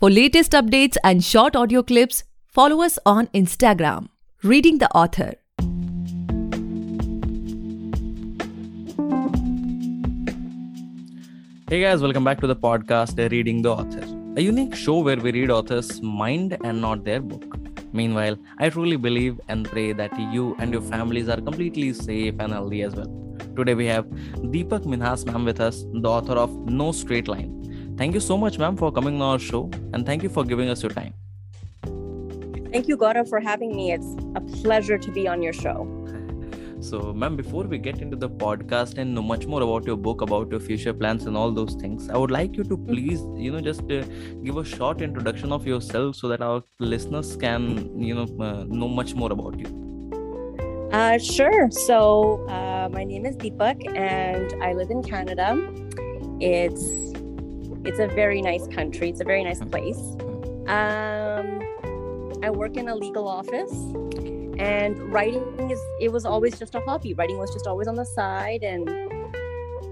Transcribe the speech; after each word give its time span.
For 0.00 0.10
latest 0.10 0.50
updates 0.50 0.96
and 1.04 1.22
short 1.22 1.54
audio 1.54 1.80
clips, 1.80 2.24
follow 2.48 2.82
us 2.82 2.98
on 3.06 3.28
Instagram, 3.28 4.08
Reading 4.42 4.78
the 4.78 4.90
Author. 4.90 5.34
Hey 11.70 11.80
guys, 11.80 12.02
welcome 12.02 12.24
back 12.24 12.40
to 12.40 12.48
the 12.48 12.56
podcast 12.56 13.30
Reading 13.30 13.62
the 13.62 13.72
Author, 13.72 14.02
a 14.36 14.40
unique 14.40 14.74
show 14.74 14.98
where 14.98 15.16
we 15.16 15.30
read 15.30 15.52
authors' 15.52 16.02
mind 16.02 16.58
and 16.64 16.80
not 16.80 17.04
their 17.04 17.20
book. 17.20 17.56
Meanwhile, 17.92 18.36
I 18.58 18.70
truly 18.70 18.96
believe 18.96 19.40
and 19.46 19.64
pray 19.64 19.92
that 19.92 20.18
you 20.32 20.56
and 20.58 20.72
your 20.72 20.82
families 20.82 21.28
are 21.28 21.40
completely 21.40 21.92
safe 21.92 22.34
and 22.40 22.52
healthy 22.52 22.82
as 22.82 22.96
well. 22.96 23.06
Today 23.54 23.74
we 23.74 23.86
have 23.86 24.06
Deepak 24.06 24.86
Minhas 24.86 25.24
ma'am 25.24 25.44
with 25.44 25.60
us, 25.60 25.84
the 25.92 26.10
author 26.10 26.34
of 26.34 26.50
No 26.68 26.90
Straight 26.90 27.28
Line. 27.28 27.63
Thank 27.96 28.14
you 28.14 28.20
so 28.20 28.36
much, 28.36 28.58
ma'am, 28.58 28.76
for 28.76 28.90
coming 28.92 29.20
on 29.22 29.22
our 29.22 29.38
show 29.38 29.70
and 29.92 30.04
thank 30.04 30.22
you 30.22 30.28
for 30.28 30.44
giving 30.44 30.68
us 30.68 30.82
your 30.82 30.90
time. 30.90 31.14
Thank 32.72 32.88
you, 32.88 32.96
Gaurav, 32.96 33.28
for 33.28 33.38
having 33.40 33.76
me. 33.76 33.92
It's 33.92 34.16
a 34.34 34.40
pleasure 34.40 34.98
to 34.98 35.12
be 35.12 35.28
on 35.28 35.42
your 35.42 35.52
show. 35.52 35.86
So, 36.80 37.14
ma'am, 37.14 37.34
before 37.34 37.64
we 37.64 37.78
get 37.78 38.02
into 38.02 38.14
the 38.14 38.28
podcast 38.28 38.98
and 38.98 39.14
know 39.14 39.22
much 39.22 39.46
more 39.46 39.62
about 39.62 39.86
your 39.86 39.96
book, 39.96 40.20
about 40.20 40.50
your 40.50 40.60
future 40.60 40.92
plans 40.92 41.24
and 41.24 41.34
all 41.34 41.50
those 41.50 41.74
things, 41.76 42.10
I 42.10 42.18
would 42.18 42.30
like 42.30 42.56
you 42.58 42.64
to 42.64 42.76
Mm-hmm. 42.76 42.92
please, 42.92 43.20
you 43.36 43.52
know, 43.52 43.60
just 43.62 43.82
uh, 43.90 44.02
give 44.42 44.58
a 44.58 44.64
short 44.64 45.00
introduction 45.00 45.50
of 45.50 45.66
yourself 45.66 46.16
so 46.16 46.28
that 46.28 46.42
our 46.42 46.62
listeners 46.80 47.36
can, 47.36 47.98
you 47.98 48.14
know, 48.14 48.26
uh, 48.44 48.64
know 48.68 48.88
much 48.88 49.14
more 49.14 49.32
about 49.32 49.58
you. 49.58 49.68
Uh, 50.92 51.16
sure. 51.18 51.70
So, 51.70 52.46
uh, 52.48 52.88
my 52.92 53.04
name 53.04 53.24
is 53.24 53.36
Deepak, 53.36 53.96
and 53.96 54.52
I 54.62 54.74
live 54.74 54.90
in 54.90 55.02
Canada. 55.02 55.56
It's 56.40 57.13
it's 57.84 57.98
a 57.98 58.06
very 58.06 58.40
nice 58.40 58.66
country. 58.68 59.10
It's 59.10 59.20
a 59.20 59.24
very 59.24 59.44
nice 59.44 59.60
place. 59.60 59.98
Um, 60.66 61.60
I 62.42 62.50
work 62.50 62.76
in 62.76 62.88
a 62.88 62.94
legal 62.94 63.28
office, 63.28 63.72
and 64.58 64.98
writing 65.12 65.70
is 65.70 65.80
it 66.00 66.10
was 66.10 66.24
always 66.24 66.58
just 66.58 66.74
a 66.74 66.80
hobby. 66.80 67.14
Writing 67.14 67.38
was 67.38 67.52
just 67.52 67.66
always 67.66 67.88
on 67.88 67.94
the 67.94 68.04
side, 68.04 68.62
and 68.62 68.88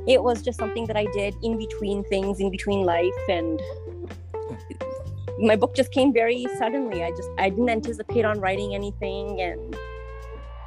it 0.08 0.22
was 0.22 0.42
just 0.42 0.58
something 0.58 0.86
that 0.86 0.96
I 0.96 1.06
did 1.12 1.34
in 1.42 1.58
between 1.58 2.04
things, 2.04 2.40
in 2.40 2.50
between 2.50 2.84
life, 2.84 3.22
and 3.28 3.60
my 5.38 5.56
book 5.56 5.74
just 5.74 5.92
came 5.92 6.12
very 6.12 6.46
suddenly. 6.58 7.04
I 7.04 7.10
just 7.10 7.28
I 7.38 7.50
didn't 7.50 7.68
anticipate 7.68 8.24
on 8.24 8.40
writing 8.40 8.74
anything, 8.74 9.40
and 9.40 9.76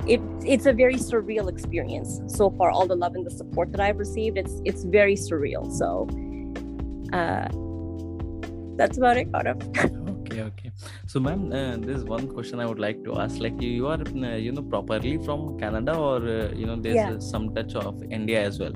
it 0.08 0.22
it's 0.46 0.66
a 0.66 0.74
very 0.74 0.96
surreal 0.96 1.50
experience 1.50 2.22
so 2.28 2.52
far. 2.52 2.70
All 2.70 2.86
the 2.86 2.96
love 2.96 3.16
and 3.16 3.26
the 3.26 3.32
support 3.32 3.72
that 3.72 3.82
I've 3.82 3.98
received, 3.98 4.38
it's 4.38 4.62
it's 4.66 4.84
very 4.84 5.16
surreal. 5.16 5.72
So, 5.72 6.08
uh, 7.18 7.48
that's 8.80 8.98
about 8.98 9.18
it, 9.18 9.32
Gaurav. 9.32 9.60
Okay, 10.26 10.42
okay. 10.50 10.72
So, 11.08 11.20
ma'am, 11.20 11.42
uh, 11.54 11.78
there's 11.88 12.04
one 12.04 12.28
question 12.28 12.60
I 12.60 12.66
would 12.66 12.80
like 12.80 13.04
to 13.06 13.12
ask. 13.24 13.40
Like, 13.40 13.62
you, 13.62 13.70
you 13.70 13.88
are, 13.88 14.02
uh, 14.02 14.36
you 14.46 14.52
know, 14.52 14.64
properly 14.64 15.18
from 15.28 15.58
Canada, 15.60 15.94
or 15.96 16.18
uh, 16.18 16.50
you 16.62 16.66
know, 16.66 16.76
there's 16.76 16.96
Yeah. 16.96 17.12
uh, 17.12 17.20
some 17.20 17.54
touch 17.56 17.76
of 17.76 18.02
India 18.20 18.42
as 18.50 18.60
well. 18.60 18.74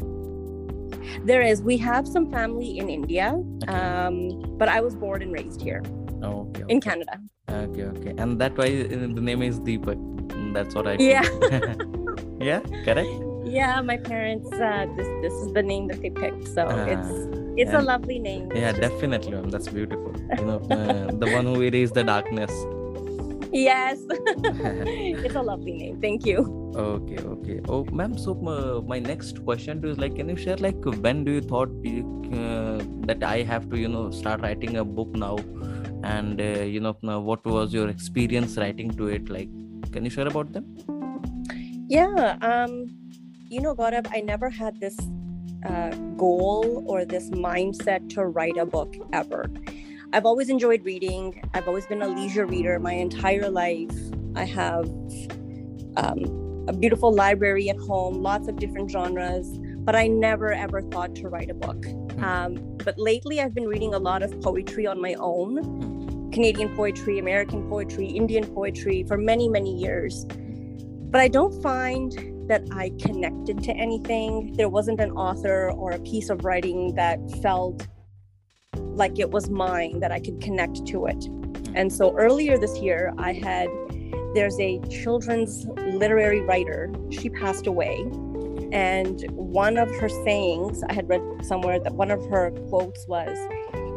There 1.26 1.42
is. 1.42 1.62
We 1.62 1.76
have 1.78 2.08
some 2.08 2.32
family 2.32 2.78
in 2.78 2.88
India, 2.90 3.28
Okay. 3.64 3.73
um, 3.73 4.16
but 4.62 4.70
I 4.70 4.80
was 4.80 4.95
born 4.95 5.22
and 5.26 5.34
raised 5.34 5.62
here 5.62 5.82
Oh, 6.23 6.48
okay, 6.50 6.64
in. 6.70 6.80
Canada. 6.82 7.16
Okay, 7.50 7.84
okay. 7.95 8.14
And 8.17 8.40
that 8.42 8.58
why 8.58 8.67
uh, 8.67 8.88
the 9.20 9.23
name 9.30 9.42
is 9.42 9.60
Deepak. 9.60 9.98
Mm, 10.30 10.54
That's 10.54 10.76
what 10.76 10.88
I 10.88 10.95
Yeah. 11.00 11.23
feel. 11.23 11.76
yeah, 12.50 12.62
correct. 12.86 13.10
Yeah, 13.60 13.82
my 13.82 13.98
parents. 13.98 14.48
Uh, 14.54 14.86
this 14.95 15.10
this 15.26 15.34
is 15.44 15.52
the 15.58 15.64
name 15.64 15.88
that 15.92 16.00
they 16.06 16.12
picked, 16.22 16.48
so 16.56 16.67
Ah, 16.70 16.86
it's 17.59 17.71
it's 17.71 17.79
a 17.79 17.81
lovely 17.81 18.19
name. 18.19 18.52
Yeah, 18.55 18.71
definitely, 18.71 19.31
ma'am. 19.31 19.49
That's 19.49 19.67
beautiful. 19.67 20.13
You 20.38 20.45
know, 20.45 20.59
uh, 20.71 21.11
the 21.23 21.29
one 21.31 21.45
who 21.45 21.61
erased 21.61 21.93
the 21.93 22.03
darkness. 22.03 22.52
Yes, 23.52 23.99
it's 24.09 25.35
a 25.35 25.41
lovely 25.41 25.73
name. 25.73 25.99
Thank 26.02 26.25
you. 26.25 26.39
Okay, 26.75 27.17
okay. 27.17 27.59
Oh, 27.67 27.83
ma'am. 27.85 28.17
So 28.17 28.33
uh, 28.48 28.81
my 28.81 28.99
next 28.99 29.43
question 29.43 29.81
to 29.81 29.87
you 29.87 29.93
is 29.93 29.99
like, 29.99 30.15
can 30.15 30.30
you 30.30 30.37
share 30.37 30.58
like 30.58 30.83
when 31.08 31.23
do 31.23 31.31
you 31.31 31.42
thought 31.42 31.69
you, 31.83 32.03
uh, 32.33 32.83
that 33.08 33.23
I 33.23 33.42
have 33.42 33.69
to 33.71 33.77
you 33.77 33.87
know 33.87 34.11
start 34.11 34.42
writing 34.42 34.77
a 34.77 34.86
book 34.86 35.09
now, 35.09 35.37
and 36.03 36.39
uh, 36.39 36.61
you 36.75 36.80
know 36.80 36.93
what 37.31 37.45
was 37.45 37.73
your 37.73 37.89
experience 37.89 38.58
writing 38.58 38.92
to 38.92 39.08
it? 39.08 39.30
Like, 39.30 39.49
can 39.92 40.05
you 40.05 40.11
share 40.11 40.27
about 40.27 40.53
them? 40.53 40.77
Yeah. 41.89 42.37
Um, 42.42 42.95
you 43.49 43.61
know, 43.61 43.75
Gaurav, 43.75 44.08
I 44.11 44.21
never 44.21 44.49
had 44.49 44.80
this 44.80 44.95
uh, 45.65 45.89
goal 46.17 46.83
or 46.87 47.05
this 47.05 47.30
mindset 47.30 48.09
to 48.09 48.25
write 48.25 48.58
a 48.58 48.65
book 48.65 48.95
ever. 49.14 49.49
I've 50.11 50.25
always 50.25 50.49
enjoyed 50.49 50.83
reading. 50.86 51.42
I've 51.53 51.67
always 51.67 51.86
been 51.86 52.02
a 52.02 52.08
leisure 52.08 52.45
reader 52.45 52.80
my 52.80 52.93
entire 52.93 53.49
life. 53.49 53.95
I 54.36 54.45
have 54.45 54.89
um, 55.98 56.65
a 56.67 56.73
beautiful 56.73 57.14
library 57.14 57.69
at 57.69 57.77
home, 57.77 58.21
lots 58.21 58.48
of 58.48 58.55
different 58.55 58.89
genres, 58.89 59.48
but 59.80 59.95
I 59.95 60.08
never 60.08 60.52
ever 60.52 60.81
thought 60.81 61.15
to 61.15 61.30
write 61.30 61.49
a 61.49 61.53
book. 61.53 61.86
Um, 62.21 62.77
but 62.83 62.98
lately, 62.98 63.39
I've 63.39 63.53
been 63.53 63.67
reading 63.67 63.93
a 63.93 63.99
lot 63.99 64.23
of 64.23 64.39
poetry 64.42 64.87
on 64.87 65.02
my 65.02 65.14
own 65.15 66.31
Canadian 66.31 66.75
poetry, 66.75 67.19
American 67.19 67.67
poetry, 67.69 68.08
Indian 68.08 68.45
poetry 68.45 69.03
for 69.03 69.17
many, 69.17 69.49
many 69.49 69.75
years. 69.75 70.25
But 70.25 71.21
I 71.21 71.27
don't 71.27 71.59
find 71.61 72.14
that 72.49 72.64
I 72.71 72.92
connected 72.99 73.64
to 73.64 73.71
anything. 73.71 74.54
There 74.58 74.70
wasn't 74.70 74.99
an 74.99 75.11
author 75.11 75.71
or 75.71 75.92
a 75.92 75.99
piece 75.99 76.30
of 76.30 76.43
writing 76.43 76.95
that 76.95 77.20
felt 77.42 77.87
like 78.73 79.20
it 79.20 79.32
was 79.32 79.49
mine, 79.49 79.99
that 80.02 80.11
I 80.11 80.20
could 80.20 80.42
connect 80.42 80.86
to 80.87 81.05
it. 81.05 81.26
And 81.76 81.93
so 81.93 82.17
earlier 82.17 82.58
this 82.58 82.80
year, 82.80 83.14
I 83.17 83.33
had, 83.33 83.70
there's 84.33 84.60
a 84.60 84.80
children's 84.89 85.65
literary 85.93 86.42
writer. 86.42 86.92
She 87.11 87.30
passed 87.30 87.67
away. 87.67 88.02
And 88.71 89.26
one 89.31 89.77
of 89.77 89.89
her 89.98 90.10
sayings, 90.10 90.83
I 90.83 90.93
had 90.93 91.08
read 91.08 91.21
somewhere 91.43 91.80
that 91.80 91.93
one 91.93 92.11
of 92.11 92.26
her 92.26 92.52
quotes 92.70 93.08
was, 93.08 93.37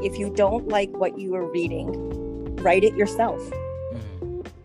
if 0.05 0.19
you 0.19 0.31
don't 0.31 0.69
like 0.69 0.91
what 0.91 1.19
you 1.19 1.35
are 1.35 1.51
reading, 1.51 2.57
write 2.57 2.85
it 2.85 2.95
yourself. 2.95 3.41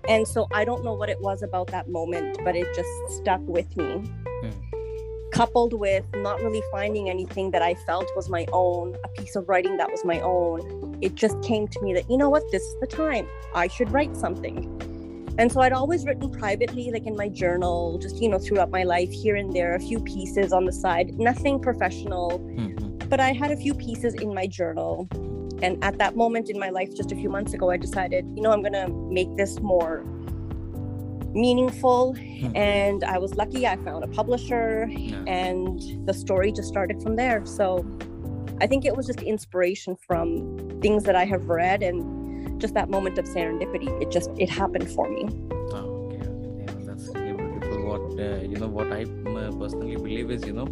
Mm, 0.08 0.16
And 0.16 0.28
so 0.28 0.48
I 0.54 0.66
don't 0.66 0.84
know 0.84 0.94
what 0.94 1.10
it 1.10 1.22
was 1.22 1.44
about 1.44 1.68
that 1.68 1.90
moment, 1.90 2.40
but 2.44 2.56
it 2.56 2.68
just 2.76 2.90
stuck 3.10 3.42
with 3.42 3.76
me. 3.78 4.12
Coupled 5.32 5.74
with 5.74 6.06
not 6.16 6.42
really 6.42 6.64
finding 6.72 7.10
anything 7.10 7.52
that 7.52 7.62
I 7.62 7.76
felt 7.76 8.10
was 8.16 8.30
my 8.30 8.48
own, 8.54 8.96
a 9.04 9.10
piece 9.10 9.36
of 9.36 9.48
writing 9.50 9.78
that 9.78 9.92
was 9.92 10.04
my 10.06 10.20
own, 10.22 10.98
it 11.02 11.16
just 11.16 11.40
came 11.44 11.68
to 11.68 11.82
me 11.82 11.94
that, 11.94 12.10
you 12.10 12.18
know 12.18 12.30
what, 12.30 12.44
this 12.52 12.64
is 12.64 12.76
the 12.80 12.88
time. 12.88 13.28
I 13.54 13.68
should 13.68 13.92
write 13.92 14.16
something. 14.16 14.58
And 15.38 15.52
so 15.52 15.62
I'd 15.62 15.74
always 15.74 16.06
written 16.06 16.32
privately, 16.32 16.90
like 16.92 17.06
in 17.06 17.16
my 17.16 17.30
journal, 17.30 18.00
just, 18.00 18.22
you 18.22 18.30
know, 18.30 18.40
throughout 18.40 18.72
my 18.72 18.84
life, 18.84 19.12
here 19.12 19.36
and 19.36 19.54
there, 19.54 19.76
a 19.76 19.80
few 19.80 20.00
pieces 20.00 20.52
on 20.54 20.66
the 20.66 20.72
side, 20.72 21.20
nothing 21.20 21.60
professional 21.60 22.40
mm, 22.40 23.10
but 23.10 23.20
I 23.20 23.34
had 23.34 23.52
a 23.52 23.58
few 23.58 23.74
pieces 23.74 24.16
in 24.16 24.34
my 24.34 24.48
journal. 24.48 25.08
And 25.62 25.84
at 25.84 25.98
that 25.98 26.16
moment 26.16 26.50
in 26.50 26.60
my 26.60 26.70
life, 26.70 26.96
just 26.96 27.12
a 27.12 27.16
few 27.16 27.30
months 27.30 27.54
ago, 27.54 27.70
I 27.72 27.78
decided, 27.78 28.26
you 28.36 28.42
know, 28.42 28.52
I'm 28.52 28.62
going 28.62 28.74
to 28.74 28.88
make 28.90 29.36
this 29.36 29.60
more 29.60 30.04
meaningful. 31.34 32.16
Hmm. 32.16 32.56
And 32.56 33.04
I 33.04 33.18
was 33.18 33.36
lucky, 33.36 33.68
I 33.68 33.76
found 33.78 34.04
a 34.04 34.08
publisher, 34.08 34.88
Yeah. 34.90 35.24
and 35.28 35.80
the 36.08 36.14
story 36.14 36.52
just 36.52 36.68
started 36.68 37.02
from 37.02 37.16
there. 37.16 37.46
So 37.46 37.86
I 38.62 38.68
think 38.68 38.86
it 38.86 38.96
was 38.96 39.06
just 39.06 39.22
inspiration 39.22 39.96
from 39.96 40.80
things 40.82 41.04
that 41.04 41.16
I 41.16 41.26
have 41.26 41.46
read 41.48 41.84
and 41.84 42.60
just 42.60 42.74
that 42.74 42.90
moment 42.90 43.18
of 43.20 43.26
serendipity. 43.26 43.90
It 44.02 44.12
just, 44.12 44.32
it 44.38 44.50
happened 44.50 44.90
for 44.92 45.10
me. 45.10 45.28
What 47.88 48.02
uh, 48.20 48.42
you 48.52 48.58
know, 48.62 48.68
what 48.68 48.92
I 48.92 49.06
personally 49.62 49.96
believe 49.96 50.30
is, 50.32 50.44
you 50.46 50.54
know, 50.54 50.68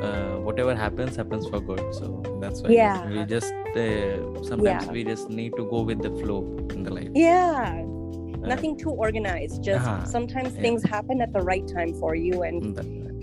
uh, 0.00 0.40
whatever 0.40 0.74
happens, 0.74 1.16
happens 1.16 1.46
for 1.48 1.60
good. 1.60 1.84
So 1.94 2.22
that's 2.40 2.62
why 2.62 2.70
Yeah. 2.70 3.06
we 3.08 3.24
just 3.24 3.52
uh, 3.76 4.42
sometimes 4.50 4.86
Yeah. 4.86 4.92
we 4.92 5.04
just 5.04 5.28
need 5.28 5.52
to 5.56 5.64
go 5.74 5.82
with 5.82 6.00
the 6.02 6.10
flow 6.22 6.40
in 6.74 6.82
the 6.84 6.92
life. 6.92 7.10
Yeah. 7.14 7.84
Uh, 7.84 8.48
Nothing 8.54 8.76
too 8.76 8.90
organized. 8.90 9.62
Just 9.62 9.86
Uh-huh. 9.86 10.04
sometimes 10.16 10.54
Yeah. 10.54 10.62
things 10.62 10.82
happen 10.84 11.20
at 11.20 11.32
the 11.32 11.42
right 11.50 11.66
time 11.76 11.92
for 12.00 12.14
you. 12.14 12.42
And 12.42 12.78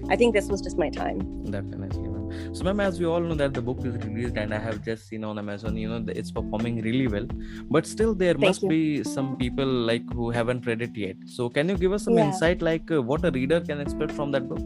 I 0.10 0.16
think 0.16 0.34
this 0.34 0.48
was 0.50 0.62
just 0.62 0.78
my 0.78 0.90
time. 0.90 1.20
definitely. 1.58 2.11
So, 2.54 2.64
ma'am, 2.64 2.80
as 2.80 3.00
we 3.00 3.06
all 3.06 3.20
know 3.20 3.36
that 3.36 3.54
the 3.54 3.62
book 3.62 3.86
is 3.86 3.96
released, 4.06 4.38
and 4.38 4.54
I 4.54 4.60
have 4.60 4.84
just 4.84 5.08
seen 5.08 5.24
on 5.24 5.38
Amazon, 5.40 5.78
you 5.78 5.90
know, 5.90 6.04
it's 6.08 6.32
performing 6.32 6.82
really 6.82 7.08
well. 7.08 7.28
But 7.70 7.86
still, 7.86 8.14
there 8.14 8.34
Thank 8.34 8.46
must 8.46 8.62
you. 8.64 8.70
be 8.70 9.04
some 9.04 9.38
people 9.38 9.66
like 9.66 10.12
who 10.14 10.30
haven't 10.32 10.66
read 10.66 10.82
it 10.82 10.96
yet. 10.96 11.16
So, 11.26 11.50
can 11.50 11.70
you 11.70 11.78
give 11.78 11.94
us 11.94 12.04
some 12.04 12.18
Yeah. 12.18 12.26
insight, 12.28 12.62
like 12.62 12.92
uh, 12.92 13.02
what 13.02 13.24
a 13.26 13.32
reader 13.32 13.62
can 13.62 13.80
expect 13.82 14.12
from 14.12 14.32
that 14.32 14.48
book? 14.48 14.60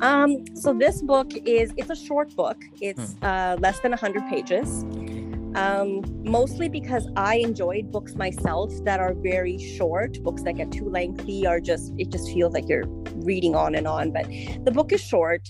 Um, 0.00 0.44
so 0.54 0.72
this 0.72 1.02
book 1.02 1.32
is 1.44 1.72
it's 1.76 1.90
a 1.90 1.96
short 1.96 2.34
book. 2.36 2.56
It's 2.80 3.16
uh, 3.22 3.56
less 3.58 3.80
than 3.80 3.92
100 3.92 4.26
pages. 4.28 4.84
Um, 5.54 6.02
mostly 6.22 6.68
because 6.68 7.08
I 7.16 7.36
enjoyed 7.36 7.90
books 7.90 8.14
myself 8.14 8.72
that 8.84 9.00
are 9.00 9.14
very 9.14 9.58
short. 9.58 10.22
Books 10.22 10.42
that 10.42 10.52
get 10.56 10.70
too 10.70 10.88
lengthy 10.88 11.46
are 11.46 11.58
just 11.58 11.92
it 11.98 12.10
just 12.10 12.28
feels 12.32 12.52
like 12.52 12.68
you're 12.68 12.84
reading 13.30 13.54
on 13.56 13.74
and 13.74 13.88
on. 13.88 14.12
But 14.12 14.26
the 14.64 14.70
book 14.70 14.92
is 14.92 15.00
short. 15.00 15.48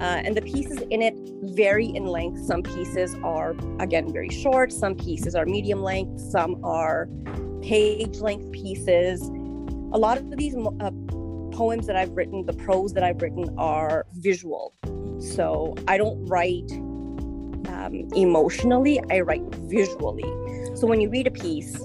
Uh, 0.00 0.22
and 0.24 0.36
the 0.36 0.42
pieces 0.42 0.80
in 0.90 1.02
it 1.02 1.14
vary 1.54 1.86
in 1.86 2.06
length. 2.06 2.44
Some 2.44 2.62
pieces 2.62 3.14
are, 3.22 3.54
again, 3.80 4.12
very 4.12 4.30
short, 4.30 4.72
some 4.72 4.94
pieces 4.94 5.34
are 5.34 5.46
medium 5.46 5.82
length, 5.82 6.20
some 6.20 6.62
are 6.64 7.08
page 7.62 8.18
length 8.18 8.50
pieces. 8.52 9.22
A 9.92 9.98
lot 9.98 10.18
of 10.18 10.36
these 10.36 10.54
uh, 10.56 10.90
poems 11.52 11.86
that 11.86 11.96
I've 11.96 12.10
written, 12.10 12.44
the 12.44 12.52
prose 12.52 12.92
that 12.94 13.04
I've 13.04 13.22
written, 13.22 13.54
are 13.56 14.06
visual. 14.14 14.74
So 15.20 15.74
I 15.86 15.96
don't 15.96 16.24
write 16.26 16.70
um, 17.68 18.08
emotionally, 18.14 19.00
I 19.10 19.20
write 19.20 19.44
visually. 19.54 20.24
So 20.76 20.86
when 20.86 21.00
you 21.00 21.08
read 21.08 21.26
a 21.26 21.30
piece, 21.30 21.78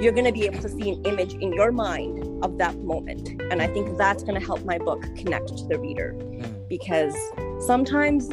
you're 0.00 0.12
going 0.12 0.26
to 0.26 0.32
be 0.32 0.44
able 0.44 0.60
to 0.60 0.68
see 0.68 0.90
an 0.90 1.02
image 1.04 1.34
in 1.34 1.52
your 1.52 1.72
mind 1.72 2.44
of 2.44 2.58
that 2.58 2.76
moment. 2.78 3.30
And 3.50 3.60
I 3.60 3.66
think 3.66 3.96
that's 3.98 4.22
going 4.22 4.38
to 4.38 4.46
help 4.46 4.64
my 4.64 4.78
book 4.78 5.02
connect 5.16 5.56
to 5.56 5.64
the 5.66 5.78
reader 5.78 6.12
hmm. 6.12 6.57
Because 6.68 7.14
sometimes 7.60 8.28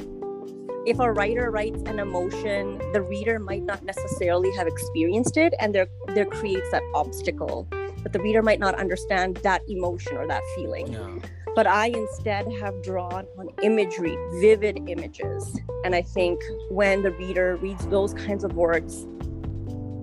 if 0.86 1.00
a 1.00 1.12
writer 1.12 1.50
writes 1.50 1.82
an 1.88 2.00
emotion, 2.00 2.78
the 2.94 3.02
reader 3.02 3.40
might 3.40 3.64
not 3.64 3.84
necessarily 3.84 4.56
have 4.56 4.68
experienced 4.68 5.36
it 5.36 5.54
and 5.60 5.74
there 5.74 5.88
there 6.14 6.26
creates 6.26 6.70
that 6.72 6.84
obstacle. 6.94 7.68
But 8.04 8.14
the 8.14 8.20
reader 8.20 8.44
might 8.44 8.60
not 8.60 8.76
understand 8.76 9.38
that 9.38 9.62
emotion 9.68 10.16
or 10.18 10.28
that 10.28 10.44
feeling. 10.56 11.24
But 11.56 11.66
I 11.66 11.88
instead 11.88 12.52
have 12.60 12.84
drawn 12.84 13.26
on 13.40 13.50
imagery, 13.64 14.16
vivid 14.40 14.88
images. 14.88 15.60
And 15.84 15.96
I 15.96 16.04
think 16.04 16.40
when 16.70 17.02
the 17.02 17.12
reader 17.12 17.56
reads 17.56 17.88
those 17.88 18.14
kinds 18.14 18.44
of 18.44 18.54
words, 18.54 19.08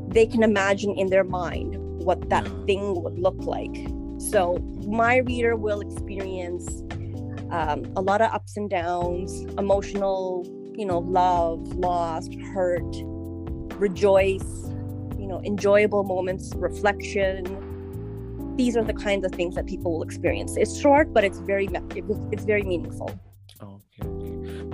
they 0.08 0.26
can 0.26 0.42
imagine 0.42 0.94
in 0.98 1.08
their 1.08 1.24
mind 1.24 1.76
what 2.04 2.28
that 2.30 2.46
thing 2.66 3.02
would 3.02 3.18
look 3.18 3.38
like. 3.44 3.86
So 4.18 4.58
my 4.86 5.18
reader 5.18 5.54
will 5.54 5.80
experience 5.80 6.82
um, 7.52 7.84
a 7.96 8.00
lot 8.00 8.22
of 8.22 8.32
ups 8.32 8.56
and 8.56 8.68
downs, 8.70 9.44
emotional, 9.58 10.46
you 10.74 10.86
know, 10.86 11.00
love, 11.00 11.60
loss, 11.74 12.26
hurt, 12.54 12.82
rejoice, 13.78 14.70
you 15.18 15.26
know, 15.26 15.40
enjoyable 15.44 16.02
moments, 16.02 16.52
reflection. 16.56 17.44
These 18.56 18.74
are 18.76 18.82
the 18.82 18.94
kinds 18.94 19.26
of 19.26 19.32
things 19.32 19.54
that 19.54 19.66
people 19.66 19.92
will 19.92 20.02
experience. 20.02 20.56
It's 20.56 20.80
short, 20.80 21.12
but 21.12 21.24
it's 21.24 21.38
very 21.40 21.68
it's 22.32 22.44
very 22.44 22.62
meaningful. 22.62 23.10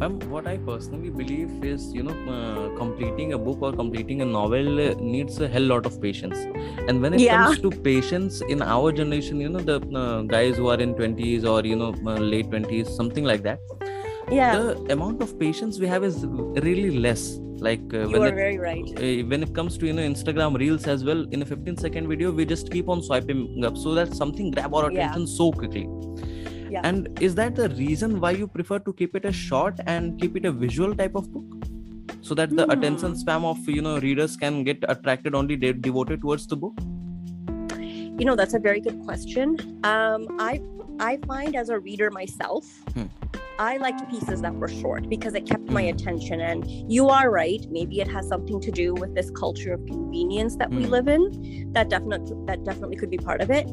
Ma'am, 0.01 0.19
what 0.31 0.47
I 0.47 0.59
personally 0.59 1.11
believe 1.11 1.65
is, 1.65 1.93
you 1.93 2.03
know, 2.03 2.17
uh, 2.33 2.77
completing 2.77 3.33
a 3.33 3.39
book 3.39 3.59
or 3.63 3.73
completing 3.73 4.23
a 4.23 4.25
novel 4.25 4.95
needs 5.01 5.41
a 5.41 5.49
hell 5.49 5.63
lot 5.63 5.87
of 5.87 6.01
patience. 6.01 6.39
And 6.87 7.03
when 7.03 7.15
it 7.15 7.21
yeah. 7.21 7.45
comes 7.45 7.61
to 7.61 7.71
patience 7.71 8.41
in 8.43 8.63
our 8.63 8.93
generation, 8.93 9.41
you 9.41 9.49
know, 9.49 9.61
the 9.61 9.81
uh, 9.97 10.23
guys 10.23 10.57
who 10.57 10.69
are 10.69 10.81
in 10.81 10.95
20s 10.95 11.45
or, 11.45 11.67
you 11.67 11.77
know, 11.77 11.95
uh, 12.07 12.19
late 12.19 12.51
20s, 12.51 12.89
something 12.89 13.25
like 13.25 13.43
that. 13.43 13.59
Yeah. 14.31 14.57
The 14.57 14.93
amount 14.93 15.23
of 15.23 15.39
patience 15.39 15.79
we 15.79 15.87
have 15.87 16.05
is 16.05 16.25
really 16.27 16.99
less. 16.99 17.39
Like 17.61 17.81
uh, 17.93 18.07
you 18.07 18.11
when 18.11 18.23
are 18.23 18.29
it, 18.29 18.35
very 18.37 18.59
right. 18.59 18.85
Uh, 18.97 19.27
when 19.27 19.43
it 19.43 19.53
comes 19.53 19.77
to 19.79 19.87
you 19.87 19.93
know 19.93 20.03
Instagram 20.03 20.57
reels 20.57 20.87
as 20.87 21.03
well, 21.03 21.27
in 21.33 21.43
a 21.43 21.45
15 21.45 21.77
second 21.77 22.09
video, 22.09 22.31
we 22.31 22.45
just 22.45 22.71
keep 22.71 22.89
on 22.89 23.03
swiping 23.03 23.65
up 23.65 23.77
so 23.77 23.95
that 23.95 24.15
something 24.15 24.53
grab 24.53 24.73
our 24.73 24.89
attention 24.89 25.23
yeah. 25.23 25.37
so 25.37 25.51
quickly 25.51 25.89
yeah. 26.71 26.81
and 26.85 27.09
is 27.21 27.35
that 27.35 27.55
the 27.57 27.69
reason 27.71 28.21
why 28.21 28.31
you 28.31 28.47
prefer 28.47 28.79
to 28.79 28.93
keep 28.93 29.15
it 29.15 29.25
a 29.25 29.33
short 29.33 29.79
and 29.87 30.21
keep 30.21 30.37
it 30.37 30.45
a 30.45 30.53
visual 30.53 30.95
type 30.95 31.15
of 31.15 31.33
book 31.33 31.69
so 32.21 32.35
that 32.35 32.51
the 32.51 32.71
attention 32.71 33.11
hmm. 33.13 33.23
span 33.23 33.45
of 33.45 33.59
you 33.69 33.83
know 33.83 33.99
readers 33.99 34.37
can 34.37 34.65
get 34.65 34.85
attracted 34.89 35.35
only 35.35 35.57
de- 35.57 35.73
devoted 35.73 36.21
towards 36.21 36.47
the 36.47 36.57
book 36.57 36.75
you 38.19 38.25
know 38.25 38.35
that's 38.35 38.55
a 38.55 38.59
very 38.59 38.81
good 38.81 39.01
question 39.05 39.57
um, 39.85 40.27
i 40.39 40.61
i 41.01 41.17
find 41.27 41.57
as 41.57 41.69
a 41.69 41.79
reader 41.79 42.11
myself 42.11 42.65
hmm. 42.95 43.05
I 43.61 43.77
liked 43.79 44.09
pieces 44.09 44.41
that 44.43 44.55
were 44.55 44.69
short 44.69 45.09
because 45.09 45.35
it 45.35 45.45
kept 45.45 45.65
my 45.65 45.83
hmm. 45.83 45.89
attention. 45.89 46.41
And 46.41 46.65
you 46.91 47.09
are 47.09 47.29
right. 47.29 47.67
Maybe 47.71 48.01
it 48.01 48.07
has 48.09 48.29
something 48.29 48.61
to 48.61 48.71
do 48.71 48.95
with 48.95 49.17
this 49.17 49.31
culture 49.31 49.73
of 49.73 49.85
convenience 49.85 50.55
that 50.57 50.71
we 50.71 50.87
live 50.87 51.09
in. 51.09 51.73
That 51.73 51.89
definitely 51.89 52.37
that 52.47 52.63
definitely 52.63 52.97
could 52.97 53.11
be 53.11 53.19
part 53.19 53.41
of 53.41 53.51
it. 53.51 53.67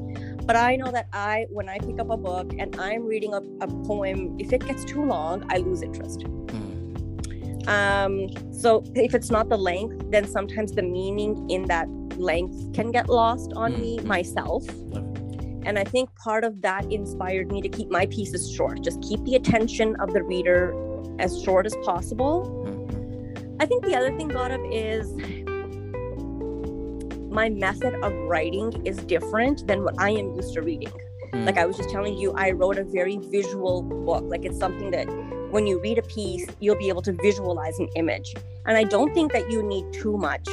But 0.45 0.55
I 0.55 0.75
know 0.75 0.91
that 0.91 1.07
I, 1.13 1.45
when 1.49 1.69
I 1.69 1.77
pick 1.79 1.99
up 1.99 2.09
a 2.09 2.17
book 2.17 2.53
and 2.57 2.75
I'm 2.79 3.05
reading 3.05 3.33
a, 3.33 3.41
a 3.61 3.67
poem, 3.83 4.35
if 4.39 4.53
it 4.53 4.65
gets 4.65 4.85
too 4.85 5.03
long, 5.03 5.45
I 5.49 5.57
lose 5.57 5.83
interest. 5.83 6.21
Mm. 6.21 7.67
Um, 7.67 8.53
so 8.53 8.83
if 8.95 9.15
it's 9.15 9.31
not 9.31 9.49
the 9.49 9.57
length, 9.57 10.11
then 10.11 10.27
sometimes 10.27 10.71
the 10.71 10.83
meaning 10.83 11.49
in 11.49 11.63
that 11.63 11.87
length 12.17 12.73
can 12.73 12.91
get 12.91 13.09
lost 13.09 13.53
on 13.55 13.73
mm. 13.73 13.81
me 13.81 13.99
myself. 13.99 14.63
And 15.65 15.79
I 15.79 15.83
think 15.83 16.13
part 16.15 16.43
of 16.43 16.61
that 16.61 16.91
inspired 16.91 17.51
me 17.51 17.61
to 17.61 17.69
keep 17.69 17.89
my 17.89 18.05
pieces 18.05 18.51
short, 18.51 18.81
just 18.83 19.01
keep 19.01 19.23
the 19.23 19.35
attention 19.35 19.95
of 19.99 20.13
the 20.13 20.23
reader 20.23 20.73
as 21.19 21.41
short 21.43 21.65
as 21.65 21.75
possible. 21.83 22.65
Mm-hmm. 22.67 23.57
I 23.59 23.65
think 23.65 23.83
the 23.83 23.95
other 23.95 24.15
thing, 24.15 24.29
Gaurav, 24.29 24.61
is 24.71 25.11
my 27.31 27.49
method 27.49 27.95
of 27.95 28.13
writing 28.29 28.85
is 28.85 28.97
different 28.97 29.67
than 29.67 29.83
what 29.83 29.95
I 29.99 30.11
am 30.11 30.35
used 30.35 30.53
to 30.53 30.61
reading. 30.61 30.91
Mm. 31.33 31.45
Like 31.45 31.57
I 31.57 31.65
was 31.65 31.77
just 31.77 31.89
telling 31.89 32.17
you, 32.17 32.31
I 32.33 32.51
wrote 32.51 32.77
a 32.77 32.83
very 32.83 33.17
visual 33.17 33.81
book. 33.81 34.23
Like 34.27 34.45
it's 34.45 34.59
something 34.59 34.91
that 34.91 35.05
when 35.51 35.67
you 35.67 35.81
read 35.81 35.97
a 35.97 36.03
piece, 36.03 36.45
you'll 36.59 36.77
be 36.77 36.89
able 36.89 37.01
to 37.01 37.11
visualize 37.11 37.77
an 37.79 37.89
image. 37.95 38.33
And 38.65 38.77
I 38.77 38.83
don't 38.83 39.13
think 39.13 39.33
that 39.33 39.51
you 39.51 39.63
need 39.63 39.91
too 39.93 40.17
much. 40.17 40.47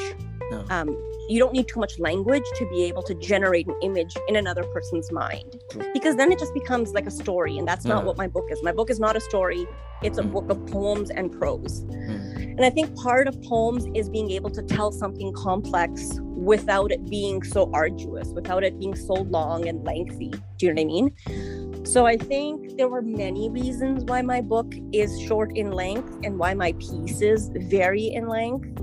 No. 0.50 0.64
Um, 0.70 1.12
you 1.28 1.38
don't 1.38 1.52
need 1.52 1.69
too 1.69 1.80
much 1.80 1.98
language 1.98 2.44
to 2.56 2.69
be 2.69 2.84
able 2.84 3.02
to 3.02 3.14
generate 3.14 3.66
an 3.66 3.74
image 3.82 4.16
in 4.28 4.36
another 4.36 4.64
person's 4.64 5.10
mind 5.12 5.62
because 5.92 6.16
then 6.16 6.32
it 6.32 6.38
just 6.38 6.54
becomes 6.54 6.92
like 6.92 7.06
a 7.06 7.10
story 7.10 7.58
and 7.58 7.66
that's 7.66 7.84
not 7.84 8.04
what 8.04 8.16
my 8.16 8.26
book 8.26 8.46
is 8.50 8.62
my 8.62 8.72
book 8.72 8.90
is 8.90 9.00
not 9.00 9.16
a 9.16 9.20
story 9.20 9.66
it's 10.02 10.19
a 10.19 10.22
mm. 10.22 10.32
book 10.32 10.50
of 10.50 10.64
poems 10.66 11.10
and 11.10 11.32
prose 11.32 11.82
mm. 11.84 12.36
and 12.36 12.64
i 12.64 12.70
think 12.70 12.94
part 12.96 13.28
of 13.28 13.40
poems 13.42 13.86
is 13.94 14.08
being 14.08 14.30
able 14.30 14.50
to 14.50 14.62
tell 14.62 14.90
something 14.90 15.32
complex 15.34 16.19
without 16.42 16.90
it 16.90 17.08
being 17.08 17.42
so 17.42 17.70
arduous, 17.72 18.28
without 18.28 18.64
it 18.64 18.78
being 18.78 18.96
so 18.96 19.14
long 19.14 19.68
and 19.68 19.84
lengthy. 19.84 20.30
Do 20.58 20.66
you 20.66 20.75
know 20.75 20.82
what 20.82 20.82
I 20.82 20.84
mean? 20.84 21.86
So 21.86 22.04
I 22.06 22.16
think 22.16 22.76
there 22.76 22.88
were 22.88 23.02
many 23.02 23.48
reasons 23.48 24.04
why 24.04 24.22
my 24.22 24.40
book 24.40 24.72
is 24.92 25.20
short 25.20 25.56
in 25.56 25.70
length 25.70 26.18
and 26.25 26.38
why 26.38 26.54
my 26.54 26.72
pieces 26.75 27.50
vary 27.54 28.06
in 28.06 28.28
length. 28.28 28.81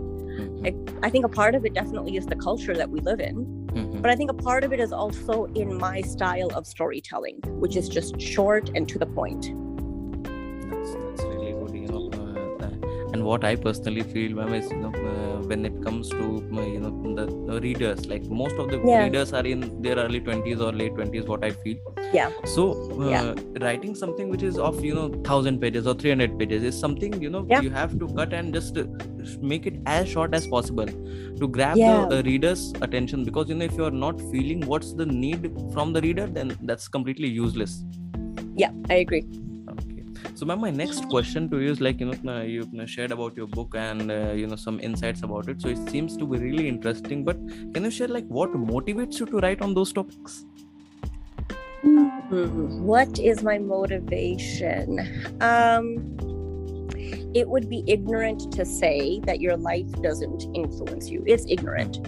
I, 0.65 0.75
I 1.03 1.09
think 1.09 1.25
a 1.25 1.29
part 1.29 1.55
of 1.55 1.65
it 1.65 1.73
definitely 1.73 2.17
is 2.17 2.25
the 2.25 2.35
culture 2.35 2.75
that 2.75 2.89
we 2.89 2.99
live 2.99 3.19
in. 3.19 3.45
Mm-hmm. 3.67 4.01
But 4.01 4.11
I 4.11 4.15
think 4.15 4.29
a 4.31 4.33
part 4.33 4.63
of 4.63 4.73
it 4.73 4.79
is 4.79 4.91
also 4.91 5.45
in 5.55 5.77
my 5.77 6.01
style 6.01 6.49
of 6.55 6.67
storytelling, 6.67 7.39
which 7.45 7.75
is 7.75 7.87
just 7.87 8.19
short 8.19 8.69
and 8.75 8.87
to 8.89 8.99
the 8.99 9.05
point. 9.05 9.53
And 13.19 13.27
what 13.29 13.43
i 13.49 13.55
personally 13.67 14.03
feel 14.13 14.35
ma'am 14.39 14.53
is 14.57 14.67
you 14.71 14.79
know 14.83 14.91
uh, 15.11 15.37
when 15.51 15.65
it 15.69 15.75
comes 15.85 16.09
to 16.09 16.25
uh, 16.57 16.65
you 16.73 16.79
know 16.83 16.91
the, 17.17 17.25
the, 17.47 17.59
readers 17.65 18.05
like 18.11 18.25
most 18.41 18.55
of 18.63 18.69
the 18.71 18.79
yeah. 18.89 19.03
readers 19.03 19.33
are 19.39 19.45
in 19.53 19.63
their 19.85 19.97
early 20.03 20.21
20s 20.27 20.61
or 20.67 20.71
late 20.81 20.93
20s 20.99 21.27
what 21.31 21.43
i 21.49 21.51
feel 21.63 21.77
yeah 22.13 22.29
so 22.55 22.65
uh, 23.01 23.09
yeah. 23.13 23.33
writing 23.65 23.95
something 24.03 24.29
which 24.33 24.45
is 24.49 24.59
of 24.69 24.83
you 24.89 24.93
know 24.99 25.07
1000 25.07 25.59
pages 25.65 25.87
or 25.87 25.95
300 25.95 26.37
pages 26.39 26.63
is 26.71 26.79
something 26.85 27.21
you 27.25 27.31
know 27.35 27.45
yeah. 27.49 27.61
you 27.67 27.73
have 27.79 27.97
to 28.03 28.07
cut 28.19 28.37
and 28.39 28.53
just 28.59 28.77
uh, 28.77 28.85
make 29.53 29.65
it 29.65 29.81
as 29.97 30.07
short 30.15 30.39
as 30.41 30.47
possible 30.55 30.95
to 31.41 31.51
grab 31.57 31.77
yeah. 31.77 32.05
the 32.05 32.19
uh, 32.19 32.21
reader's 32.31 32.73
attention 32.87 33.25
because 33.31 33.49
you 33.49 33.59
know 33.59 33.65
if 33.65 33.77
you 33.81 33.85
are 33.91 33.97
not 34.05 34.25
feeling 34.31 34.65
what's 34.73 34.93
the 35.03 35.05
need 35.25 35.51
from 35.73 35.93
the 35.93 36.01
reader 36.07 36.27
then 36.39 36.57
that's 36.71 36.87
completely 36.87 37.27
useless 37.27 37.83
yeah 38.55 38.71
i 38.89 38.95
agree 39.05 39.23
so 40.35 40.45
ma'am 40.45 40.61
my 40.61 40.69
next 40.69 41.07
question 41.09 41.49
to 41.49 41.59
you 41.59 41.71
is 41.71 41.81
like 41.81 41.99
you 41.99 42.11
know 42.11 42.41
you 42.41 42.87
shared 42.87 43.11
about 43.11 43.35
your 43.35 43.47
book 43.47 43.75
and 43.75 44.11
uh, 44.11 44.31
you 44.31 44.47
know 44.47 44.55
some 44.55 44.79
insights 44.79 45.23
about 45.23 45.49
it. 45.49 45.61
So 45.61 45.69
it 45.69 45.89
seems 45.89 46.17
to 46.17 46.25
be 46.25 46.37
really 46.37 46.67
interesting 46.67 47.23
but 47.23 47.37
can 47.73 47.83
you 47.83 47.91
share 47.91 48.07
like 48.07 48.25
what 48.27 48.51
motivates 48.53 49.19
you 49.19 49.25
to 49.27 49.37
write 49.37 49.61
on 49.61 49.73
those 49.73 49.93
topics? 49.93 50.45
Mm-hmm. 51.83 52.83
what 52.83 53.17
is 53.17 53.41
my 53.41 53.57
motivation? 53.57 54.99
Um 55.41 56.17
it 57.33 57.47
would 57.47 57.69
be 57.69 57.83
ignorant 57.87 58.51
to 58.53 58.65
say 58.65 59.19
that 59.25 59.39
your 59.39 59.55
life 59.55 59.91
doesn't 60.01 60.45
influence 60.55 61.09
you. 61.09 61.23
It's 61.27 61.45
ignorant. 61.47 62.07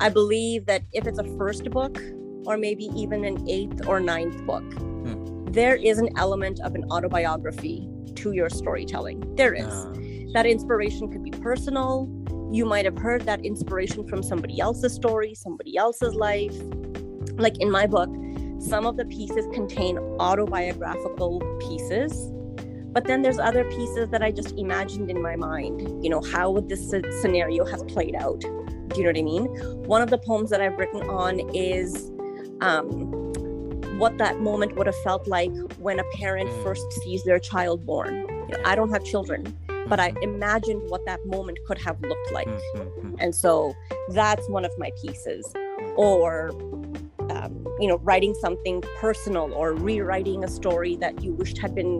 I 0.00 0.08
believe 0.08 0.66
that 0.66 0.82
if 0.92 1.06
it's 1.06 1.18
a 1.18 1.24
first 1.36 1.68
book 1.70 2.00
or 2.46 2.56
maybe 2.56 2.84
even 2.96 3.24
an 3.24 3.48
eighth 3.48 3.86
or 3.86 4.00
ninth 4.00 4.44
book 4.46 4.64
there 5.52 5.76
is 5.76 5.98
an 5.98 6.08
element 6.16 6.60
of 6.60 6.74
an 6.74 6.84
autobiography 6.90 7.86
to 8.14 8.32
your 8.32 8.48
storytelling. 8.48 9.34
There 9.36 9.52
is. 9.52 9.66
Uh. 9.66 9.92
That 10.32 10.46
inspiration 10.46 11.12
could 11.12 11.22
be 11.22 11.30
personal. 11.30 12.08
You 12.50 12.64
might 12.64 12.86
have 12.86 12.96
heard 12.96 13.22
that 13.22 13.44
inspiration 13.44 14.08
from 14.08 14.22
somebody 14.22 14.60
else's 14.60 14.94
story, 14.94 15.34
somebody 15.34 15.76
else's 15.76 16.14
life. 16.14 16.56
Like 17.34 17.58
in 17.60 17.70
my 17.70 17.86
book, 17.86 18.10
some 18.60 18.86
of 18.86 18.96
the 18.96 19.04
pieces 19.04 19.46
contain 19.52 19.98
autobiographical 19.98 21.40
pieces, 21.60 22.30
but 22.92 23.04
then 23.04 23.20
there's 23.20 23.38
other 23.38 23.64
pieces 23.64 24.08
that 24.10 24.22
I 24.22 24.30
just 24.30 24.52
imagined 24.58 25.10
in 25.10 25.20
my 25.20 25.36
mind. 25.36 26.02
You 26.02 26.10
know, 26.10 26.22
how 26.22 26.50
would 26.50 26.68
this 26.70 26.90
scenario 27.20 27.66
have 27.66 27.86
played 27.88 28.14
out? 28.14 28.40
Do 28.40 28.96
you 28.96 29.02
know 29.02 29.10
what 29.10 29.18
I 29.18 29.22
mean? 29.22 29.46
One 29.84 30.00
of 30.00 30.10
the 30.10 30.18
poems 30.18 30.48
that 30.50 30.62
I've 30.62 30.78
written 30.78 31.02
on 31.02 31.40
is 31.54 32.10
um, 32.60 33.31
what 34.02 34.18
that 34.18 34.40
moment 34.40 34.74
would 34.76 34.88
have 34.88 35.00
felt 35.04 35.28
like 35.28 35.52
when 35.78 36.00
a 36.00 36.04
parent 36.14 36.50
mm. 36.50 36.62
first 36.64 36.92
sees 37.02 37.22
their 37.22 37.38
child 37.38 37.86
born 37.86 38.14
You 38.48 38.58
know, 38.58 38.62
I 38.70 38.74
don't 38.74 38.90
have 38.90 39.04
children, 39.04 39.40
but 39.86 40.00
I 40.00 40.10
Mhm. 40.10 40.22
imagined 40.30 40.82
what 40.92 41.02
that 41.06 41.20
moment 41.24 41.56
could 41.66 41.78
have 41.86 41.96
looked 42.10 42.30
like. 42.38 42.48
Mhm, 42.48 42.86
mhm. 42.98 43.14
And 43.22 43.32
so 43.42 43.52
that's 44.08 44.44
one 44.56 44.64
of 44.70 44.72
my 44.84 44.90
pieces. 45.02 45.42
Or, 45.96 46.50
um, 47.34 47.52
you 47.78 47.88
know, 47.90 47.98
writing 48.08 48.34
something 48.46 48.82
personal 49.04 49.46
or 49.54 49.68
rewriting 49.90 50.42
a 50.42 50.48
story 50.48 50.94
that 51.04 51.22
you 51.22 51.30
wished 51.40 51.58
had 51.64 51.72
been, 51.78 51.92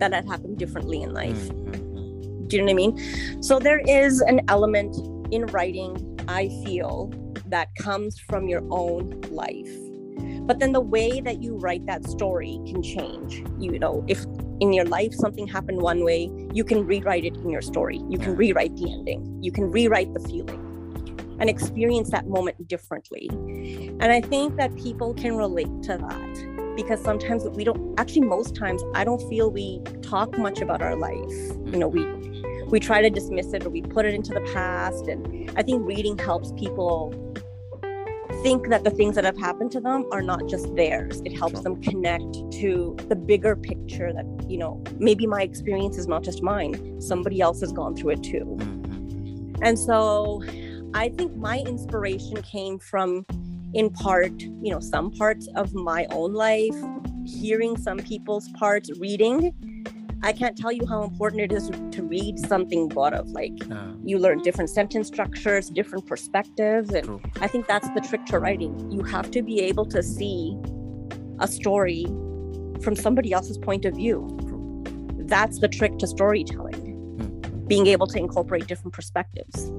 that 0.00 0.12
had 0.12 0.26
happened 0.32 0.56
differently 0.58 0.98
in 1.06 1.10
life. 1.22 1.42
Mhm, 1.48 2.48
Do 2.48 2.56
you 2.56 2.62
know 2.62 2.72
what 2.72 2.72
I 2.72 2.82
mean? 2.84 3.42
So 3.48 3.60
there 3.68 3.82
is 4.02 4.20
an 4.32 4.40
element 4.48 4.92
in 5.30 5.42
writing, 5.54 5.90
I 6.26 6.42
feel, 6.64 6.92
that 7.54 7.68
comes 7.86 8.18
from 8.28 8.48
your 8.48 8.64
own 8.82 9.02
life. 9.44 9.89
But 10.42 10.58
then 10.58 10.72
the 10.72 10.80
way 10.80 11.20
that 11.20 11.42
you 11.42 11.56
write 11.56 11.86
that 11.86 12.04
story 12.08 12.60
can 12.66 12.82
change. 12.82 13.44
You 13.58 13.78
know, 13.78 14.04
if 14.08 14.24
in 14.60 14.72
your 14.72 14.84
life 14.84 15.14
something 15.14 15.46
happened 15.46 15.80
one 15.80 16.04
way, 16.04 16.30
you 16.52 16.64
can 16.64 16.86
rewrite 16.86 17.24
it 17.24 17.36
in 17.36 17.50
your 17.50 17.62
story. 17.62 18.00
You 18.08 18.18
can 18.18 18.36
rewrite 18.36 18.76
the 18.76 18.92
ending. 18.92 19.42
You 19.42 19.52
can 19.52 19.70
rewrite 19.70 20.12
the 20.12 20.20
feeling 20.20 20.66
and 21.40 21.48
experience 21.48 22.10
that 22.10 22.28
moment 22.28 22.68
differently. 22.68 23.28
And 23.30 24.04
I 24.04 24.20
think 24.20 24.56
that 24.56 24.76
people 24.76 25.14
can 25.14 25.36
relate 25.36 25.82
to 25.84 25.96
that 25.96 26.74
because 26.76 27.02
sometimes 27.02 27.44
we 27.48 27.64
don't 27.64 27.98
actually 27.98 28.22
most 28.22 28.54
times 28.54 28.82
I 28.94 29.04
don't 29.04 29.26
feel 29.28 29.50
we 29.50 29.80
talk 30.02 30.38
much 30.38 30.60
about 30.60 30.82
our 30.82 30.96
life. 30.96 31.32
You 31.66 31.78
know, 31.78 31.88
we 31.88 32.04
we 32.66 32.78
try 32.78 33.02
to 33.02 33.10
dismiss 33.10 33.52
it 33.52 33.64
or 33.64 33.70
we 33.70 33.82
put 33.82 34.04
it 34.04 34.14
into 34.14 34.32
the 34.32 34.42
past 34.52 35.08
and 35.08 35.50
I 35.56 35.62
think 35.62 35.84
reading 35.86 36.16
helps 36.16 36.52
people 36.52 37.12
think 38.42 38.68
that 38.68 38.84
the 38.84 38.90
things 38.90 39.14
that 39.16 39.24
have 39.24 39.36
happened 39.38 39.70
to 39.72 39.80
them 39.80 40.06
are 40.12 40.22
not 40.22 40.46
just 40.48 40.74
theirs. 40.74 41.20
It 41.24 41.36
helps 41.36 41.56
Sure. 41.56 41.62
them 41.62 41.82
connect 41.82 42.52
to 42.52 42.96
the 43.08 43.16
bigger 43.16 43.54
picture 43.54 44.12
that, 44.12 44.26
you 44.48 44.58
know, 44.58 44.82
maybe 44.98 45.26
my 45.26 45.42
experience 45.42 45.98
is 45.98 46.06
not 46.06 46.22
just 46.22 46.42
mine. 46.42 47.00
Somebody 47.00 47.40
else 47.40 47.60
has 47.60 47.72
gone 47.72 47.94
through 47.94 48.12
it 48.12 48.22
too. 48.22 48.56
Mhm. 48.58 49.58
And 49.62 49.78
so 49.78 50.42
I 50.94 51.10
think 51.10 51.36
my 51.36 51.58
inspiration 51.58 52.40
came 52.42 52.78
from, 52.78 53.26
in 53.74 53.90
part, 53.90 54.40
you 54.40 54.70
know, 54.72 54.80
some 54.80 55.10
parts 55.10 55.46
of 55.54 55.74
my 55.74 56.06
own 56.10 56.32
life, 56.32 56.76
hearing 57.26 57.76
some 57.76 57.98
people's 57.98 58.48
parts, 58.58 58.90
reading. 58.98 59.52
I 60.22 60.32
can't 60.32 60.56
tell 60.56 60.70
you 60.70 60.86
how 60.86 61.02
important 61.02 61.40
it 61.42 61.52
is 61.52 61.68
to 61.68 62.02
read 62.02 62.38
something 62.38 62.88
but 62.88 63.14
of 63.14 63.28
like 63.30 63.52
Yeah, 63.66 63.92
you 64.04 64.18
learn 64.18 64.38
different 64.42 64.70
sentence 64.70 65.08
structures, 65.08 65.70
different 65.70 66.06
perspectives. 66.06 66.90
And 66.90 67.04
true. 67.04 67.20
I 67.40 67.46
think 67.46 67.66
that's 67.66 67.88
the 67.94 68.00
trick 68.00 68.26
to 68.26 68.38
writing. 68.38 68.90
You 68.90 69.02
have 69.04 69.30
to 69.30 69.42
be 69.42 69.60
able 69.60 69.86
to 69.86 70.02
see 70.02 70.56
a 71.38 71.48
story 71.48 72.04
from 72.82 72.96
somebody 72.96 73.32
else's 73.32 73.58
point 73.58 73.84
of 73.84 73.94
view. 73.94 74.28
True. 74.42 74.84
That's 75.26 75.58
the 75.60 75.68
trick 75.68 75.98
to 75.98 76.06
storytelling, 76.06 77.16
Mhm. 77.18 77.68
being 77.68 77.86
able 77.86 78.06
to 78.08 78.18
incorporate 78.18 78.66
different 78.66 78.92
perspectives. 78.92 79.72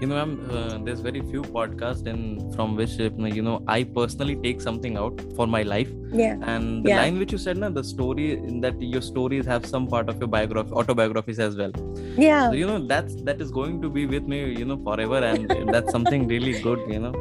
You 0.00 0.06
know, 0.06 0.16
I'm, 0.16 0.50
uh, 0.50 0.78
there's 0.82 1.00
very 1.00 1.20
few 1.20 1.42
podcasts 1.42 2.06
and 2.06 2.54
from 2.54 2.74
which 2.76 2.98
uh, 2.98 3.10
you 3.38 3.42
know 3.42 3.62
I 3.68 3.84
personally 3.84 4.36
take 4.36 4.62
something 4.62 4.96
out 4.96 5.20
for 5.36 5.46
my 5.46 5.62
life. 5.62 5.90
Yeah. 6.10 6.36
And 6.52 6.82
the 6.84 6.90
Yeah. 6.90 6.96
line 7.02 7.18
which 7.18 7.32
you 7.32 7.38
said, 7.38 7.58
na, 7.58 7.68
the 7.68 7.84
story 7.84 8.32
in 8.32 8.62
that 8.62 8.80
your 8.80 9.02
stories 9.02 9.44
have 9.44 9.66
some 9.66 9.86
part 9.86 10.08
of 10.08 10.18
your 10.18 10.28
biography, 10.28 10.72
autobiographies 10.72 11.38
as 11.38 11.56
well. 11.56 11.72
Yeah. 12.16 12.48
So 12.48 12.54
you 12.54 12.66
know 12.66 12.78
that's 12.94 13.14
that 13.28 13.42
is 13.42 13.50
going 13.50 13.82
to 13.82 13.90
be 13.90 14.06
with 14.06 14.26
me, 14.34 14.40
you 14.62 14.64
know, 14.64 14.78
forever, 14.88 15.18
and 15.32 15.50
that's 15.76 15.92
something 15.98 16.26
really 16.28 16.58
good, 16.62 16.80
you 16.88 16.98
know. 17.06 17.14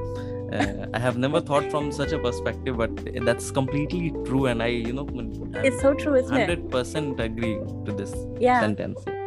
Uh, 0.53 0.88
I 0.95 1.00
have 1.00 1.17
never 1.17 1.39
thought 1.41 1.69
from 1.69 1.91
such 1.91 2.12
a 2.13 2.17
perspective, 2.17 2.77
but 2.77 2.91
that's 3.25 3.51
completely 3.51 4.09
true, 4.25 4.45
and 4.48 4.63
I, 4.63 4.67
you 4.67 4.93
know, 4.93 5.07
It's 5.63 5.81
so 5.81 5.93
true, 5.93 6.15
isn't 6.15 6.36
it? 6.36 6.48
hundred 6.48 6.71
percent 6.71 7.19
agree 7.19 7.55
to 7.86 7.91
this 8.03 8.15
Yeah. 8.39 8.62
sentence. 8.62 9.18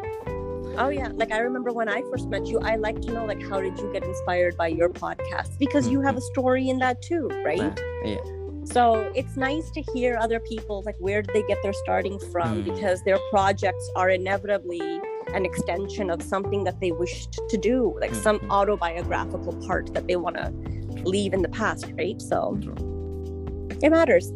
Oh 0.79 0.89
yeah. 0.89 1.09
Like 1.15 1.33
I 1.33 1.39
remember 1.39 1.71
when 1.73 1.89
I 1.89 2.03
first 2.11 2.29
met 2.29 2.47
you, 2.47 2.59
I 2.61 2.77
like 2.77 3.01
to 3.03 3.13
know 3.13 3.25
like 3.27 3.43
how 3.49 3.61
did 3.61 3.79
you 3.79 3.93
get 3.93 4.05
inspired 4.05 4.57
by 4.57 4.69
your 4.69 4.89
podcast? 4.89 5.59
Because 5.59 5.89
you 5.89 6.01
have 6.01 6.17
a 6.17 6.21
story 6.21 6.69
in 6.71 6.79
that 6.79 7.03
too, 7.03 7.29
right? 7.45 7.61
Uh, 7.61 7.75
yeah. 8.05 8.17
So 8.65 9.11
it's 9.15 9.37
nice 9.37 9.71
to 9.73 9.83
hear 9.93 10.17
other 10.19 10.39
people 10.41 10.83
like 10.87 10.95
where 10.99 11.21
did 11.21 11.35
they 11.35 11.43
get 11.43 11.59
their 11.63 11.73
starting 11.73 12.19
from 12.31 12.63
Hmm. 12.63 12.73
because 12.73 13.03
their 13.03 13.19
projects 13.31 13.91
are 13.97 14.09
inevitably 14.11 14.81
an 15.35 15.45
extension 15.45 16.11
of 16.11 16.23
something 16.23 16.65
that 16.65 16.81
they 16.81 16.93
wished 16.93 17.39
to 17.49 17.57
do, 17.57 17.97
like 18.01 18.15
some 18.15 18.39
Mhm. 18.41 18.51
autobiographical 18.51 19.53
part 19.67 19.93
that 19.95 20.07
they 20.07 20.17
want 20.17 20.37
to 20.37 20.53
leave 21.05 21.33
in 21.35 21.43
the 21.43 21.49
past, 21.49 21.87
right? 21.99 22.21
So 22.23 22.59
it 23.83 23.91
matters. 23.91 24.33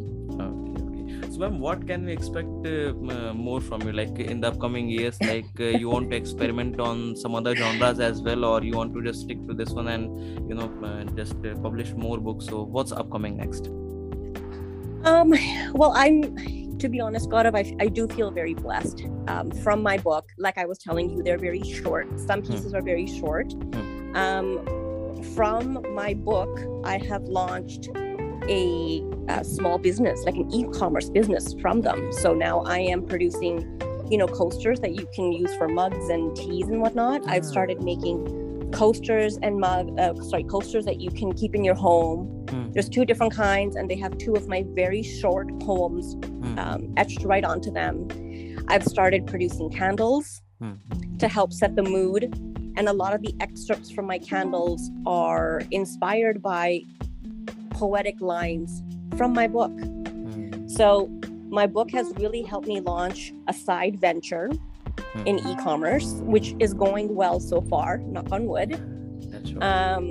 Ma'am, 1.37 1.59
what 1.59 1.85
can 1.85 2.05
we 2.05 2.13
expect 2.13 2.47
uh, 2.65 2.93
more 3.33 3.61
from 3.61 3.83
you? 3.83 3.91
Like 3.91 4.17
in 4.17 4.41
the 4.41 4.47
upcoming 4.47 4.89
years, 4.89 5.21
like 5.21 5.45
uh, 5.59 5.65
you 5.65 5.87
want 5.87 6.09
to 6.09 6.17
experiment 6.17 6.79
on 6.79 7.15
some 7.15 7.35
other 7.35 7.55
genres 7.55 7.99
as 7.99 8.23
well, 8.23 8.43
or 8.43 8.63
you 8.63 8.75
want 8.75 8.91
to 8.95 9.03
just 9.03 9.21
stick 9.21 9.45
to 9.47 9.53
this 9.53 9.69
one 9.69 9.87
and 9.87 10.49
you 10.49 10.55
know 10.55 10.67
uh, 10.83 11.03
just 11.15 11.35
uh, 11.45 11.53
publish 11.57 11.93
more 11.93 12.17
books? 12.17 12.47
So, 12.47 12.63
what's 12.63 12.91
upcoming 12.91 13.37
next? 13.37 13.67
Um, 15.03 15.31
well, 15.73 15.93
I'm, 15.95 16.77
to 16.79 16.89
be 16.89 16.99
honest, 16.99 17.29
Gaurav, 17.29 17.55
I, 17.55 17.71
I 17.79 17.87
do 17.87 18.07
feel 18.07 18.31
very 18.31 18.55
blessed 18.55 19.05
um, 19.27 19.51
from 19.51 19.83
my 19.83 19.99
book. 19.99 20.31
Like 20.39 20.57
I 20.57 20.65
was 20.65 20.79
telling 20.79 21.11
you, 21.11 21.21
they're 21.21 21.37
very 21.37 21.61
short. 21.61 22.19
Some 22.19 22.41
pieces 22.41 22.73
are 22.73 22.81
very 22.81 23.05
short. 23.05 23.53
Um, 24.15 24.65
from 25.35 25.85
my 25.93 26.15
book, 26.15 26.59
I 26.83 26.97
have 26.97 27.23
launched 27.23 27.89
a, 28.49 29.03
a 29.29 29.43
small 29.43 29.77
business, 29.77 30.23
like 30.23 30.35
an 30.35 30.51
e-commerce 30.53 31.09
business 31.09 31.53
from 31.61 31.81
them. 31.81 32.11
So 32.13 32.33
now 32.33 32.61
I 32.61 32.79
am 32.79 33.05
producing, 33.05 33.79
you 34.09 34.17
know, 34.17 34.27
coasters 34.27 34.79
that 34.81 34.93
you 34.95 35.07
can 35.13 35.31
use 35.31 35.53
for 35.55 35.67
mugs 35.67 36.09
and 36.09 36.35
teas 36.35 36.67
and 36.67 36.81
whatnot. 36.81 37.21
I've 37.27 37.43
Ah. 37.43 37.47
started 37.47 37.83
making 37.83 38.71
coasters 38.73 39.37
and 39.41 39.59
mug, 39.59 39.97
uh, 39.99 40.13
sorry, 40.23 40.43
coasters 40.43 40.85
that 40.85 40.99
you 40.99 41.09
can 41.09 41.31
keep 41.33 41.55
in 41.55 41.63
your 41.63 41.75
home. 41.75 42.27
Hmm, 42.49 42.71
There's 42.71 42.89
two 42.89 43.05
different 43.05 43.33
kinds, 43.33 43.75
and 43.75 43.89
they 43.89 43.95
have 43.95 44.17
two 44.17 44.33
of 44.33 44.47
my 44.47 44.65
very 44.73 45.03
short 45.03 45.47
poems 45.61 46.15
hmm, 46.15 46.59
um, 46.59 46.93
etched 46.97 47.23
right 47.23 47.45
onto 47.45 47.71
them. 47.71 48.07
I've 48.67 48.83
started 48.83 49.25
producing 49.25 49.69
candles 49.69 50.41
hmm. 50.59 50.73
to 51.19 51.27
help 51.27 51.53
set 51.53 51.75
the 51.75 51.83
mood, 51.83 52.23
and 52.75 52.87
a 52.89 52.93
lot 52.93 53.13
of 53.13 53.21
the 53.21 53.33
excerpts 53.39 53.89
from 53.89 54.05
my 54.05 54.19
candles 54.19 54.91
are 55.05 55.61
inspired 55.71 56.41
by 56.41 56.81
poetic 57.77 58.19
lines 58.19 58.83
from 59.17 59.33
my 59.33 59.47
book. 59.47 59.71
Hmm, 59.71 60.67
So, 60.67 61.09
my 61.49 61.65
book 61.65 61.89
has 61.91 62.11
really 62.17 62.41
helped 62.41 62.67
me 62.67 62.81
launch 62.81 63.31
a 63.47 63.53
side 63.53 63.99
venture 64.01 64.49
in 65.25 65.39
e 65.47 65.55
commerce, 65.55 66.09
which 66.33 66.55
is 66.59 66.73
going 66.73 67.15
well 67.15 67.39
so 67.39 67.61
far, 67.61 67.99
knock 67.99 68.31
on 68.31 68.45
wood. 68.47 68.71
Right. 69.55 69.63
Um, 69.63 70.05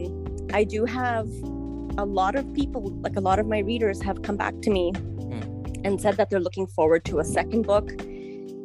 I 0.53 0.65
do 0.65 0.85
have 0.87 1.29
a 1.99 2.05
lot 2.05 2.37
of 2.37 2.45
people, 2.55 2.83
like 3.03 3.17
a 3.17 3.21
lot 3.21 3.39
of 3.39 3.47
my 3.47 3.59
readers, 3.59 4.01
have 4.03 4.23
come 4.23 4.37
back 4.37 4.55
to 4.63 4.71
me 4.71 4.93
and 5.85 6.01
said 6.01 6.17
that 6.17 6.31
they're 6.31 6.41
looking 6.49 6.67
forward 6.67 7.05
to 7.07 7.19
a 7.21 7.25
second 7.25 7.63
book. 7.67 7.89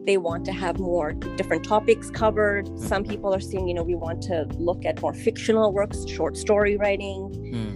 They 0.06 0.18
want 0.18 0.46
to 0.46 0.52
have 0.52 0.80
more 0.80 1.14
different 1.14 1.64
topics 1.64 2.10
covered. 2.10 2.68
Some 2.80 3.04
people 3.04 3.34
are 3.36 3.40
saying, 3.40 3.68
you 3.68 3.74
know, 3.76 3.84
we 3.84 3.96
want 3.96 4.22
to 4.24 4.48
look 4.58 4.86
at 4.86 5.02
more 5.02 5.14
fictional 5.14 5.72
works, 5.72 6.08
short 6.08 6.36
story 6.38 6.76
writing. 6.78 7.71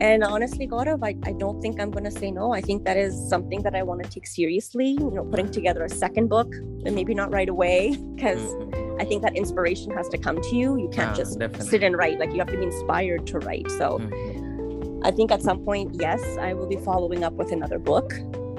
And 0.00 0.22
honestly, 0.22 0.68
Gaurav, 0.68 1.00
I, 1.02 1.16
I 1.28 1.32
don't 1.32 1.60
think 1.60 1.80
I'm 1.80 1.90
going 1.90 2.04
to 2.04 2.10
say 2.10 2.30
no. 2.30 2.52
I 2.52 2.60
think 2.60 2.84
that 2.84 2.96
is 2.96 3.12
something 3.28 3.62
that 3.62 3.74
I 3.74 3.82
want 3.82 4.02
to 4.04 4.08
take 4.08 4.26
seriously. 4.26 4.90
You 4.90 5.10
know, 5.10 5.24
putting 5.24 5.50
together 5.50 5.84
a 5.84 5.88
second 5.88 6.28
book, 6.28 6.54
and 6.84 6.94
maybe 6.94 7.14
not 7.14 7.32
right 7.32 7.48
away, 7.48 7.96
because 8.14 8.40
hmm, 8.52 8.62
hmm. 8.70 9.00
I 9.00 9.04
think 9.04 9.22
that 9.22 9.36
inspiration 9.36 9.90
has 9.96 10.08
to 10.10 10.18
come 10.18 10.40
to 10.40 10.56
you. 10.56 10.76
You 10.78 10.88
can't 10.88 11.10
Ah, 11.10 11.14
just 11.14 11.38
definitely. 11.38 11.66
sit 11.68 11.82
and 11.82 11.96
write. 11.96 12.18
Like 12.20 12.30
you 12.32 12.38
have 12.38 12.48
to 12.48 12.56
be 12.56 12.62
inspired 12.64 13.26
to 13.28 13.38
write. 13.40 13.68
So 13.72 13.98
Hmm, 13.98 14.06
hmm. 14.08 15.00
I 15.04 15.10
think 15.12 15.30
at 15.30 15.42
some 15.42 15.64
point, 15.64 15.94
yes, 16.00 16.20
I 16.38 16.54
will 16.54 16.66
be 16.68 16.76
following 16.76 17.22
up 17.24 17.32
with 17.34 17.52
another 17.52 17.78
book. 17.78 18.12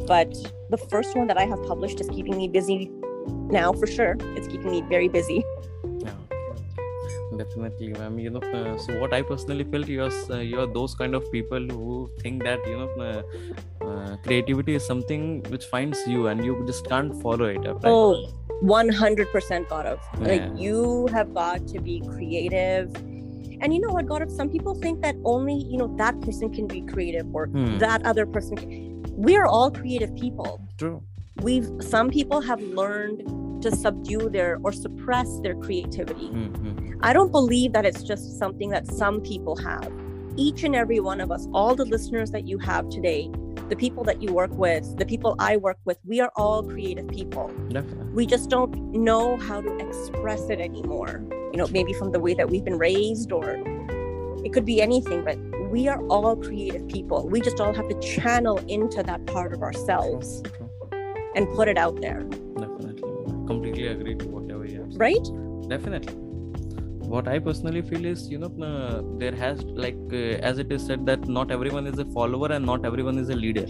But 0.07 0.33
the 0.69 0.77
first 0.77 1.15
one 1.15 1.27
that 1.27 1.37
I 1.37 1.45
have 1.45 1.61
published 1.65 1.99
is 2.01 2.07
keeping 2.09 2.35
me 2.37 2.47
busy 2.47 2.89
now 3.49 3.73
for 3.73 3.85
sure. 3.87 4.15
It's 4.35 4.47
keeping 4.47 4.71
me 4.71 4.81
very 4.89 5.07
busy. 5.07 5.43
Yeah, 7.39 7.55
okay, 7.55 7.87
okay. 7.87 7.89
Definitely, 7.89 7.93
ma'am. 7.93 8.19
You 8.19 8.29
know, 8.31 8.39
uh, 8.39 8.77
so 8.77 8.99
what 8.99 9.13
I 9.13 9.21
personally 9.21 9.63
felt 9.63 9.87
you're 9.87 10.11
uh, 10.31 10.39
you're 10.39 10.67
those 10.67 10.95
kind 10.95 11.15
of 11.15 11.31
people 11.31 11.67
who 11.67 12.09
think 12.19 12.43
that 12.43 12.65
you 12.67 12.77
know 12.77 12.89
uh, 12.99 13.85
uh, 13.85 14.17
creativity 14.23 14.75
is 14.75 14.85
something 14.85 15.43
which 15.49 15.65
finds 15.65 16.07
you 16.07 16.27
and 16.27 16.43
you 16.45 16.63
just 16.65 16.87
can't 16.87 17.21
follow 17.21 17.45
it 17.45 17.65
up. 17.65 17.83
Right? 17.83 17.91
Oh, 17.91 18.27
100% 18.63 19.67
Gaurav. 19.67 19.99
Like 20.19 20.41
Yeah. 20.41 20.55
you 20.55 21.07
have 21.13 21.33
got 21.33 21.67
to 21.67 21.81
be 21.81 22.01
creative. 22.01 22.95
And 23.61 23.73
you 23.73 23.81
know 23.81 23.93
what, 23.93 24.05
Gaurav? 24.05 24.31
Some 24.31 24.49
people 24.49 24.75
think 24.75 25.01
that 25.01 25.15
only, 25.25 25.55
you 25.55 25.77
know, 25.77 25.95
that 25.97 26.21
person 26.21 26.49
can 26.49 26.67
be 26.67 26.81
creative 26.81 27.27
or 27.33 27.47
Hmm. 27.47 27.77
that 27.79 28.05
other 28.05 28.25
person 28.25 28.57
can. 28.57 29.03
We're 29.17 29.45
all 29.45 29.71
creative 29.71 30.15
people. 30.15 30.61
True. 30.77 31.03
We've, 31.41 31.69
some 31.81 32.09
people 32.09 32.41
have 32.41 32.61
learned 32.61 33.23
to 33.61 33.75
subdue 33.75 34.29
their 34.29 34.59
or 34.63 34.71
suppress 34.71 35.39
their 35.41 35.55
creativity. 35.55 36.27
Hmm, 36.27 36.45
hmm. 36.45 36.99
I 37.01 37.13
don't 37.13 37.31
believe 37.31 37.73
that 37.73 37.85
it's 37.85 38.03
just 38.03 38.37
something 38.37 38.69
that 38.69 38.87
some 38.91 39.21
people 39.21 39.55
have. 39.57 39.91
Each 40.35 40.63
and 40.63 40.75
every 40.75 40.99
one 40.99 41.21
of 41.21 41.31
us, 41.31 41.47
all 41.53 41.75
the 41.75 41.85
listeners 41.85 42.31
that 42.31 42.47
you 42.47 42.57
have 42.59 42.89
today, 42.89 43.29
the 43.69 43.75
people 43.75 44.03
that 44.05 44.21
you 44.21 44.33
work 44.33 44.51
with, 44.51 44.97
the 44.97 45.05
people 45.05 45.35
I 45.39 45.57
work 45.57 45.77
with, 45.85 45.97
we 46.05 46.19
are 46.19 46.31
all 46.35 46.63
creative 46.63 47.07
people. 47.07 47.47
Definitely. 47.69 48.13
We 48.13 48.25
just 48.25 48.49
don't 48.49 48.73
know 48.91 49.37
how 49.37 49.61
to 49.61 49.77
express 49.77 50.49
it 50.49 50.59
anymore. 50.59 51.23
You 51.51 51.57
know, 51.57 51.67
maybe 51.67 51.93
from 51.93 52.11
the 52.11 52.19
way 52.19 52.33
that 52.33 52.49
we've 52.49 52.63
been 52.63 52.77
raised, 52.77 53.31
or 53.31 53.61
it 54.43 54.53
could 54.53 54.65
be 54.65 54.81
anything, 54.81 55.23
but 55.23 55.37
we 55.69 55.87
are 55.87 56.01
all 56.07 56.35
creative 56.35 56.87
people. 56.87 57.27
We 57.27 57.41
just 57.41 57.59
all 57.59 57.73
have 57.73 57.87
to 57.89 57.99
channel 57.99 58.57
into 58.67 59.03
that 59.03 59.25
part 59.27 59.53
of 59.53 59.61
ourselves 59.61 60.41
and 61.35 61.47
put 61.55 61.67
it 61.67 61.77
out 61.77 62.01
there. 62.01 62.27
Completely 63.51 63.87
agree 63.87 64.15
to 64.15 64.25
whatever 64.37 64.65
you 64.65 64.81
have 64.81 64.91
said. 64.93 65.01
right? 65.07 65.27
definitely 65.73 66.15
what 67.13 67.27
i 67.33 67.37
personally 67.47 67.81
feel 67.89 68.05
is 68.11 68.21
you 68.31 68.37
know 68.43 68.49
uh, 68.69 69.01
there 69.21 69.35
has 69.43 69.61
like 69.83 69.99
uh, 70.13 70.49
as 70.49 70.59
it 70.63 70.71
is 70.77 70.85
said 70.89 71.05
that 71.09 71.27
not 71.37 71.51
everyone 71.57 71.87
is 71.91 71.99
a 72.03 72.05
follower 72.17 72.49
and 72.57 72.65
not 72.71 72.85
everyone 72.89 73.17
is 73.23 73.29
a 73.29 73.37
leader 73.45 73.65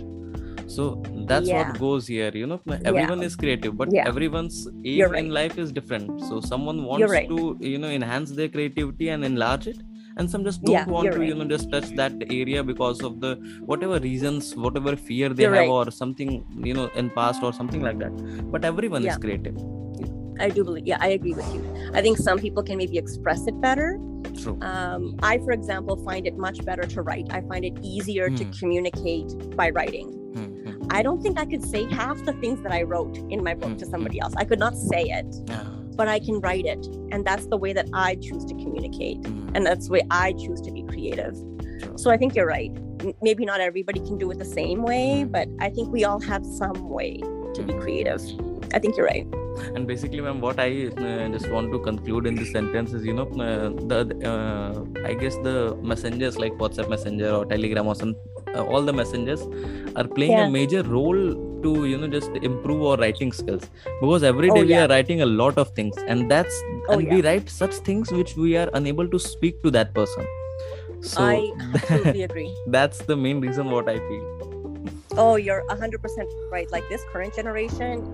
so 0.75 0.83
that's 1.31 1.47
Yeah. 1.49 1.57
what 1.59 1.79
goes 1.83 2.07
here 2.13 2.31
you 2.41 2.47
know 2.51 2.59
everyone 2.91 3.23
is 3.27 3.35
creative 3.43 3.75
but 3.81 3.89
Yeah. 3.97 4.07
everyone's 4.13 4.57
aim 4.91 4.97
You're 4.99 5.15
in 5.21 5.29
life 5.39 5.57
is 5.63 5.71
different 5.79 6.21
so 6.29 6.41
someone 6.51 6.79
wants 6.91 7.11
right. 7.15 7.29
to 7.33 7.39
you 7.73 7.79
know 7.85 7.91
enhance 7.99 8.31
their 8.41 8.49
creativity 8.57 9.09
and 9.15 9.25
enlarge 9.31 9.67
it 9.73 9.79
and 10.19 10.29
some 10.29 10.43
just 10.49 10.61
don't 10.63 10.73
Yeah, 10.73 10.85
want 10.95 11.11
to 11.17 11.21
you 11.29 11.35
know 11.39 11.47
just 11.55 11.71
touch 11.71 11.89
that 12.01 12.13
area 12.39 12.63
because 12.71 13.01
of 13.09 13.19
the 13.25 13.31
whatever 13.71 13.99
reasons 13.99 14.55
whatever 14.67 14.95
fear 14.95 15.29
they 15.29 15.43
You're 15.43 15.55
have 15.59 15.67
right. 15.67 15.77
or 15.79 15.91
something 15.91 16.31
you 16.69 16.73
know 16.79 16.87
in 17.03 17.09
past 17.19 17.43
or 17.43 17.53
something 17.53 17.81
like 17.89 17.99
that 18.05 18.13
but 18.55 18.65
everyone 18.73 19.05
is 19.11 19.15
Yeah. 19.15 19.23
creative 19.27 19.57
I 20.39 20.49
do 20.49 20.63
believe, 20.63 20.85
yeah, 20.87 20.97
I 21.01 21.09
agree 21.09 21.33
with 21.33 21.53
you. 21.53 21.61
I 21.93 22.01
think 22.01 22.17
some 22.17 22.39
people 22.39 22.63
can 22.63 22.77
maybe 22.77 22.97
express 22.97 23.45
it 23.47 23.59
better. 23.59 23.97
true 24.41 24.57
Um, 24.61 25.15
I, 25.21 25.37
for 25.39 25.51
example, 25.51 25.97
find 26.05 26.25
it 26.25 26.37
much 26.37 26.63
better 26.63 26.83
to 26.83 27.01
write. 27.01 27.27
I 27.31 27.41
find 27.41 27.65
it 27.65 27.73
easier 27.83 28.29
to 28.29 28.45
Hmm. 28.45 28.51
communicate 28.59 29.29
by 29.57 29.69
writing. 29.69 30.07
Hmm. 30.35 30.47
I 30.89 31.01
don't 31.03 31.21
think 31.21 31.37
I 31.39 31.45
could 31.45 31.63
say 31.63 31.87
half 31.91 32.23
the 32.23 32.33
things 32.33 32.61
that 32.61 32.71
I 32.71 32.83
wrote 32.83 33.17
in 33.29 33.43
my 33.43 33.53
book 33.53 33.77
to 33.79 33.85
Hmm, 33.85 33.91
somebody 33.91 34.19
else. 34.21 34.33
I 34.37 34.45
could 34.45 34.59
not 34.59 34.75
say 34.77 35.03
it, 35.19 35.27
but 35.99 36.07
I 36.07 36.19
can 36.27 36.39
write 36.45 36.65
it. 36.73 36.83
And 37.11 37.25
that's 37.29 37.47
the 37.53 37.57
way 37.63 37.71
that 37.79 37.87
I 37.93 38.15
choose 38.27 38.45
to 38.51 38.53
communicate. 38.63 39.17
hmm. 39.25 39.49
And 39.53 39.65
that's 39.69 39.87
the 39.87 39.93
way 39.97 40.03
I 40.09 40.27
choose 40.43 40.61
to 40.67 40.71
be 40.77 40.83
creative. 40.91 41.35
So 42.03 42.09
I 42.09 42.17
think 42.21 42.35
you're 42.35 42.47
right. 42.57 42.71
Maybe 43.27 43.43
not 43.49 43.59
everybody 43.69 43.99
can 44.07 44.17
do 44.23 44.31
it 44.31 44.39
the 44.45 44.51
same 44.59 44.81
way, 44.91 45.07
Hmm. 45.23 45.33
but 45.37 45.47
I 45.67 45.69
think 45.75 45.91
we 45.97 46.05
all 46.11 46.21
have 46.31 46.45
some 46.61 46.79
way 46.97 47.11
to 47.57 47.61
be 47.67 47.73
Hmm. 47.73 47.83
creative. 47.83 48.21
I 48.77 48.79
think 48.79 48.95
you're 48.97 49.11
right. 49.15 49.27
and 49.77 49.87
basically 49.89 50.19
ma'am 50.25 50.37
what 50.43 50.59
i 50.63 50.67
uh, 51.05 51.23
just 51.35 51.47
want 51.53 51.71
to 51.71 51.79
conclude 51.87 52.27
in 52.29 52.35
this 52.41 52.51
sentence 52.57 52.91
is 52.97 53.05
you 53.07 53.15
know 53.17 53.25
uh, 53.45 53.69
the 53.91 53.97
uh, 54.31 55.07
i 55.09 55.13
guess 55.23 55.35
the 55.47 55.55
messengers 55.91 56.37
like 56.43 56.53
whatsapp 56.61 56.87
messenger 56.93 57.31
or 57.39 57.41
telegram 57.53 57.89
or 57.93 57.95
some 58.01 58.13
uh, 58.55 58.63
all 58.63 58.81
the 58.81 58.93
messengers 58.93 59.47
are 59.95 60.07
playing 60.07 60.33
Yeah. 60.33 60.45
a 60.47 60.49
major 60.49 60.83
role 60.83 61.21
to 61.63 61.85
you 61.85 61.97
know 61.97 62.07
just 62.07 62.31
improve 62.49 62.83
our 62.89 62.97
writing 62.97 63.31
skills 63.31 63.63
because 64.01 64.23
every 64.23 64.49
day 64.51 64.61
Oh, 64.61 64.65
we 64.65 64.77
are 64.79 64.87
writing 64.87 65.21
a 65.21 65.25
lot 65.25 65.57
of 65.57 65.71
things 65.71 65.95
and 66.07 66.29
that's 66.31 66.61
Oh, 66.87 66.93
and 66.93 67.07
we 67.09 67.21
write 67.21 67.49
such 67.49 67.73
things 67.89 68.11
which 68.11 68.35
we 68.35 68.55
are 68.57 68.69
unable 68.73 69.07
to 69.09 69.19
speak 69.19 69.61
to 69.63 69.71
that 69.71 69.93
person 69.93 70.25
so 71.01 71.23
I 71.23 71.51
absolutely 71.75 72.23
agree. 72.23 72.55
that's 72.67 72.99
the 72.99 73.15
main 73.15 73.41
reason 73.41 73.69
what 73.69 73.89
i 73.89 73.97
feel 73.97 74.25
Oh, 75.17 75.35
you're 75.35 75.63
100% 75.67 76.27
right. 76.51 76.71
Like 76.71 76.87
this 76.89 77.03
current 77.11 77.33
generation, 77.35 78.05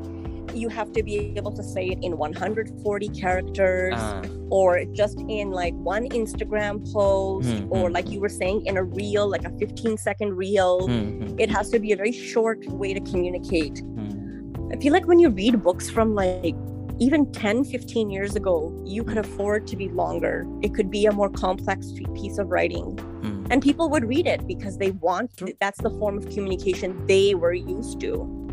you 0.54 0.70
have 0.70 0.92
to 0.94 1.04
be 1.04 1.34
able 1.38 1.52
to 1.52 1.64
say 1.64 1.88
it 1.88 2.00
in 2.02 2.18
140 2.18 3.10
characters 3.10 3.94
Ah, 3.98 4.22
or 4.50 4.84
just 4.86 5.20
in 5.28 5.52
like 5.52 5.74
one 5.76 6.08
Instagram 6.10 6.92
post 6.94 7.48
Hmm, 7.50 7.72
or 7.72 7.88
hmm. 7.88 7.94
like 7.94 8.10
you 8.10 8.20
were 8.20 8.30
saying 8.30 8.66
in 8.66 8.78
a 8.78 8.84
reel, 8.84 9.28
like 9.28 9.46
a 9.46 9.52
15 9.58 9.98
second 9.98 10.36
reel. 10.36 10.88
hmm, 10.88 11.26
hmm, 11.26 11.40
It 11.40 11.50
has 11.50 11.70
to 11.72 11.80
be 11.80 11.92
a 11.92 11.96
very 11.96 12.12
short 12.12 12.66
way 12.68 12.94
to 12.94 13.00
communicate. 13.00 13.80
hmm. 13.80 14.72
I 14.74 14.78
feel 14.78 14.92
like 14.94 15.06
when 15.08 15.20
you 15.20 15.30
read 15.30 15.62
books 15.64 15.90
from 15.90 16.16
like 16.16 16.56
even 17.00 17.30
10, 17.32 17.66
15 17.66 18.10
years 18.10 18.36
ago, 18.38 18.74
you 18.86 19.04
could 19.04 19.18
afford 19.18 19.68
to 19.68 19.76
be 19.76 19.90
longer. 19.90 20.48
It 20.62 20.74
could 20.74 20.90
be 20.90 21.06
a 21.08 21.12
more 21.12 21.30
complex 21.30 21.92
piece 22.14 22.38
of 22.38 22.48
writing. 22.50 22.98
Hmm. 22.98 23.46
And 23.52 23.62
people 23.62 23.90
would 23.90 24.06
read 24.06 24.28
it 24.28 24.48
because 24.48 24.78
they 24.78 24.92
want, 24.92 25.32
that's 25.60 25.82
the 25.82 25.90
form 25.92 26.18
of 26.18 26.30
communication 26.30 27.06
they 27.06 27.36
were 27.36 27.54
used 27.54 28.00
to. 28.02 28.45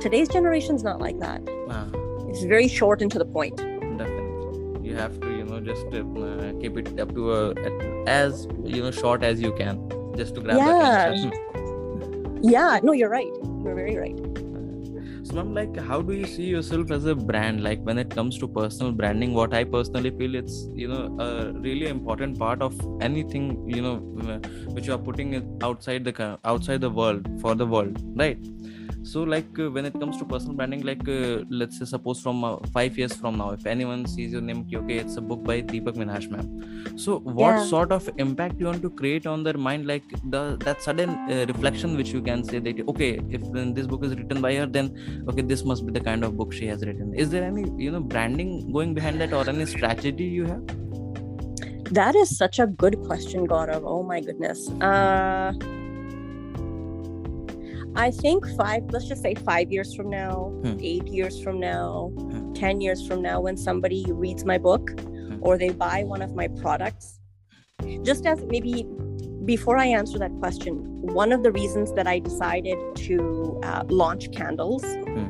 Today's 0.00 0.28
generation's 0.28 0.82
not 0.82 1.00
like 1.00 1.18
that. 1.20 1.42
Ah. 1.68 1.86
It's 2.28 2.42
very 2.44 2.68
short 2.68 3.02
and 3.02 3.10
to 3.12 3.18
the 3.18 3.24
point. 3.38 3.56
definitely 3.56 4.88
you 4.88 4.96
have 4.98 5.16
to 5.22 5.30
you 5.38 5.44
know 5.48 5.58
just 5.60 5.86
uh, 5.98 6.52
keep 6.60 6.76
it 6.82 6.88
up 7.04 7.10
to 7.16 7.24
a, 7.32 7.40
as 8.12 8.46
you 8.76 8.80
know 8.84 8.90
short 8.90 9.22
as 9.30 9.40
you 9.46 9.50
can 9.58 9.76
just 10.20 10.34
to 10.36 10.40
grab 10.46 10.56
Yeah. 10.60 10.70
the 10.78 11.22
attention 11.24 12.42
Yeah, 12.52 12.80
no, 12.82 12.92
you're 13.00 13.10
right. 13.10 13.32
You're 13.64 13.76
very 13.82 13.96
right. 14.04 14.18
so 15.30 15.34
i'm 15.40 15.50
like 15.56 15.74
how 15.88 15.96
do 16.06 16.14
you 16.20 16.28
see 16.34 16.46
yourself 16.52 16.92
as 16.96 17.04
a 17.12 17.14
brand 17.30 17.60
like 17.66 17.82
when 17.88 17.98
it 18.02 18.08
comes 18.14 18.38
to 18.42 18.46
personal 18.54 18.94
branding 19.00 19.34
what 19.38 19.52
i 19.58 19.60
personally 19.74 20.10
feel 20.20 20.38
it's 20.40 20.56
you 20.82 20.88
know 20.92 21.02
a 21.26 21.28
really 21.66 21.88
important 21.96 22.38
part 22.44 22.64
of 22.68 22.78
anything 23.08 23.44
you 23.76 23.82
know 23.86 23.94
which 24.78 24.88
you 24.90 24.94
are 24.96 25.02
putting 25.10 25.34
it 25.40 25.66
outside 25.68 26.08
the 26.10 26.14
outside 26.54 26.80
the 26.86 26.92
world 27.00 27.28
for 27.44 27.54
the 27.62 27.68
world 27.74 28.00
right 28.22 28.40
so 29.02 29.22
like 29.22 29.58
uh, 29.58 29.70
when 29.70 29.84
it 29.90 29.94
comes 30.00 30.16
to 30.20 30.24
personal 30.32 30.54
branding 30.60 30.82
like 30.90 31.06
uh, 31.08 31.42
let's 31.60 31.78
say 31.78 31.84
suppose 31.84 32.20
from 32.24 32.44
uh, 32.44 32.56
five 32.76 32.96
years 32.98 33.14
from 33.20 33.36
now 33.42 33.50
if 33.58 33.66
anyone 33.74 34.04
sees 34.14 34.32
your 34.36 34.42
name 34.48 34.60
okay 34.80 34.98
it's 35.04 35.16
a 35.16 35.24
book 35.30 35.42
by 35.50 35.56
deepak 35.72 35.96
minhas 36.02 36.26
ma'am 36.34 36.48
so 37.04 37.18
what 37.40 37.56
Yeah. 37.56 37.64
sort 37.72 37.92
of 37.98 38.08
impact 38.26 38.60
you 38.62 38.66
want 38.70 38.82
to 38.86 38.90
create 39.00 39.26
on 39.34 39.42
their 39.48 39.58
mind 39.68 39.86
like 39.92 40.06
the 40.36 40.42
that 40.66 40.82
sudden 40.88 41.10
uh, 41.34 41.44
reflection 41.52 41.96
which 42.00 42.12
you 42.16 42.22
can 42.30 42.44
say 42.50 42.60
that 42.68 42.82
okay 42.94 43.12
if 43.38 43.42
then 43.56 43.74
this 43.78 43.86
book 43.94 44.04
is 44.10 44.14
written 44.20 44.40
by 44.48 44.52
her 44.60 44.66
then 44.78 44.88
okay 45.32 45.44
this 45.54 45.64
must 45.72 45.86
be 45.88 45.92
the 45.98 46.04
kind 46.10 46.28
of 46.28 46.36
book 46.42 46.52
she 46.60 46.66
has 46.74 46.84
written 46.90 47.14
is 47.24 47.30
there 47.36 47.44
any 47.52 47.64
you 47.86 47.90
know 47.96 48.04
branding 48.14 48.52
going 48.78 48.94
behind 49.00 49.20
that 49.24 49.32
or 49.40 49.44
any 49.56 49.66
strategy 49.78 50.28
you 50.40 50.46
have 50.52 50.76
That 51.98 52.14
is 52.14 52.36
such 52.38 52.58
a 52.60 52.66
good 52.66 52.96
question, 53.06 53.46
Gaurav. 53.48 53.82
Oh 53.84 54.02
my 54.02 54.20
goodness. 54.20 54.68
Uh, 54.88 55.52
I 57.96 58.10
think 58.10 58.46
five, 58.56 58.84
let's 58.92 59.06
just 59.08 59.22
say 59.22 59.34
five 59.34 59.70
years 59.72 59.94
from 59.94 60.10
now, 60.10 60.52
Hmm. 60.62 60.76
eight 60.80 61.06
years 61.08 61.40
from 61.42 61.58
now, 61.60 62.12
Hmm. 62.16 62.52
10 62.52 62.80
years 62.80 63.06
from 63.06 63.20
now, 63.22 63.40
when 63.40 63.56
somebody 63.56 64.04
reads 64.08 64.44
my 64.44 64.58
book 64.58 64.90
Hmm. 65.00 65.36
or 65.40 65.58
they 65.58 65.70
buy 65.70 66.04
one 66.04 66.22
of 66.22 66.34
my 66.34 66.48
products, 66.48 67.18
just 68.02 68.26
as 68.26 68.44
maybe 68.46 68.86
before 69.44 69.76
I 69.76 69.86
answer 69.86 70.18
that 70.18 70.32
question, 70.38 70.74
one 71.02 71.32
of 71.32 71.42
the 71.42 71.50
reasons 71.50 71.92
that 71.94 72.06
I 72.06 72.18
decided 72.20 72.78
to 73.06 73.58
uh, 73.64 73.82
launch 73.88 74.30
candles 74.30 74.84
Hmm. 74.84 75.26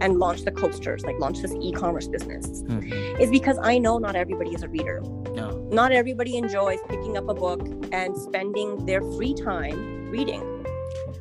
and 0.00 0.18
launch 0.18 0.44
the 0.44 0.52
coasters, 0.52 1.04
like 1.04 1.18
launch 1.20 1.40
this 1.42 1.54
e 1.60 1.72
commerce 1.72 2.08
business, 2.08 2.62
Mhm. 2.62 3.20
is 3.20 3.30
because 3.30 3.58
I 3.62 3.78
know 3.78 3.98
not 3.98 4.16
everybody 4.16 4.50
is 4.54 4.62
a 4.62 4.68
reader 4.68 5.02
yeah 5.34 5.50
not 5.70 5.92
everybody 5.92 6.36
enjoys 6.36 6.80
picking 6.88 7.16
up 7.16 7.28
a 7.28 7.34
book 7.34 7.60
and 7.92 8.16
spending 8.16 8.84
their 8.86 9.02
free 9.02 9.34
time 9.34 10.08
reading. 10.10 10.42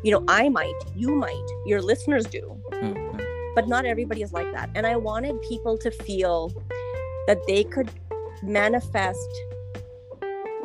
You 0.04 0.12
know, 0.12 0.24
I 0.28 0.50
might, 0.50 0.76
you 0.96 1.14
might, 1.16 1.46
your 1.66 1.82
listeners 1.82 2.26
do, 2.26 2.58
Mhm. 2.72 3.54
but 3.56 3.68
not 3.68 3.86
everybody 3.86 4.22
is 4.22 4.32
like 4.32 4.52
that. 4.54 4.70
And 4.76 4.88
I 4.88 4.96
wanted 4.96 5.42
people 5.42 5.78
to 5.80 5.92
feel 5.92 6.52
that 7.28 7.40
they 7.48 7.64
could 7.64 7.90
manifest 8.42 9.30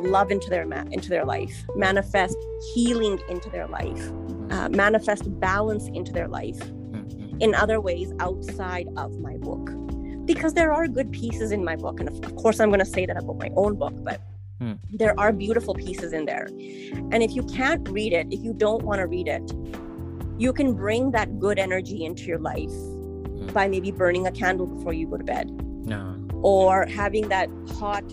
love 0.01 0.31
into 0.31 0.49
their 0.49 0.65
ma- 0.65 0.85
into 0.91 1.09
their 1.09 1.25
life, 1.25 1.65
manifest 1.75 2.37
healing 2.73 3.19
into 3.29 3.49
their 3.49 3.67
life, 3.67 4.11
uh, 4.51 4.69
manifest 4.69 5.23
balance 5.39 5.87
into 5.93 6.11
their 6.11 6.27
life 6.27 6.59
Mhm. 6.59 7.41
in 7.41 7.55
other 7.55 7.79
ways 7.81 8.13
outside 8.19 8.87
of 8.97 9.19
my 9.19 9.37
book. 9.37 9.71
Because 10.25 10.53
there 10.53 10.71
are 10.73 10.87
good 10.87 11.11
pieces 11.11 11.51
in 11.51 11.63
my 11.63 11.75
book. 11.75 11.99
And 11.99 12.09
of 12.09 12.15
of 12.25 12.35
course, 12.35 12.59
I'm 12.59 12.69
going 12.69 12.79
to 12.79 12.85
say 12.85 13.05
that 13.05 13.17
about 13.17 13.37
my 13.37 13.51
own 13.55 13.75
book, 13.75 13.93
but 14.03 14.19
Hmm. 14.59 14.73
there 14.93 15.13
are 15.19 15.33
beautiful 15.33 15.73
pieces 15.73 16.13
in 16.13 16.25
there. 16.25 16.47
And 17.11 17.21
if 17.21 17.35
you 17.35 17.43
can't 17.43 17.87
read 17.89 18.13
it, 18.13 18.27
if 18.31 18.41
you 18.41 18.53
don't 18.53 18.83
want 18.83 18.99
to 18.99 19.05
read 19.07 19.27
it, 19.27 19.43
you 20.37 20.53
can 20.53 20.73
bring 20.73 21.11
that 21.11 21.39
good 21.39 21.59
energy 21.59 22.05
into 22.05 22.23
your 22.23 22.39
life 22.39 22.71
by 23.53 23.67
maybe 23.67 23.91
burning 23.91 24.27
a 24.27 24.31
candle 24.31 24.65
before 24.65 24.93
you 24.93 25.07
go 25.07 25.17
to 25.17 25.23
bed 25.23 25.49
yeah 25.85 26.13
or 26.41 26.85
having 26.87 27.27
that 27.29 27.49
hot 27.79 28.03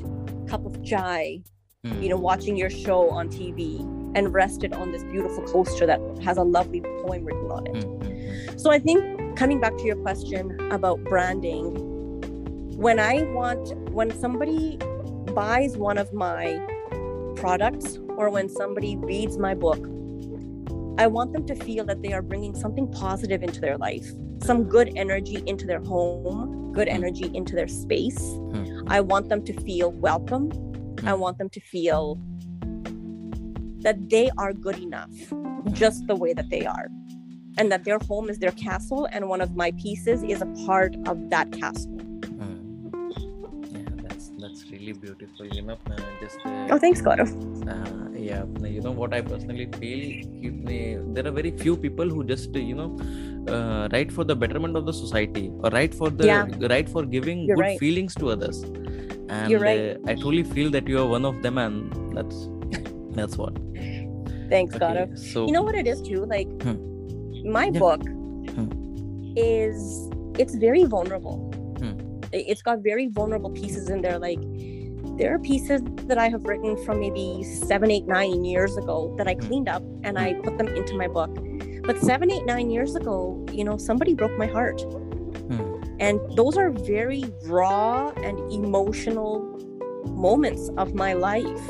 cup 0.46 0.64
of 0.64 0.83
chai, 0.85 1.42
Mhm. 1.85 2.02
you 2.02 2.09
know, 2.09 2.16
watching 2.16 2.57
your 2.57 2.70
show 2.70 3.11
on 3.11 3.28
TV 3.28 3.85
and 4.14 4.33
rested 4.33 4.72
on 4.72 4.90
this 4.92 5.02
beautiful 5.05 5.42
coaster 5.44 5.87
that 5.87 6.00
has 6.22 6.38
a 6.38 6.42
lovely 6.42 6.81
poem 6.81 7.24
written 7.24 7.50
on 7.50 7.66
it. 7.66 7.74
Mhm. 7.74 8.61
So 8.61 8.70
I 8.70 8.78
think 8.78 9.02
coming 9.37 9.61
back 9.61 9.76
to 9.78 9.85
your 9.85 9.96
question 9.96 10.57
about 10.70 11.02
branding, 11.05 11.74
when 12.76 12.98
I 12.98 13.22
want, 13.33 13.74
when 13.92 14.11
somebody 14.12 14.78
buys 15.26 15.76
one 15.76 15.98
of 15.98 16.12
my 16.12 16.61
products 17.37 17.98
or 18.16 18.30
when 18.30 18.48
somebody 18.48 18.96
reads 18.96 19.38
my 19.38 19.54
book, 19.54 19.78
I 20.98 21.06
want 21.06 21.32
them 21.32 21.46
to 21.46 21.54
feel 21.54 21.85
that 21.87 22.02
they 22.02 22.12
are 22.12 22.22
bringing 22.22 22.54
something 22.54 22.90
positive 22.92 23.42
into 23.42 23.61
their 23.61 23.78
life, 23.78 24.06
some 24.42 24.64
good 24.64 24.92
energy 24.96 25.42
into 25.46 25.66
their 25.66 25.80
home, 25.80 26.72
good 26.72 26.88
energy 26.88 27.30
into 27.35 27.54
their 27.54 27.68
space. 27.68 28.20
Mhm. 28.20 28.85
I 28.88 29.00
want 29.00 29.28
them 29.28 29.42
to 29.44 29.52
feel 29.62 29.90
welcome. 29.92 30.50
I 31.04 31.14
want 31.14 31.38
them 31.38 31.48
to 31.50 31.61
feel 31.61 32.18
that 33.80 34.11
they 34.11 34.30
are 34.38 34.52
good 34.52 34.78
enough 34.78 35.11
just 35.72 36.06
the 36.06 36.14
way 36.14 36.32
that 36.32 36.50
they 36.50 36.64
are 36.66 36.88
and 37.58 37.72
that 37.72 37.85
their 37.85 37.98
home 37.98 38.28
is 38.30 38.38
their 38.38 38.52
castle 38.52 39.08
and 39.11 39.28
one 39.28 39.40
of 39.40 39.56
my 39.56 39.72
pieces 39.72 40.22
is 40.22 40.40
a 40.42 40.46
part 40.66 40.94
of 41.06 41.30
that 41.30 41.50
castle 41.52 41.90
Hmm. 41.90 42.12
Beautiful. 44.94 45.46
You 45.46 45.62
know, 45.62 45.76
uh, 45.90 45.96
just. 46.20 46.38
Uh, 46.44 46.68
oh 46.70 46.78
thanks 46.78 47.00
Gaurav. 47.00 47.31
uh, 47.74 48.09
yeah 48.28 48.44
you 48.74 48.81
know 48.81 48.92
what 48.92 49.12
i 49.16 49.20
personally 49.20 49.66
feel 49.78 50.02
there 51.14 51.26
are 51.26 51.33
very 51.38 51.50
few 51.62 51.76
people 51.76 52.09
who 52.09 52.22
just 52.24 52.55
you 52.55 52.74
know 52.81 52.88
uh, 53.55 53.88
write 53.92 54.12
for 54.12 54.24
the 54.24 54.37
betterment 54.42 54.76
of 54.76 54.87
the 54.87 54.92
society 54.92 55.50
or 55.62 55.70
write 55.70 55.94
for 56.00 56.09
the 56.20 56.26
Yeah. 56.26 56.46
write 56.72 56.88
for 56.88 57.02
giving 57.05 57.40
You're 57.48 57.57
good 57.57 57.62
right. 57.68 57.78
feelings 57.81 58.14
to 58.20 58.31
others 58.35 58.62
and 59.28 59.50
You're 59.50 59.61
right. 59.61 59.83
uh, 59.96 60.11
i 60.12 60.14
truly 60.22 60.44
feel 60.55 60.70
that 60.76 60.87
you 60.92 60.98
are 61.02 61.09
one 61.16 61.24
of 61.24 61.42
them 61.46 61.59
and 61.64 61.76
that's 62.16 62.38
that's 63.18 63.37
what 63.42 63.55
thanks 64.52 64.74
okay, 64.76 64.85
Gaurav. 64.85 65.18
so 65.33 65.46
you 65.46 65.52
know 65.52 65.62
what 65.68 65.74
it 65.83 65.87
is 65.94 66.00
too 66.11 66.24
like 66.37 66.48
Hmm. 66.62 66.78
my 67.59 67.66
Yeah. 67.72 67.81
book 67.85 68.02
Hmm. 68.57 68.68
is 69.37 70.09
it's 70.44 70.55
very 70.68 70.85
vulnerable 70.96 71.38
Hmm. 71.83 71.94
It's 72.50 72.62
got 72.66 72.78
very 72.83 73.07
vulnerable 73.16 73.50
pieces 73.50 73.88
in 73.94 74.00
there 74.05 74.18
like 74.18 74.42
there 75.22 75.35
are 75.37 75.38
pieces 75.38 75.80
that 76.11 76.18
i 76.18 76.28
have 76.28 76.42
written 76.42 76.76
from 76.85 76.98
maybe 76.98 77.44
seven 77.44 77.92
eight 77.92 78.06
nine 78.08 78.44
years 78.44 78.76
ago 78.76 79.14
that 79.16 79.28
i 79.28 79.35
Hmm. 79.35 79.40
cleaned 79.46 79.68
up 79.68 79.82
and 80.02 80.18
i 80.18 80.35
put 80.46 80.58
them 80.58 80.66
into 80.80 80.96
my 81.02 81.06
book 81.06 81.30
but 81.87 81.98
seven 81.98 82.28
eight 82.30 82.44
nine 82.44 82.70
years 82.70 82.96
ago 82.96 83.16
you 83.52 83.62
know 83.62 83.76
somebody 83.76 84.14
broke 84.14 84.37
my 84.37 84.46
heart 84.46 84.80
Hmm. 85.50 85.62
and 86.00 86.18
those 86.40 86.56
are 86.56 86.70
very 86.70 87.22
raw 87.44 88.08
and 88.28 88.37
emotional 88.52 89.32
moments 90.26 90.68
of 90.76 90.92
my 91.04 91.12
life 91.12 91.68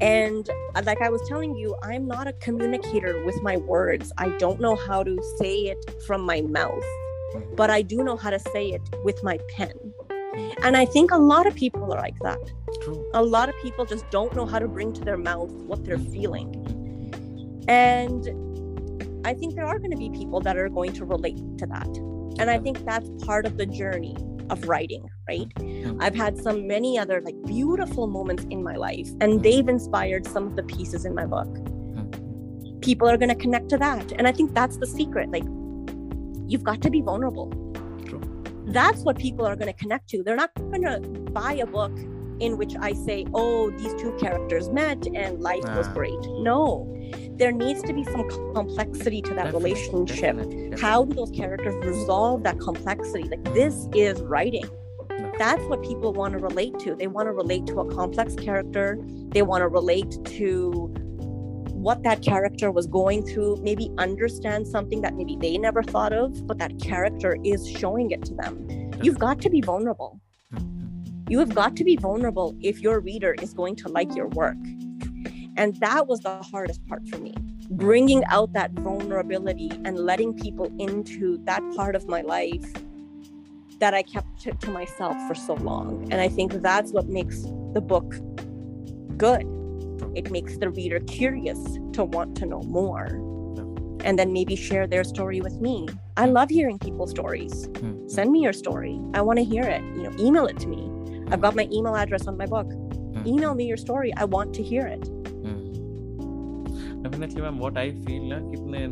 and 0.00 0.48
uh, 0.76 0.82
like 0.84 1.00
I 1.00 1.10
was 1.10 1.22
telling 1.28 1.54
you, 1.54 1.76
I'm 1.84 2.08
not 2.08 2.26
a 2.26 2.32
communicator 2.46 3.24
with 3.24 3.40
my 3.40 3.56
words. 3.58 4.12
I 4.18 4.30
don't 4.30 4.60
know 4.60 4.74
how 4.74 5.04
to 5.04 5.16
say 5.38 5.54
it 5.72 5.78
from 6.06 6.22
my 6.22 6.40
mouth, 6.40 6.82
but 7.54 7.70
I 7.70 7.82
do 7.82 8.02
know 8.02 8.16
how 8.16 8.30
to 8.30 8.40
say 8.40 8.70
it 8.70 8.82
with 9.04 9.22
my 9.22 9.38
pen. 9.48 9.91
Mm. 10.34 10.54
And 10.62 10.76
I 10.76 10.84
think 10.84 11.10
a 11.10 11.18
lot 11.18 11.46
of 11.46 11.54
people 11.54 11.84
are 11.84 12.00
like 12.00 12.18
that. 12.20 12.40
true 12.82 13.04
A 13.14 13.22
lot 13.22 13.48
of 13.48 13.54
people 13.62 13.84
just 13.84 14.08
don't 14.10 14.34
know 14.34 14.46
how 14.46 14.58
to 14.58 14.68
bring 14.68 14.92
to 14.94 15.00
their 15.02 15.18
mouth 15.18 15.50
what 15.52 15.84
they're 15.84 15.98
feeling. 15.98 16.48
And 17.68 18.28
I 19.26 19.34
think 19.34 19.54
there 19.54 19.66
are 19.66 19.78
going 19.78 19.90
to 19.90 19.96
be 19.96 20.10
people 20.10 20.40
that 20.40 20.56
are 20.56 20.68
going 20.68 20.92
to 20.94 21.04
relate 21.04 21.38
to 21.58 21.66
that. 21.66 21.88
And 22.38 22.50
I 22.50 22.58
think 22.58 22.84
that's 22.84 23.08
part 23.24 23.46
of 23.46 23.56
the 23.56 23.66
journey 23.66 24.16
of 24.50 24.66
writing, 24.68 25.08
right? 25.28 25.46
I've 26.00 26.14
had 26.14 26.36
some 26.36 26.66
many 26.66 26.98
other 26.98 27.20
like 27.20 27.36
beautiful 27.46 28.06
moments 28.06 28.44
in 28.50 28.62
my 28.62 28.76
life, 28.76 29.08
and 29.20 29.42
they've 29.42 29.68
inspired 29.68 30.26
some 30.26 30.46
of 30.46 30.56
the 30.56 30.62
pieces 30.62 31.04
in 31.04 31.14
my 31.14 31.26
book. 31.26 31.48
People 32.80 33.08
are 33.08 33.16
going 33.16 33.28
to 33.28 33.36
connect 33.36 33.68
to 33.70 33.78
that. 33.78 34.12
And 34.12 34.26
I 34.26 34.32
think 34.32 34.54
that's 34.54 34.76
the 34.76 34.86
secret. 34.86 35.30
Like, 35.30 35.44
you've 36.50 36.64
got 36.64 36.82
to 36.82 36.90
be 36.90 37.00
vulnerable. 37.00 37.52
That's 38.66 39.02
what 39.02 39.18
people 39.18 39.46
are 39.46 39.56
going 39.56 39.72
to 39.72 39.78
connect 39.78 40.08
to. 40.10 40.22
They're 40.22 40.36
not 40.36 40.54
going 40.54 40.82
to 40.82 41.00
buy 41.32 41.54
a 41.54 41.66
book 41.66 41.92
in 42.40 42.56
which 42.58 42.74
I 42.80 42.92
say, 42.92 43.26
oh, 43.34 43.70
these 43.70 43.94
two 43.94 44.12
characters 44.18 44.68
met 44.70 45.06
and 45.14 45.40
life 45.40 45.62
was 45.76 45.86
Ah. 45.88 45.92
great. 45.94 46.18
No, 46.40 46.88
there 47.36 47.52
needs 47.52 47.82
to 47.82 47.92
be 47.92 48.02
some 48.04 48.28
complexity 48.54 49.22
to 49.22 49.30
that 49.34 49.44
Definitely, 49.44 49.70
relationship. 49.74 50.36
definitely, 50.36 50.80
How 50.80 51.04
do 51.04 51.14
those 51.14 51.30
characters 51.30 51.74
resolve 51.86 52.42
that 52.44 52.58
complexity? 52.58 53.28
Like, 53.28 53.44
this 53.54 53.86
is 53.94 54.20
writing 54.22 54.62
definitely. 55.08 55.38
that's 55.38 55.62
what 55.66 55.82
people 55.82 56.12
want 56.12 56.32
to 56.32 56.38
relate 56.38 56.78
to. 56.80 56.94
They 56.96 57.06
want 57.06 57.26
to 57.28 57.32
relate 57.32 57.66
to 57.66 57.80
a 57.80 57.94
complex 57.94 58.34
character. 58.34 58.98
They 59.28 59.42
want 59.42 59.62
to 59.62 59.68
relate 59.68 60.18
to 60.24 60.92
what 61.82 62.04
that 62.04 62.22
character 62.22 62.70
was 62.70 62.86
going 62.86 63.26
through, 63.26 63.56
maybe 63.56 63.90
understand 63.98 64.68
something 64.68 65.00
that 65.00 65.16
maybe 65.16 65.36
they 65.36 65.58
never 65.58 65.82
thought 65.82 66.12
of, 66.12 66.46
but 66.46 66.56
that 66.58 66.80
character 66.80 67.36
is 67.42 67.68
showing 67.68 68.12
it 68.12 68.24
to 68.24 68.34
them. 68.34 68.92
You've 69.02 69.18
got 69.18 69.40
to 69.40 69.50
be 69.50 69.60
vulnerable. 69.60 70.20
Mm-hmm. 70.54 71.24
You 71.28 71.40
have 71.40 71.52
got 71.52 71.74
to 71.74 71.82
be 71.82 71.96
vulnerable 71.96 72.56
if 72.60 72.80
your 72.80 73.00
reader 73.00 73.34
is 73.42 73.52
going 73.52 73.74
to 73.76 73.88
like 73.88 74.14
your 74.14 74.28
work. 74.28 74.56
And 75.56 75.74
that 75.80 76.06
was 76.06 76.20
the 76.20 76.36
hardest 76.36 76.86
part 76.86 77.04
for 77.08 77.18
me. 77.18 77.34
Bringing 77.68 78.24
out 78.26 78.52
that 78.52 78.70
vulnerability 78.72 79.72
and 79.84 79.98
letting 79.98 80.34
people 80.34 80.70
into 80.78 81.38
that 81.46 81.62
part 81.74 81.96
of 81.96 82.06
my 82.06 82.20
life 82.20 82.64
that 83.80 83.92
I 83.92 84.02
kept 84.02 84.40
to, 84.42 84.52
to 84.52 84.70
myself 84.70 85.16
for 85.26 85.34
so 85.34 85.54
long. 85.54 86.06
And 86.12 86.20
I 86.20 86.28
think 86.28 86.52
that's 86.62 86.92
what 86.92 87.08
makes 87.08 87.42
the 87.72 87.82
book 87.84 88.14
good. 89.16 89.44
It 90.14 90.30
makes 90.30 90.58
the 90.58 90.70
reader 90.70 91.00
curious 91.00 91.58
to 91.92 92.04
want 92.04 92.36
to 92.38 92.46
know 92.46 92.62
more 92.62 93.20
and 94.04 94.18
then 94.18 94.32
maybe 94.32 94.56
share 94.56 94.86
their 94.86 95.04
story 95.04 95.40
with 95.40 95.60
me. 95.60 95.88
I 96.16 96.26
love 96.26 96.50
hearing 96.50 96.78
people's 96.78 97.10
stories. 97.10 97.68
Hmm. 97.78 98.08
Send 98.08 98.30
me 98.32 98.40
your 98.40 98.52
story. 98.52 99.00
I 99.14 99.22
want 99.22 99.38
to 99.38 99.44
hear 99.44 99.62
it. 99.62 99.82
You 99.96 100.02
know, 100.04 100.12
email 100.18 100.46
it 100.46 100.58
to 100.60 100.68
me. 100.68 100.90
I've 101.30 101.40
got 101.40 101.54
my 101.54 101.68
email 101.72 101.94
address 101.94 102.26
on 102.26 102.36
my 102.36 102.46
book. 102.46 102.66
Hmm. 102.66 103.26
Email 103.26 103.54
me 103.54 103.66
your 103.66 103.76
story. 103.76 104.12
I 104.16 104.24
want 104.24 104.54
to 104.54 104.62
hear 104.62 104.86
it 104.86 105.08
definitely 107.04 107.42
ma'am 107.44 107.58
what 107.58 107.76
i 107.76 107.90
feel 108.06 108.22
na, 108.32 108.38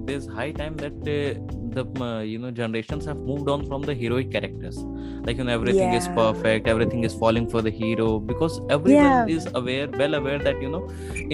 there's 0.08 0.26
high 0.38 0.52
time 0.60 0.76
that 0.76 0.94
uh, 1.16 1.40
the 1.76 1.84
uh, 2.02 2.20
you 2.20 2.38
know 2.38 2.50
generations 2.50 3.04
have 3.04 3.18
moved 3.30 3.48
on 3.48 3.66
from 3.66 3.82
the 3.82 3.94
heroic 3.94 4.30
characters 4.36 4.78
like 5.26 5.36
you 5.38 5.44
know 5.44 5.52
everything 5.52 5.92
yeah. 5.92 6.00
is 6.02 6.08
perfect 6.20 6.66
everything 6.66 7.04
is 7.04 7.14
falling 7.14 7.48
for 7.48 7.62
the 7.62 7.70
hero 7.70 8.08
because 8.18 8.60
everyone 8.68 9.28
yeah. 9.28 9.36
is 9.36 9.48
aware 9.54 9.88
well 10.02 10.14
aware 10.14 10.38
that 10.38 10.60
you 10.60 10.70
know 10.76 10.84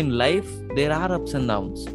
in 0.03 0.11
life 0.25 0.51
there 0.75 0.93
are 0.93 1.11
ups 1.13 1.35
and 1.35 1.49
downs 1.49 1.87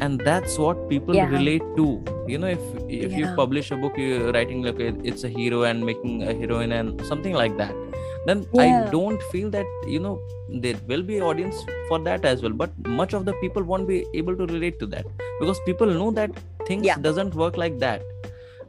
and 0.00 0.20
that's 0.20 0.58
what 0.58 0.88
people 0.88 1.14
yeah. 1.14 1.28
relate 1.28 1.66
to 1.76 1.86
you 2.28 2.38
know 2.38 2.46
if 2.46 2.64
if 2.88 3.12
you 3.12 3.26
publish 3.42 3.70
a 3.72 3.76
book 3.76 3.94
you're 3.96 4.32
writing 4.32 4.62
like 4.62 4.80
it's 5.12 5.24
a 5.24 5.28
hero 5.28 5.62
and 5.64 5.84
making 5.84 6.22
a 6.22 6.34
heroine 6.42 6.72
and 6.72 7.04
something 7.06 7.34
like 7.42 7.56
that 7.56 7.74
then 8.26 8.46
i 8.58 8.70
don't 8.92 9.22
feel 9.32 9.50
that 9.50 9.66
you 9.86 9.98
know 9.98 10.18
there 10.48 10.76
will 10.86 11.02
be 11.02 11.20
audience 11.20 11.64
for 11.88 11.98
that 11.98 12.24
as 12.24 12.42
well 12.42 12.52
but 12.52 12.70
much 13.00 13.12
of 13.12 13.24
the 13.24 13.32
people 13.34 13.62
won't 13.62 13.86
be 13.88 14.04
able 14.14 14.36
to 14.36 14.46
relate 14.46 14.78
to 14.78 14.86
that 14.86 15.06
because 15.40 15.60
people 15.66 15.86
know 15.86 16.10
that 16.10 16.30
things 16.66 16.86
Yeah. 16.86 16.96
doesn't 16.98 17.34
work 17.34 17.56
like 17.56 17.78
that 17.78 18.02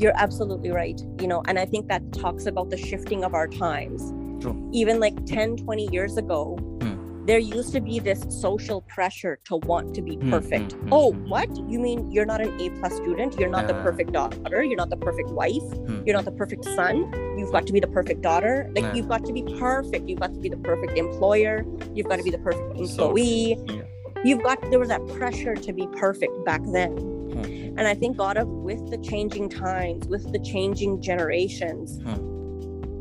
You're 0.04 0.16
absolutely 0.24 0.72
right. 0.72 1.02
You 1.22 1.28
know, 1.28 1.44
and 1.48 1.60
I 1.60 1.66
think 1.66 1.88
that 1.90 2.08
talks 2.14 2.48
about 2.52 2.70
the 2.72 2.78
shifting 2.78 3.24
of 3.24 3.34
our 3.34 3.48
times. 3.48 4.08
True. 4.42 4.56
Even 4.74 5.00
like 5.00 5.20
10, 5.26 5.58
20 5.58 5.88
years 5.92 6.18
ago, 6.18 6.58
Hmm. 6.82 6.93
There 7.26 7.40
used 7.40 7.72
to 7.74 7.80
be 7.80 8.00
this 8.00 8.22
social 8.30 8.82
pressure 8.82 9.40
to 9.46 9.56
want 9.56 9.94
to 9.96 10.02
be 10.02 10.16
Hmm, 10.18 10.30
perfect. 10.30 10.74
hmm, 10.74 10.80
hmm, 10.82 10.90
oh, 10.94 11.12
hmm. 11.14 11.30
what? 11.30 11.50
You 11.70 11.80
mean 11.80 12.12
you're 12.12 12.26
not 12.26 12.42
an 12.42 12.60
A 12.60 12.70
plus 12.80 12.96
student? 12.98 13.40
You're 13.40 13.50
not 13.50 13.68
the 13.68 13.76
Ah. 13.76 13.84
perfect 13.84 14.12
daughter? 14.12 14.62
You're 14.64 14.76
not 14.84 14.90
the 14.90 14.98
perfect 14.98 15.30
wife? 15.30 15.64
Hmm. 15.88 16.02
You're 16.06 16.16
not 16.16 16.26
the 16.26 16.32
perfect 16.32 16.66
son? 16.66 16.96
You've 17.38 17.52
got 17.52 17.66
to 17.68 17.74
be 17.74 17.80
the 17.80 17.88
perfect 17.88 18.22
daughter? 18.22 18.70
Like 18.76 18.94
you've 18.96 19.08
got 19.08 19.24
to 19.26 19.32
be 19.34 19.44
perfect. 19.58 20.10
You've 20.10 20.20
got 20.20 20.34
to 20.34 20.40
be 20.40 20.50
the 20.50 20.58
perfect 20.58 20.98
employer. 20.98 21.66
You've 21.96 22.08
got 22.10 22.18
to 22.18 22.24
be 22.24 22.30
the 22.30 22.40
perfect 22.40 22.78
So- 22.90 23.06
employee. 23.08 23.58
yeah. 23.68 23.82
You've 24.26 24.44
got 24.44 24.58
there 24.70 24.80
was 24.80 24.90
that 24.90 25.06
pressure 25.08 25.56
to 25.56 25.72
be 25.74 25.88
perfect 25.98 26.34
back 26.46 26.62
then. 26.72 26.92
Hmm. 26.98 27.78
And 27.78 27.88
I 27.88 27.94
think 27.96 28.18
Gaurav 28.18 28.48
with 28.48 28.90
the 28.92 28.98
changing 28.98 29.48
times, 29.50 30.08
with 30.08 30.32
the 30.32 30.40
changing 30.40 31.02
generations, 31.02 32.00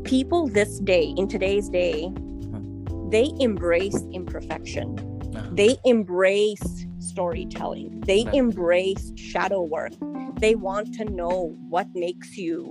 people 0.04 0.46
this 0.48 0.78
day, 0.78 1.12
in 1.16 1.26
today's 1.28 1.68
day. 1.68 2.12
They 3.12 3.30
embrace 3.40 4.02
imperfection. 4.12 4.96
They 5.52 5.76
embrace 5.84 6.86
storytelling. 6.98 8.00
They 8.06 8.26
embrace 8.32 9.12
shadow 9.16 9.62
work. 9.62 9.92
They 10.40 10.54
want 10.54 10.94
to 10.94 11.04
know 11.04 11.54
what 11.68 11.86
makes 11.94 12.38
you 12.38 12.70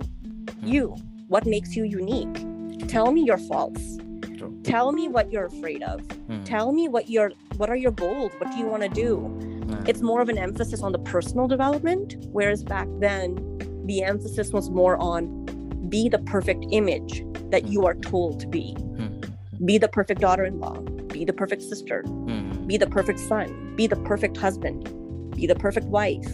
you, 0.60 0.96
what 1.28 1.46
makes 1.46 1.76
you 1.76 1.84
unique. 1.84 2.88
Tell 2.88 3.12
me 3.12 3.22
your 3.22 3.38
faults. 3.38 3.98
True. 4.36 4.58
Tell 4.64 4.90
me 4.90 5.06
what 5.06 5.30
you're 5.30 5.46
afraid 5.46 5.84
of. 5.84 6.00
Hmm. 6.26 6.42
Tell 6.42 6.72
me 6.72 6.88
what 6.88 7.08
your 7.08 7.30
what 7.56 7.70
are 7.70 7.76
your 7.76 7.92
goals? 7.92 8.32
What 8.38 8.50
do 8.50 8.58
you 8.58 8.66
want 8.66 8.82
to 8.82 8.88
do? 8.88 9.14
It's 9.86 10.02
more 10.02 10.20
of 10.20 10.28
an 10.28 10.38
emphasis 10.38 10.82
on 10.82 10.90
the 10.90 10.98
personal 10.98 11.46
development 11.46 12.16
whereas 12.32 12.64
back 12.64 12.88
then 12.98 13.36
the 13.86 14.02
emphasis 14.02 14.50
was 14.50 14.70
more 14.70 14.96
on 14.96 15.46
be 15.88 16.08
the 16.08 16.18
perfect 16.18 16.66
image 16.72 17.24
that 17.50 17.68
you 17.68 17.86
are 17.86 17.94
told 17.94 18.40
to 18.40 18.48
be 18.48 18.74
Hmm. 18.74 18.91
Be 19.64 19.78
the 19.78 19.88
perfect 19.88 20.20
daughter-in-law 20.20 20.80
be 21.08 21.24
the 21.24 21.32
perfect 21.32 21.62
sister 21.62 22.02
Hmm. 22.02 22.66
be 22.66 22.76
the 22.76 22.86
perfect 22.86 23.18
son 23.18 23.74
be 23.76 23.86
the 23.86 23.96
perfect 23.96 24.36
husband 24.36 24.88
be 25.36 25.46
the 25.46 25.54
perfect 25.56 25.86
wife 25.86 26.30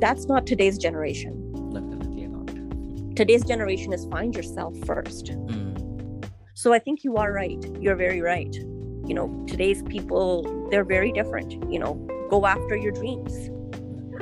that's 0.00 0.26
not 0.26 0.46
today's 0.46 0.78
generation 0.78 1.34
Definitely 1.72 2.26
not. 2.26 3.16
today's 3.16 3.44
generation 3.44 3.92
is 3.92 4.06
find 4.06 4.34
yourself 4.34 4.76
first. 4.84 5.26
Mm. 5.26 6.24
So 6.54 6.72
I 6.72 6.78
think 6.78 7.04
you 7.04 7.16
are 7.16 7.32
right. 7.32 7.62
You're 7.80 7.96
very 7.96 8.20
right. 8.20 8.54
You 9.08 9.14
know, 9.14 9.44
today's 9.48 9.82
people, 9.82 10.42
they're 10.70 10.84
very 10.84 11.12
different. 11.12 11.52
You 11.72 11.78
know, 11.78 11.94
go 12.30 12.46
after 12.46 12.76
your 12.76 12.92
dreams. 12.92 13.32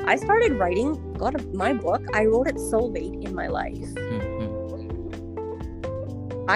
I 0.07 0.17
started 0.17 0.53
writing, 0.59 0.91
got 1.15 1.39
a, 1.41 1.47
my 1.49 1.73
book. 1.73 2.03
I 2.15 2.25
wrote 2.27 2.49
it 2.49 2.59
so 2.59 2.79
late 2.87 3.15
in 3.21 3.35
my 3.35 3.49
life. 3.49 3.89
Mm. 3.95 4.40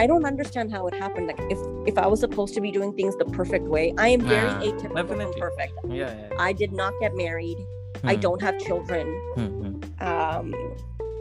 I 0.02 0.06
don't 0.06 0.24
understand 0.24 0.72
how 0.72 0.86
it 0.88 0.94
happened. 0.94 1.26
Like 1.28 1.40
if 1.50 1.58
if 1.86 1.96
I 1.98 2.06
was 2.06 2.20
supposed 2.20 2.54
to 2.54 2.60
be 2.60 2.70
doing 2.70 2.92
things 2.94 3.16
the 3.16 3.24
perfect 3.26 3.66
way, 3.68 3.92
I 3.98 4.08
am 4.08 4.20
very 4.20 4.48
Ah, 4.48 4.60
atypical 4.68 4.94
definitely. 4.96 5.40
perfect. 5.40 5.74
Yeah, 5.88 6.12
yeah. 6.20 6.30
I 6.38 6.52
did 6.52 6.72
not 6.72 6.92
get 7.00 7.14
married. 7.16 7.58
I 8.04 8.14
Hmm. 8.14 8.20
don't 8.26 8.42
have 8.42 8.58
children. 8.58 9.06
Hmm, 9.36 9.50
hmm, 9.60 9.72
Um, 10.10 10.46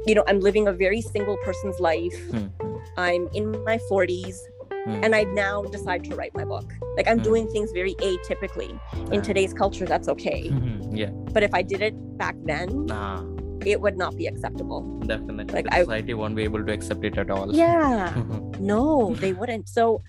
you 0.07 0.15
know, 0.15 0.23
I'm 0.27 0.39
living 0.39 0.67
a 0.67 0.73
very 0.73 1.01
single 1.01 1.37
person's 1.45 1.79
life. 1.79 2.19
hmm, 2.31 2.47
hmm, 2.61 2.75
I'm 2.97 3.23
in 3.33 3.45
my 3.63 3.77
40s, 3.89 4.37
hmm. 4.85 5.03
and 5.03 5.15
I 5.15 5.23
now 5.23 5.63
decide 5.75 6.03
to 6.09 6.15
write 6.15 6.33
my 6.33 6.45
book. 6.53 6.67
Like 6.97 7.07
I'm 7.07 7.21
doing 7.29 7.47
things 7.55 7.71
very 7.79 7.95
atypically. 8.11 8.71
In 9.13 9.19
Ah. 9.19 9.27
today's 9.29 9.53
culture, 9.53 9.85
that's 9.93 10.09
okay. 10.15 10.41
Yeah. 11.01 11.09
But 11.35 11.41
if 11.41 11.53
I 11.59 11.61
did 11.63 11.81
it 11.81 11.95
back 12.23 12.35
then, 12.51 12.67
Nah, 12.85 13.21
it 13.67 13.79
would 13.81 13.97
not 13.97 14.15
be 14.17 14.27
acceptable. 14.27 14.81
definitely. 15.05 15.53
Like, 15.53 15.65
the 15.65 15.75
I- 15.75 15.79
society 15.83 16.13
won't 16.13 16.35
be 16.35 16.43
able 16.43 16.63
to 16.65 16.71
accept 16.73 17.03
it 17.03 17.17
at 17.17 17.29
all. 17.29 17.53
Yeah. 17.55 18.13
No, 18.59 19.13
they 19.15 19.33
wouldn't. 19.33 19.67
So 19.67 20.01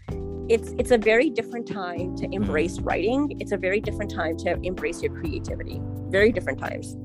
it's 0.48 0.74
it's 0.78 0.90
a 0.90 0.98
very 0.98 1.30
different 1.30 1.66
time 1.66 2.14
to 2.18 2.28
embrace 2.32 2.78
writing. 2.80 3.34
It's 3.40 3.52
a 3.52 3.56
very 3.56 3.80
different 3.80 4.10
time 4.14 4.36
to 4.44 4.58
embrace 4.62 5.02
your 5.02 5.12
creativity. 5.20 5.80
Very 6.18 6.30
different 6.30 6.60
times. 6.60 6.96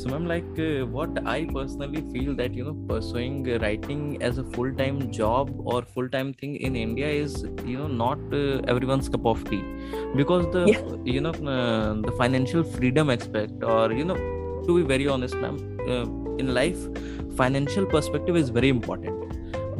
so 0.00 0.10
I'm 0.16 0.26
like 0.30 0.58
uh, 0.64 0.86
what 0.96 1.16
i 1.30 1.38
personally 1.54 2.00
feel 2.12 2.34
that 2.40 2.54
you 2.58 2.64
know 2.66 2.74
pursuing 2.90 3.34
writing 3.62 4.02
as 4.28 4.38
a 4.42 4.44
full-time 4.54 4.98
job 5.16 5.50
or 5.72 5.78
full-time 5.94 6.30
thing 6.42 6.54
in 6.68 6.76
india 6.82 7.08
is 7.24 7.34
you 7.70 7.76
know 7.80 7.88
not 8.02 8.36
uh, 8.40 8.72
everyone's 8.74 9.08
cup 9.16 9.26
of 9.32 9.42
tea 9.50 9.60
because 10.20 10.46
the 10.56 10.62
Yeah. 10.72 10.80
you 11.16 11.20
know 11.26 11.34
uh, 11.56 11.90
the 12.06 12.14
financial 12.22 12.64
freedom 12.76 13.10
aspect 13.16 13.66
or 13.74 13.82
you 14.00 14.06
know 14.12 14.18
to 14.66 14.76
be 14.78 14.82
very 14.94 15.06
honest 15.08 15.36
ma'am 15.44 15.56
uh, 15.88 16.06
in 16.42 16.54
life 16.60 16.80
financial 17.42 17.86
perspective 17.86 18.36
is 18.36 18.48
very 18.50 18.68
important 18.68 19.16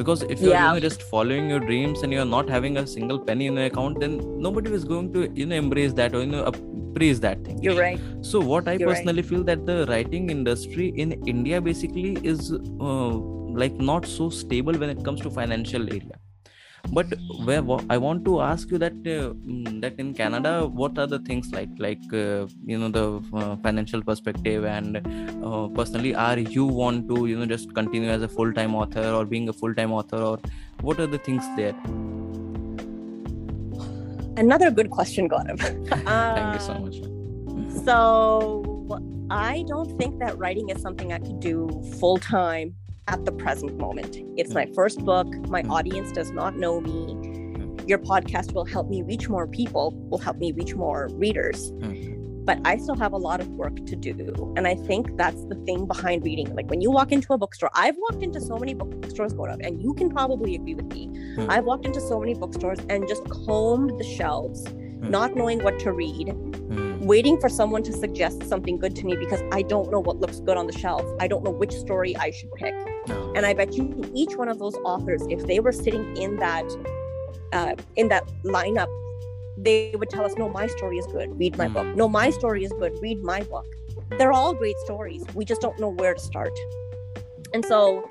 because 0.01 0.23
if 0.35 0.41
you're 0.41 0.51
Yeah. 0.53 0.69
you 0.69 0.75
know, 0.75 0.81
just 0.89 1.03
following 1.15 1.49
your 1.51 1.61
dreams 1.61 2.03
and 2.03 2.13
you're 2.13 2.25
not 2.37 2.49
having 2.49 2.77
a 2.83 2.87
single 2.87 3.19
penny 3.19 3.47
in 3.47 3.57
your 3.57 3.67
account 3.67 4.01
then 4.01 4.15
nobody 4.47 4.73
is 4.73 4.85
going 4.93 5.13
to 5.17 5.29
you 5.41 5.47
know 5.47 5.57
embrace 5.57 5.93
that 5.95 6.15
or 6.15 6.21
you 6.21 6.31
know 6.35 6.45
appraise 6.53 7.21
that 7.21 7.45
thing 7.45 7.59
You're 7.63 7.79
right. 7.81 8.01
so 8.31 8.41
what 8.53 8.69
i 8.69 8.73
You're 8.75 8.89
right. 8.89 8.97
personally 8.97 9.23
feel 9.33 9.45
that 9.51 9.67
the 9.67 9.77
writing 9.91 10.31
industry 10.37 10.89
in 11.05 11.13
india 11.35 11.61
basically 11.61 12.13
is 12.33 12.53
uh, 12.89 13.13
like 13.63 13.75
not 13.93 14.07
so 14.07 14.31
stable 14.41 14.73
when 14.85 14.91
it 14.97 15.05
comes 15.05 15.21
to 15.27 15.31
financial 15.31 15.87
area 15.99 16.19
but 16.89 17.07
where 17.45 17.63
i 17.89 17.97
want 17.97 18.25
to 18.25 18.41
ask 18.41 18.71
you 18.71 18.79
that 18.79 18.93
uh, 18.93 19.33
mm, 19.33 19.81
that 19.81 19.95
in 19.99 20.13
canada 20.15 20.67
what 20.67 20.99
are 20.99 21.07
the 21.07 21.19
things 21.21 21.53
like 21.53 21.71
like 21.79 22.03
uh, 22.13 22.47
you 22.65 22.79
know 22.79 22.89
the 22.89 23.07
uh, 23.37 23.57
financial 23.57 24.03
perspective 24.03 24.65
and 24.65 24.97
uh, 25.45 25.69
personally 25.69 26.15
are 26.15 26.39
you 26.39 26.65
want 26.65 27.09
to 27.09 27.27
you 27.27 27.39
know 27.39 27.47
just 27.47 27.75
continue 27.75 28.11
as 28.11 28.23
a 28.23 28.29
full-time 28.29 28.75
author 28.75 29.09
or 29.19 29.25
being 29.25 29.49
a 29.49 29.53
full-time 29.53 29.93
author 29.93 30.23
or 30.31 30.39
what 30.83 30.99
are 30.99 31.07
the 31.07 31.19
things 31.19 31.45
there 31.57 31.75
Another 34.37 34.71
good 34.71 34.91
question, 34.91 35.29
Gaurav. 35.29 35.61
thank 36.07 36.55
you 36.55 36.61
so 36.61 36.75
much 36.79 36.97
So 37.85 38.99
I 39.31 39.65
don't 39.69 39.97
think 39.99 40.19
that 40.21 40.39
writing 40.39 40.71
is 40.71 40.81
something 40.81 41.13
I 41.13 41.19
could 41.19 41.41
do 41.41 41.69
full 41.99 42.17
time 42.19 42.75
at 43.11 43.25
the 43.25 43.33
present 43.33 43.77
moment. 43.77 44.13
It's 44.37 44.55
my 44.55 44.67
first 44.79 44.99
book. 45.05 45.27
My 45.49 45.63
Mm. 45.63 45.71
audience 45.77 46.13
does 46.13 46.31
not 46.41 46.53
know 46.57 46.75
me. 46.81 47.01
Your 47.91 47.99
podcast 47.99 48.49
will 48.55 48.65
help 48.75 48.87
me 48.95 49.03
reach 49.03 49.29
more 49.29 49.47
people, 49.61 49.87
will 50.11 50.23
help 50.29 50.39
me 50.45 50.53
reach 50.53 50.75
more 50.77 51.09
readers. 51.25 51.73
But 52.49 52.59
I 52.65 52.79
still 52.79 52.97
have 53.05 53.13
a 53.13 53.23
lot 53.29 53.39
of 53.41 53.49
work 53.63 53.77
to 53.91 53.95
do. 53.97 54.15
And 54.57 54.67
I 54.73 54.75
think 54.89 55.03
that's 55.23 55.43
the 55.53 55.57
thing 55.67 55.87
behind 55.87 56.25
reading. 56.25 56.49
Like 56.59 56.69
when 56.71 56.81
you 56.81 56.91
walk 56.99 57.11
into 57.17 57.33
a 57.33 57.39
bookstore, 57.39 57.71
I've 57.75 57.97
walked 58.05 58.23
into 58.23 58.41
so 58.41 58.57
many 58.63 58.75
bookstores, 58.75 59.33
Gaurav, 59.35 59.59
and 59.67 59.83
you 59.83 59.93
can 59.95 60.09
probably 60.19 60.55
agree 60.55 60.75
with 60.81 60.89
me. 60.97 61.03
Hmm. 61.37 61.47
I've 61.51 61.65
walked 61.65 61.85
into 61.87 62.01
so 62.01 62.19
many 62.23 62.35
bookstores 62.35 62.79
and 62.89 63.07
just 63.13 63.25
combed 63.45 63.91
the 64.01 64.05
shelves, 64.19 64.65
not 65.03 65.35
knowing 65.35 65.63
what 65.63 65.79
to 65.81 65.93
read, 65.93 66.29
Mm, 66.71 67.01
waiting 67.01 67.37
for 67.41 67.49
someone 67.49 67.83
to 67.83 67.93
suggest 67.93 68.45
something 68.45 68.79
good 68.79 68.95
to 68.95 69.05
me 69.05 69.17
because 69.17 69.43
I 69.51 69.63
don't 69.63 69.91
know 69.91 69.99
what 69.99 70.21
looks 70.21 70.39
good 70.39 70.57
on 70.57 70.67
the 70.69 70.73
shelf. 70.79 71.05
I 71.19 71.27
don't 71.27 71.43
know 71.43 71.51
which 71.51 71.73
story 71.73 72.17
I 72.17 72.31
should 72.31 72.53
pick. 72.53 72.75
no. 73.09 73.33
And 73.35 73.45
I 73.45 73.55
bet 73.55 73.75
you 73.77 73.85
each 74.15 74.37
one 74.37 74.49
of 74.49 74.59
those 74.61 74.77
authors, 74.85 75.23
if 75.29 75.47
they 75.47 75.59
were 75.59 75.73
sitting 75.73 76.17
in 76.17 76.37
that 76.37 76.65
uh, 77.53 77.75
in 77.97 78.09
that 78.09 78.25
lineup, 78.45 78.87
they 79.57 79.93
would 79.99 80.09
tell 80.11 80.25
us, 80.25 80.35
"No, 80.37 80.49
my 80.49 80.69
story 80.69 80.99
is 80.99 81.07
good. 81.07 81.37
Read 81.39 81.59
my 81.59 81.67
book. 81.67 81.87
Mm. 81.87 81.97
No, 81.97 82.09
my 82.09 82.31
story 82.31 82.63
is 82.63 82.73
good. 82.79 82.93
Read 83.01 83.21
my 83.23 83.43
book." 83.43 83.67
They're 84.19 84.33
all 84.33 84.55
great 84.55 84.79
stories. 84.85 85.25
We 85.35 85.45
just 85.45 85.61
don't 85.61 85.79
know 85.81 85.89
where 85.89 86.15
to 86.15 86.21
start. 86.21 86.57
And 87.53 87.65
so 87.65 88.05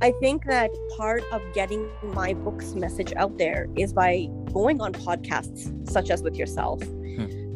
I 0.00 0.12
think 0.20 0.44
that 0.44 0.70
part 0.96 1.24
of 1.32 1.42
getting 1.54 1.88
my 2.02 2.32
book's 2.32 2.74
message 2.74 3.12
out 3.16 3.36
there 3.36 3.66
is 3.76 3.92
by 3.92 4.28
going 4.52 4.80
on 4.80 4.92
podcasts 4.92 5.90
such 5.90 6.10
as 6.10 6.22
with 6.22 6.36
yourself, 6.36 6.80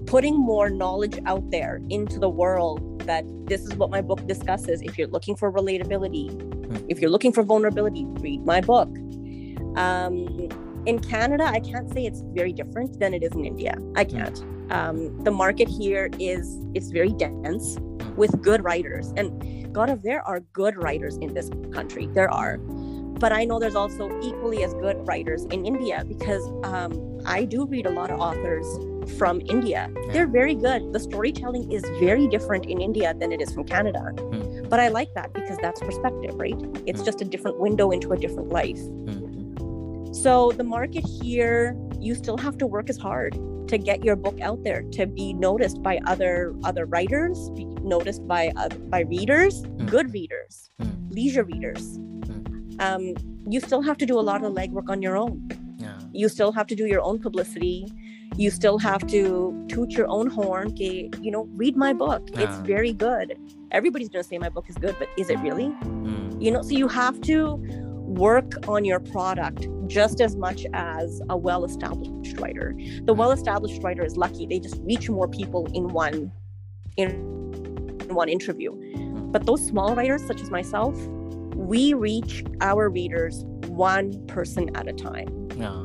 putting 0.07 0.37
more 0.37 0.69
knowledge 0.69 1.21
out 1.25 1.49
there 1.53 1.81
into 1.89 2.19
the 2.19 2.29
world 2.29 3.01
that 3.07 3.25
this 3.47 3.63
is 3.63 3.75
what 3.77 3.91
my 3.91 4.01
book 4.01 4.27
discusses. 4.27 4.83
If 4.83 4.99
you're 4.99 5.09
looking 5.09 5.37
for 5.37 5.53
relatability, 5.53 6.85
if 6.91 7.01
you're 7.01 7.11
looking 7.11 7.33
for 7.33 7.45
vulnerability, 7.45 8.07
read 8.07 8.45
my 8.45 8.61
book. 8.61 8.89
Um, 9.77 10.49
in 10.85 10.99
Canada, 10.99 11.45
I 11.45 11.61
can't 11.61 11.93
say 11.93 12.07
it's 12.07 12.23
very 12.35 12.53
different 12.53 12.99
than 12.99 13.15
it 13.15 13.23
is 13.23 13.31
in 13.33 13.45
India. 13.45 13.77
I 13.95 14.05
can't. 14.05 14.45
Um, 14.73 15.23
the 15.23 15.31
market 15.31 15.69
here 15.69 16.11
is 16.19 16.59
it's 16.75 16.91
very 16.91 17.13
dense 17.13 17.77
with 18.17 18.41
good 18.43 18.63
writers, 18.65 19.13
and 19.17 19.73
God, 19.73 19.89
if 19.91 20.03
there 20.03 20.23
are 20.27 20.41
good 20.53 20.77
writers 20.77 21.17
in 21.19 21.33
this 21.35 21.49
country, 21.73 22.07
there 22.13 22.31
are. 22.31 22.59
But 22.59 23.33
I 23.33 23.45
know 23.45 23.59
there's 23.59 23.77
also 23.77 24.11
equally 24.21 24.65
as 24.65 24.75
good 24.75 24.97
writers 25.07 25.45
in 25.45 25.65
India 25.65 26.05
because 26.07 26.43
um, 26.65 27.21
I 27.25 27.45
do 27.45 27.67
read 27.67 27.87
a 27.87 27.91
lot 27.91 28.11
of 28.11 28.19
authors 28.21 28.67
from 29.19 29.41
India. 29.49 29.89
They're 30.13 30.27
very 30.27 30.55
good. 30.55 30.93
The 30.93 30.99
storytelling 31.01 31.71
is 31.71 31.83
very 32.01 32.27
different 32.27 32.67
in 32.67 32.81
India 32.81 33.15
than 33.19 33.31
it 33.31 33.41
is 33.41 33.53
from 33.53 33.65
Canada. 33.65 34.11
Mm, 34.17 34.69
But 34.69 34.81
I 34.81 34.89
like 34.89 35.13
that 35.15 35.33
because 35.33 35.57
that's 35.59 35.81
perspective, 35.81 36.35
right? 36.35 36.57
It's 36.87 37.03
Mm. 37.03 37.05
just 37.05 37.21
a 37.21 37.25
different 37.25 37.61
window 37.61 37.91
into 37.93 38.13
a 38.13 38.17
different 38.17 38.49
life. 38.51 38.81
mm. 38.81 40.15
So 40.15 40.53
the 40.53 40.65
market 40.65 41.05
here, 41.23 41.77
you 42.01 42.15
still 42.15 42.37
have 42.39 42.59
to 42.59 42.67
work 42.67 42.91
as 42.91 42.97
hard 42.97 43.35
to 43.73 43.79
get 43.79 44.05
your 44.05 44.17
book 44.17 44.39
out 44.49 44.63
there, 44.65 44.83
to 44.99 45.07
be 45.07 45.33
noticed 45.33 45.83
by 45.83 45.95
other 46.13 46.55
other 46.69 46.85
writers, 46.95 47.39
be 47.51 47.65
noticed 47.97 48.23
by 48.35 48.43
uh, 48.57 48.69
by 48.95 49.01
readers, 49.17 49.55
Mm. 49.63 49.89
good 49.95 50.09
readers, 50.19 50.55
Mm. 50.81 50.93
leisure 51.19 51.45
readers. 51.53 51.85
Um, 52.87 53.03
you 53.49 53.61
still 53.61 53.83
have 53.89 53.99
to 54.03 54.07
do 54.13 54.19
a 54.19 54.25
lot 54.31 54.45
of 54.45 54.53
legwork 54.61 54.89
on 54.95 55.03
your 55.07 55.17
own. 55.17 55.37
Yeah. 55.79 55.99
You 56.13 56.29
still 56.29 56.53
have 56.59 56.67
to 56.73 56.77
do 56.81 56.87
your 56.95 57.03
own 57.09 57.19
publicity. 57.27 57.87
You 58.43 58.51
still 58.51 58.79
have 58.79 59.03
to 59.15 59.23
toot 59.73 59.91
your 59.99 60.09
own 60.17 60.27
horn. 60.37 60.69
Okay, 60.73 61.11
you 61.21 61.31
know, 61.35 61.43
read 61.63 61.77
my 61.77 61.93
book. 62.05 62.23
It's 62.45 62.59
very 62.75 62.93
good. 62.93 63.37
Everybody's 63.79 64.09
gonna 64.13 64.25
say 64.33 64.39
my 64.39 64.49
book 64.57 64.67
is 64.73 64.77
good, 64.85 64.95
but 64.99 65.09
is 65.23 65.29
it 65.31 65.39
really? 65.49 65.69
Mm. 65.83 66.21
you 66.45 66.51
know 66.55 66.63
so 66.69 66.73
you 66.83 66.89
have 66.89 67.17
to 67.31 67.37
work 68.15 68.69
on 68.69 68.85
your 68.85 69.01
product 69.01 69.69
just 69.87 70.21
as 70.21 70.37
much 70.37 70.67
as 70.75 71.21
a 71.31 71.37
well-established 71.37 72.39
writer 72.39 72.75
the 73.05 73.13
well-established 73.13 73.83
writer 73.83 74.05
is 74.05 74.17
lucky 74.17 74.47
they 74.47 74.59
just 74.59 74.81
reach 74.83 75.09
more 75.09 75.29
people 75.29 75.67
in 75.75 75.89
one 75.89 76.31
in 76.97 77.11
one 78.09 78.29
interview 78.29 78.71
but 79.33 79.47
those 79.47 79.65
small 79.65 79.95
writers 79.95 80.23
such 80.27 80.41
as 80.43 80.51
myself 80.51 80.95
we 81.55 81.95
reach 81.95 82.45
our 82.61 82.91
readers 82.91 83.45
one 83.69 84.27
person 84.27 84.75
at 84.77 84.87
a 84.89 84.93
time 84.93 85.29
Yeah. 85.57 85.85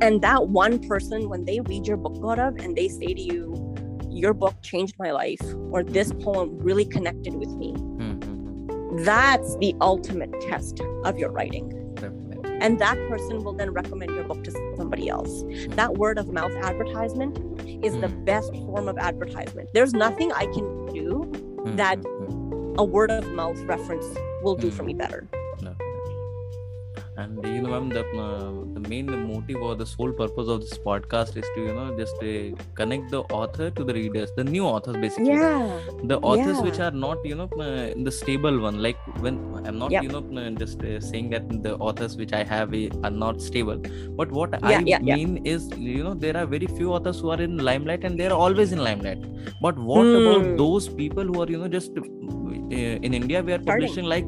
and 0.00 0.20
that 0.22 0.48
one 0.48 0.80
person 0.80 1.28
when 1.28 1.44
they 1.44 1.60
read 1.60 1.86
your 1.86 1.96
book 1.96 2.14
Gaurav, 2.14 2.62
and 2.62 2.76
they 2.76 2.88
say 2.88 3.14
to 3.14 3.20
you 3.22 3.74
your 4.10 4.34
book 4.34 4.54
changed 4.62 4.96
my 4.98 5.12
life 5.12 5.42
or 5.70 5.84
this 5.84 6.12
poem 6.20 6.58
really 6.58 6.84
connected 6.84 7.34
with 7.34 7.50
me 7.50 7.72
mm. 7.74 8.25
That's 8.92 9.56
the 9.56 9.74
ultimate 9.80 10.32
test 10.42 10.80
of 11.04 11.18
your 11.18 11.30
writing. 11.30 11.72
And 12.60 12.78
that 12.78 12.96
person 13.08 13.44
will 13.44 13.52
then 13.52 13.70
recommend 13.70 14.12
your 14.12 14.24
book 14.24 14.42
to 14.44 14.50
somebody 14.76 15.08
else. 15.08 15.44
That 15.70 15.94
word 15.98 16.18
of 16.18 16.28
mouth 16.32 16.52
advertisement 16.52 17.38
is 17.84 17.94
the 17.98 18.08
Mm. 18.08 18.24
best 18.24 18.50
form 18.54 18.88
of 18.88 18.96
advertisement. 18.96 19.68
There's 19.74 19.92
nothing 19.92 20.32
I 20.32 20.46
can 20.46 20.86
do 20.86 21.30
Mm, 21.64 21.76
that- 21.76 21.98
a 22.78 22.84
word 22.84 23.10
of 23.10 23.30
mouth 23.32 23.58
reference 23.64 24.06
will 24.42 24.54
do 24.54 24.70
for 24.70 24.84
me 24.84 24.94
better. 24.94 25.26
And 27.22 27.38
you 27.46 27.62
know 27.62 27.70
ma'am 27.70 27.88
the, 27.88 28.00
uh, 28.22 28.64
the 28.74 28.80
main 28.90 29.06
motive 29.28 29.62
or 29.66 29.74
the 29.74 29.86
sole 29.86 30.12
purpose 30.12 30.48
of 30.54 30.60
this 30.60 30.76
podcast 30.88 31.36
is 31.42 31.46
to 31.54 31.60
you 31.66 31.72
know 31.72 31.86
just 32.00 32.16
uh, 32.22 32.54
connect 32.80 33.10
the 33.10 33.20
author 33.38 33.70
to 33.70 33.84
the 33.84 33.94
readers 33.94 34.30
the 34.36 34.44
new 34.44 34.64
authors 34.64 34.96
basically 35.04 35.38
Yeah. 35.38 35.80
the 36.12 36.18
authors 36.30 36.60
which 36.66 36.78
are 36.86 36.90
not 36.90 37.24
you 37.24 37.34
know 37.40 37.48
uh, 37.66 37.94
the 38.08 38.12
stable 38.20 38.58
one 38.66 38.82
like 38.86 38.98
when 39.24 39.38
i'm 39.64 39.78
not 39.78 39.92
Yep. 39.92 40.02
you 40.04 40.10
know 40.14 40.22
uh, 40.42 40.50
just 40.62 40.84
uh, 40.84 41.00
saying 41.00 41.30
that 41.30 41.48
the 41.66 41.74
authors 41.76 42.18
which 42.18 42.34
i 42.34 42.42
have 42.52 42.74
uh, 42.74 43.04
are 43.04 43.14
not 43.24 43.40
stable 43.40 43.80
but 44.20 44.30
what 44.40 44.52
Yeah, 44.62 44.80
i 44.80 44.82
yeah, 44.84 44.98
yeah. 45.02 45.16
mean 45.16 45.38
is 45.54 45.70
you 45.76 46.04
know 46.04 46.14
there 46.26 46.36
are 46.36 46.46
very 46.56 46.68
few 46.80 46.92
authors 46.92 47.20
who 47.20 47.30
are 47.30 47.40
in 47.48 47.56
limelight 47.70 48.04
and 48.04 48.20
they 48.20 48.26
are 48.26 48.38
always 48.46 48.72
in 48.72 48.84
limelight 48.90 49.24
but 49.66 49.78
what 49.78 50.12
Hmm. 50.12 50.16
about 50.22 50.56
those 50.64 50.88
people 51.02 51.24
who 51.24 51.40
are 51.42 51.50
you 51.54 51.58
know 51.64 51.68
just 51.78 51.92
uh, 51.98 52.96
in 53.06 53.12
india 53.22 53.42
we 53.42 53.52
are 53.56 53.62
Starting. 53.62 53.66
publishing 53.72 54.04
like 54.14 54.26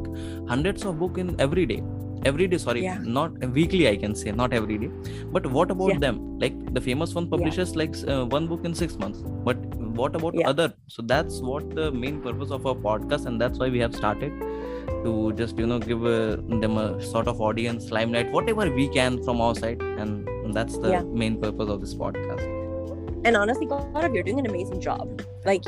hundreds 0.55 0.85
of 0.91 0.99
book 0.99 1.19
in 1.19 1.31
every 1.47 1.67
day 1.75 1.81
every 2.25 2.47
day 2.49 2.59
sorry 2.59 2.83
Yeah. 2.83 2.99
not 3.19 3.33
weekly 3.59 3.89
i 3.89 3.97
can 3.97 4.15
say 4.15 4.33
not 4.33 4.53
every 4.53 4.79
day 4.79 4.91
but 5.37 5.47
what 5.57 5.71
about 5.71 5.91
Yeah. 5.93 5.99
them 6.07 6.17
like 6.45 6.57
the 6.75 6.81
famous 6.81 7.15
one 7.15 7.29
publishes 7.35 7.75
like 7.77 7.95
uh, 8.15 8.25
one 8.37 8.47
book 8.47 8.65
in 8.65 8.75
6 8.75 8.99
months 8.99 9.23
but 9.49 9.57
what 10.01 10.15
about 10.17 10.35
Yeah. 10.35 10.49
other 10.49 10.73
so 10.87 11.03
that's 11.03 11.41
what 11.41 11.75
the 11.81 11.91
main 11.93 12.21
purpose 12.21 12.51
of 12.51 12.67
our 12.67 12.75
podcast 12.89 13.27
and 13.27 13.41
that's 13.41 13.59
why 13.59 13.69
we 13.69 13.81
have 13.87 13.95
started 13.95 14.33
to 15.05 15.33
just 15.41 15.59
you 15.59 15.67
know 15.67 15.79
give 15.79 16.05
uh, 16.05 16.37
them 16.65 16.77
a 16.85 17.01
sort 17.13 17.29
of 17.29 17.41
audience 17.41 17.91
limelight 17.91 18.31
whatever 18.33 18.71
we 18.81 18.89
can 18.89 19.23
from 19.25 19.41
our 19.41 19.55
side 19.55 19.83
and 20.05 20.55
that's 20.61 20.79
the 20.79 20.91
Yeah. 20.97 21.03
main 21.25 21.41
purpose 21.47 21.69
of 21.77 21.81
this 21.87 21.95
podcast 22.05 22.47
And 23.29 23.37
honestly, 23.39 23.67
Gaurav, 23.71 24.13
you're 24.15 24.23
doing 24.27 24.39
an 24.41 24.47
amazing 24.49 24.81
job. 24.85 25.23
Like, 25.49 25.65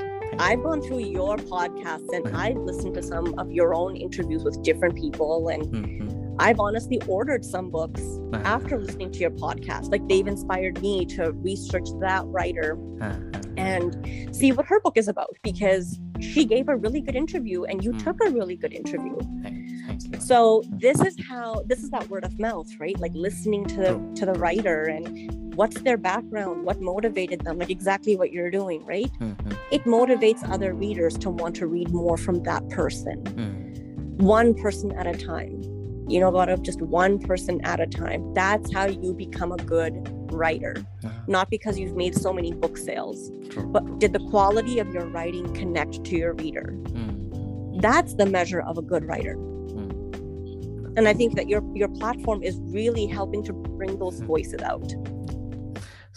I've 0.49 0.61
gone 0.67 0.81
through 0.85 1.01
your 1.15 1.33
podcasts 1.53 2.13
and. 2.19 2.29
I've 2.43 2.61
listened 2.69 2.95
to 2.99 3.03
some 3.07 3.27
of 3.43 3.51
your 3.57 3.75
own 3.79 3.97
interviews 4.05 4.45
with 4.49 4.59
different 4.69 4.95
people. 5.01 5.49
And 5.55 5.65
Mhm. 5.79 6.13
I've 6.41 6.59
honestly 6.59 7.01
ordered 7.07 7.45
some 7.45 7.71
books 7.71 8.01
Uh-huh. 8.33 8.43
after 8.45 8.79
listening 8.81 9.11
to 9.13 9.19
your 9.19 9.31
podcast. 9.31 9.91
Like, 9.91 10.07
they've 10.09 10.27
inspired 10.27 10.81
me 10.81 11.05
to 11.17 11.33
research 11.33 11.89
that 12.01 12.25
writer 12.27 12.79
Uh-huh. 13.01 13.19
and 13.57 13.89
see 14.35 14.51
what 14.53 14.65
her 14.67 14.81
book 14.81 14.97
is 14.97 15.07
about 15.09 15.37
because 15.43 16.01
she 16.19 16.45
gave 16.45 16.69
a 16.69 16.77
really 16.77 17.01
good 17.01 17.17
interview 17.17 17.65
and 17.65 17.85
you 17.85 17.93
Hmm. 17.93 17.99
took 17.99 18.25
a 18.27 18.31
really 18.31 18.57
good 18.57 18.73
interview. 18.73 19.17
Thanks, 19.43 19.73
thanks. 20.11 20.27
So 20.27 20.63
this 20.71 21.01
is 21.03 21.15
how 21.29 21.63
this 21.67 21.83
is 21.83 21.91
that 21.91 22.09
word 22.11 22.25
of 22.25 22.39
mouth, 22.39 22.69
right? 22.79 22.99
Like 22.99 23.13
listening 23.15 23.65
to 23.67 23.77
the, 23.77 24.01
to 24.17 24.27
the 24.27 24.35
writer 24.35 24.85
and 24.85 25.55
what's 25.57 25.81
their 25.83 25.97
background, 25.99 26.65
what 26.65 26.81
motivated 26.81 27.41
them, 27.45 27.59
like 27.59 27.71
exactly 27.71 28.17
what 28.17 28.33
you're 28.33 28.51
doing, 28.51 28.85
right? 28.87 29.11
Mhm. 29.21 29.37
It 29.73 29.85
motivates 29.85 30.41
other 30.49 30.73
readers 30.75 31.19
to 31.19 31.29
want 31.31 31.55
to 31.57 31.67
read 31.67 31.91
more 31.91 32.17
from 32.17 32.43
that 32.45 32.67
person, 32.71 33.23
Mhm. 33.25 34.23
one 34.23 34.55
person 34.55 34.93
at 34.93 35.07
a 35.07 35.13
time. 35.33 35.61
You 36.11 36.19
know, 36.19 36.37
out 36.39 36.49
of 36.49 36.63
just 36.63 36.83
one 36.83 37.21
person 37.21 37.61
at 37.65 37.79
a 37.79 37.87
time. 37.87 38.35
That's 38.35 38.73
how 38.75 38.87
you 38.87 39.15
become 39.15 39.53
a 39.53 39.57
good 39.57 39.93
writer. 40.33 40.75
Not 41.29 41.51
because 41.51 41.79
you've 41.79 41.97
made 41.97 42.17
so 42.17 42.33
many 42.33 42.53
book 42.53 42.77
sales, 42.77 43.31
True, 43.51 43.67
but 43.69 44.01
did 44.01 44.13
the 44.13 44.19
quality 44.31 44.81
of 44.81 44.93
your 44.93 45.07
writing 45.07 45.53
connect 45.55 46.03
to 46.05 46.17
your 46.17 46.33
reader? 46.35 46.75
Mhm. 46.77 47.81
That's 47.81 48.15
the 48.15 48.27
measure 48.27 48.61
of 48.61 48.77
a 48.77 48.83
good 48.83 49.05
writer. 49.05 49.37
Mhm. 49.37 50.97
and 50.97 51.07
i 51.07 51.15
think 51.15 51.37
that 51.37 51.49
your 51.49 51.63
your 51.81 51.89
platform 52.01 52.43
is 52.43 52.59
really 52.79 53.07
helping 53.07 53.43
to 53.45 53.53
bring 53.53 53.97
those 54.01 54.19
Hmm. 54.19 54.27
voices 54.27 54.61
out 54.73 54.89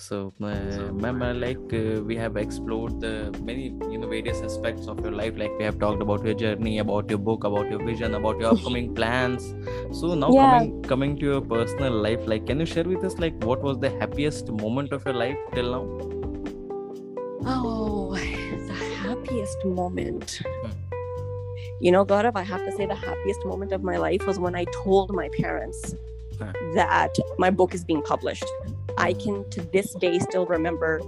So, 0.03 0.33
uh, 0.41 0.91
ma'am, 1.01 1.21
uh, 1.21 1.33
like 1.33 1.73
uh, 1.73 2.01
we 2.03 2.15
have 2.17 2.35
explored 2.37 2.99
the 2.99 3.11
many, 3.41 3.65
you 3.91 3.97
know, 3.97 4.07
various 4.07 4.41
aspects 4.41 4.87
of 4.87 4.99
your 4.99 5.11
life. 5.11 5.35
Like 5.37 5.51
we 5.57 5.63
have 5.63 5.79
talked 5.79 6.01
about 6.01 6.25
your 6.25 6.33
journey, 6.33 6.79
about 6.79 7.09
your 7.09 7.19
book, 7.19 7.43
about 7.45 7.69
your 7.69 7.81
vision, 7.83 8.15
about 8.15 8.39
your 8.39 8.49
upcoming 8.51 8.93
plans. 8.99 9.53
So 9.99 10.13
now 10.15 10.31
Yeah. 10.33 10.41
coming 10.43 10.83
coming 10.93 11.15
to 11.21 11.25
your 11.33 11.41
personal 11.41 11.93
life, 12.07 12.27
like, 12.33 12.45
can 12.47 12.59
you 12.59 12.65
share 12.65 12.83
with 12.95 13.03
us, 13.11 13.17
like, 13.25 13.41
what 13.51 13.61
was 13.69 13.79
the 13.79 13.91
happiest 14.01 14.51
moment 14.65 14.91
of 14.99 15.05
your 15.05 15.15
life 15.25 15.37
till 15.53 15.71
now? 15.77 15.85
oh 17.45 18.15
the 18.67 18.73
happiest 18.73 19.63
moment 19.65 20.39
Hmm. 20.63 20.71
you 21.79 21.91
know 21.91 22.05
Gaurav, 22.05 22.35
i 22.35 22.43
have 22.43 22.63
to 22.65 22.71
say 22.77 22.85
the 22.85 22.95
happiest 22.95 23.45
moment 23.45 23.71
of 23.71 23.83
my 23.83 23.97
life 23.97 24.25
was 24.27 24.39
when 24.39 24.55
i 24.55 24.65
told 24.83 25.13
my 25.13 25.29
parents 25.41 25.95
Huh. 25.95 26.12
That 26.75 27.11
my 27.37 27.49
book 27.49 27.73
is 27.73 27.83
being 27.83 28.01
published 28.03 28.45
i 28.97 29.13
can 29.13 29.47
to 29.49 29.61
this 29.73 29.93
day 29.95 30.19
still 30.19 30.45
remember 30.45 31.01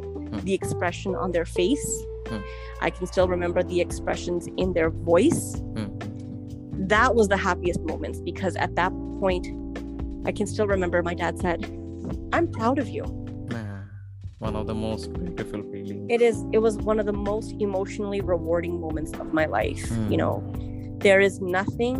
the 0.43 0.53
expression 0.53 1.15
on 1.15 1.31
their 1.31 1.45
face 1.45 2.03
Hmm. 2.27 2.39
i 2.81 2.89
can 2.89 3.05
still 3.05 3.27
remember 3.27 3.61
the 3.61 3.79
expressions 3.81 4.47
in 4.57 4.73
their 4.73 4.89
voice 4.89 5.55
Mhm. 5.73 6.87
that 6.89 7.13
was 7.15 7.27
the 7.27 7.37
happiest 7.37 7.81
moments 7.81 8.19
because 8.21 8.55
at 8.55 8.75
that 8.75 8.91
point 9.19 9.45
i 10.25 10.31
can 10.31 10.47
still 10.47 10.67
remember 10.67 11.03
my 11.03 11.13
dad 11.13 11.37
said 11.39 11.63
i'm 12.33 12.47
proud 12.51 12.79
of 12.79 12.89
you 12.89 13.03
one 14.39 14.55
of 14.55 14.67
the 14.67 14.75
most 14.75 15.13
beautiful 15.13 15.61
feelings. 15.71 16.05
it 16.09 16.21
is 16.21 16.43
it 16.51 16.59
was 16.59 16.77
one 16.77 16.99
of 16.99 17.05
the 17.05 17.13
most 17.13 17.51
emotionally 17.59 18.21
rewarding 18.21 18.79
moments 18.81 19.11
of 19.13 19.33
my 19.33 19.45
life 19.45 19.87
Hmm. 19.89 20.11
you 20.11 20.17
know 20.17 20.43
there 20.99 21.19
is 21.19 21.39
nothing 21.41 21.97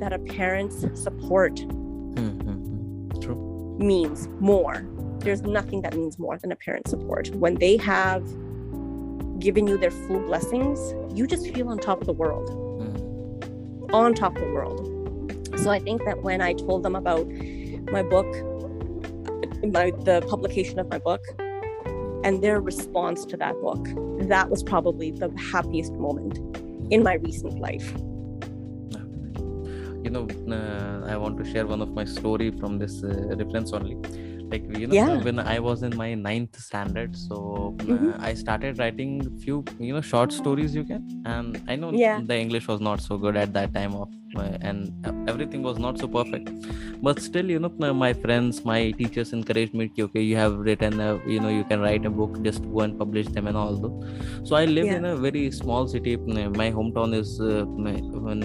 that 0.00 0.12
a 0.12 0.18
parent's 0.18 0.78
support 1.06 1.54
Mhm. 2.14 2.55
Means 3.78 4.28
more. 4.40 4.86
There's 5.18 5.42
nothing 5.42 5.82
that 5.82 5.94
means 5.94 6.18
more 6.18 6.38
than 6.38 6.52
a 6.52 6.56
parent's 6.56 6.90
support. 6.90 7.28
When 7.34 7.54
they 7.54 7.76
have 7.78 8.24
given 9.38 9.66
you 9.66 9.76
their 9.76 9.90
full 9.90 10.20
blessings 10.20 10.94
you 11.14 11.26
just 11.26 11.46
feel 11.54 11.68
on 11.68 11.78
top 11.78 12.00
of 12.00 12.06
the 12.06 12.12
world. 12.12 12.48
Mhm. 12.50 13.92
on 13.94 14.14
top 14.14 14.34
of 14.36 14.42
the 14.42 14.52
world. 14.52 14.80
So 15.56 15.70
i 15.70 15.78
think 15.78 16.04
that 16.04 16.22
when 16.22 16.40
i 16.40 16.52
told 16.52 16.82
them 16.82 16.96
about 16.96 17.26
my 17.96 18.02
book 18.02 18.26
my 19.62 19.90
the 20.08 20.24
publication 20.28 20.78
of 20.78 20.88
my 20.90 20.98
book 20.98 21.22
and 22.24 22.42
their 22.42 22.60
response 22.60 23.24
to 23.26 23.36
that 23.36 23.54
book 23.60 23.86
that 24.28 24.50
was 24.50 24.62
probably 24.62 25.10
the 25.12 25.30
happiest 25.52 25.92
moment 25.94 26.38
in 26.90 27.02
my 27.02 27.14
recent 27.14 27.58
life 27.60 27.94
know 30.16 30.24
uh, 30.58 31.12
i 31.12 31.16
want 31.24 31.36
to 31.38 31.44
share 31.52 31.66
one 31.74 31.82
of 31.86 31.90
my 32.00 32.04
story 32.18 32.50
from 32.60 32.78
this 32.82 32.94
uh, 33.04 33.12
reference 33.42 33.72
only 33.78 33.96
like 34.52 34.64
you 34.82 34.86
know 34.86 34.94
Yeah. 34.94 35.16
when 35.28 35.38
i 35.54 35.58
was 35.68 35.82
in 35.88 35.94
my 36.02 36.10
ninth 36.14 36.56
standard 36.68 37.16
so 37.26 37.36
uh, 37.94 37.94
Mhm. 37.94 38.12
i 38.30 38.32
started 38.42 38.78
writing 38.82 39.12
few 39.44 39.56
you 39.86 39.92
know 39.96 40.04
short 40.12 40.32
stories 40.40 40.74
you 40.80 40.84
can 40.90 41.02
and 41.34 41.60
i 41.72 41.76
know 41.82 41.90
Yeah. 42.04 42.20
the 42.32 42.38
english 42.44 42.68
was 42.72 42.80
not 42.90 43.00
so 43.08 43.18
good 43.24 43.36
at 43.44 43.52
that 43.58 43.74
time 43.78 43.94
of 44.02 44.08
uh, 44.08 44.25
and 44.38 44.92
uh, 45.04 45.12
everything 45.28 45.62
was 45.62 45.78
not 45.78 45.98
so 45.98 46.08
perfect 46.08 46.50
but 47.02 47.20
still 47.20 47.50
you 47.50 47.58
know 47.58 47.72
uh, 47.82 47.92
my 47.92 48.12
friends 48.12 48.64
my 48.64 48.92
teachers 48.92 49.32
encouraged 49.32 49.74
me 49.74 49.88
"Ki, 49.88 50.02
okay 50.04 50.20
you 50.22 50.36
have 50.36 50.54
written 50.58 51.00
a, 51.00 51.20
you 51.26 51.40
know 51.40 51.48
you 51.48 51.64
can 51.64 51.80
write 51.80 52.04
a 52.04 52.10
book 52.10 52.40
just 52.42 52.62
go 52.72 52.80
and 52.80 52.98
publish 52.98 53.28
them 53.28 53.46
and 53.46 53.56
all 53.56 53.76
those 53.78 53.94
so 54.48 54.56
i 54.56 54.64
live 54.64 54.90
Yeah. 54.90 54.96
in 54.98 55.04
a 55.04 55.16
very 55.16 55.50
small 55.50 55.86
city 55.88 56.16
my 56.62 56.70
hometown 56.70 57.14
is 57.14 57.40
uh, 57.40 57.64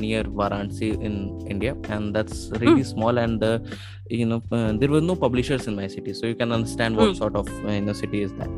near 0.03 0.23
varanasi 0.41 0.89
in 1.07 1.15
india 1.53 1.73
and 1.95 2.15
that's 2.15 2.37
really 2.63 2.83
small 2.83 3.17
and 3.17 3.43
uh, 3.43 3.59
you 4.09 4.25
know 4.25 4.41
uh, 4.51 4.71
there 4.79 4.89
were 4.95 5.01
no 5.11 5.15
publishers 5.15 5.67
in 5.67 5.75
my 5.81 5.87
city 5.87 6.13
so 6.13 6.25
you 6.31 6.35
can 6.35 6.51
understand 6.51 6.95
what 7.01 7.11
Hmm. 7.11 7.21
sort 7.21 7.35
of 7.35 7.47
uh, 7.65 7.71
you 7.77 7.81
know 7.87 7.93
city 7.93 8.21
is 8.27 8.33
that 8.39 8.51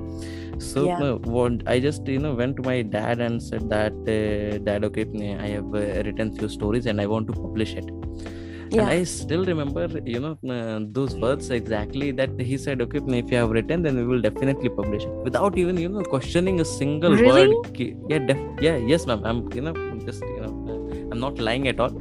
so 0.58 0.86
Yeah. 0.86 1.14
what 1.38 1.54
i 1.68 1.80
just 1.80 2.08
you 2.08 2.20
know 2.20 2.34
went 2.34 2.56
to 2.58 2.64
my 2.64 2.82
dad 2.82 3.20
and 3.20 3.42
said 3.42 3.70
that 3.70 3.94
uh, 4.18 4.58
dad 4.68 4.84
okay 4.86 5.06
i 5.46 5.48
have 5.56 5.74
uh, 5.74 6.04
written 6.08 6.36
few 6.38 6.50
stories 6.50 6.86
and 6.86 7.02
i 7.02 7.06
want 7.06 7.28
to 7.28 7.34
publish 7.46 7.74
it 7.82 7.88
and 7.90 8.76
Yeah. 8.76 8.88
i 8.94 9.04
still 9.04 9.44
remember 9.46 9.84
you 10.14 10.20
know 10.24 10.32
uh, 10.56 10.80
those 10.98 11.16
words 11.24 11.50
exactly 11.58 12.08
that 12.20 12.32
he 12.50 12.58
said 12.66 12.82
okay 12.86 13.02
if 13.22 13.32
you 13.34 13.38
have 13.42 13.52
written 13.58 13.84
then 13.88 13.98
we 14.02 14.06
will 14.12 14.24
definitely 14.28 14.70
publish 14.70 15.04
it 15.10 15.12
without 15.28 15.58
even 15.64 15.78
you 15.78 15.90
know 15.90 16.04
questioning 16.14 16.60
a 16.66 16.66
single 16.66 17.16
Really? 17.24 17.48
word 17.50 17.82
yeah 18.14 18.24
def- 18.30 18.64
yeah 18.68 18.78
yes 18.94 19.06
ma'am 19.12 19.22
i'm 19.32 19.42
you 19.58 19.64
know 19.68 19.76
just 20.08 20.24
you 20.36 20.42
know 20.46 20.54
i'm 21.12 21.20
not 21.28 21.38
lying 21.50 21.68
at 21.74 21.80
all 21.80 21.94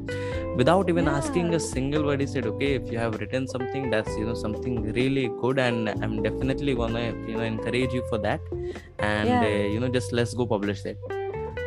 without 0.56 0.88
even 0.90 1.08
asking 1.08 1.54
a 1.54 1.60
single 1.60 2.04
word 2.08 2.20
he 2.20 2.26
said 2.26 2.46
okay 2.46 2.70
if 2.80 2.90
you 2.92 2.98
have 2.98 3.14
written 3.20 3.46
something 3.48 3.88
that's 3.90 4.10
you 4.18 4.24
know 4.28 4.34
something 4.34 4.74
really 4.98 5.26
good 5.42 5.58
and 5.58 5.88
i'm 6.02 6.22
definitely 6.22 6.74
gonna 6.74 7.04
you 7.28 7.36
know 7.36 7.46
encourage 7.52 7.92
you 7.98 8.02
for 8.10 8.18
that 8.18 8.40
and 8.98 9.28
Yeah. 9.28 9.40
uh, 9.44 9.66
you 9.74 9.80
know 9.80 9.88
just 9.88 10.12
let's 10.12 10.34
go 10.34 10.46
publish 10.46 10.84
it 10.84 10.98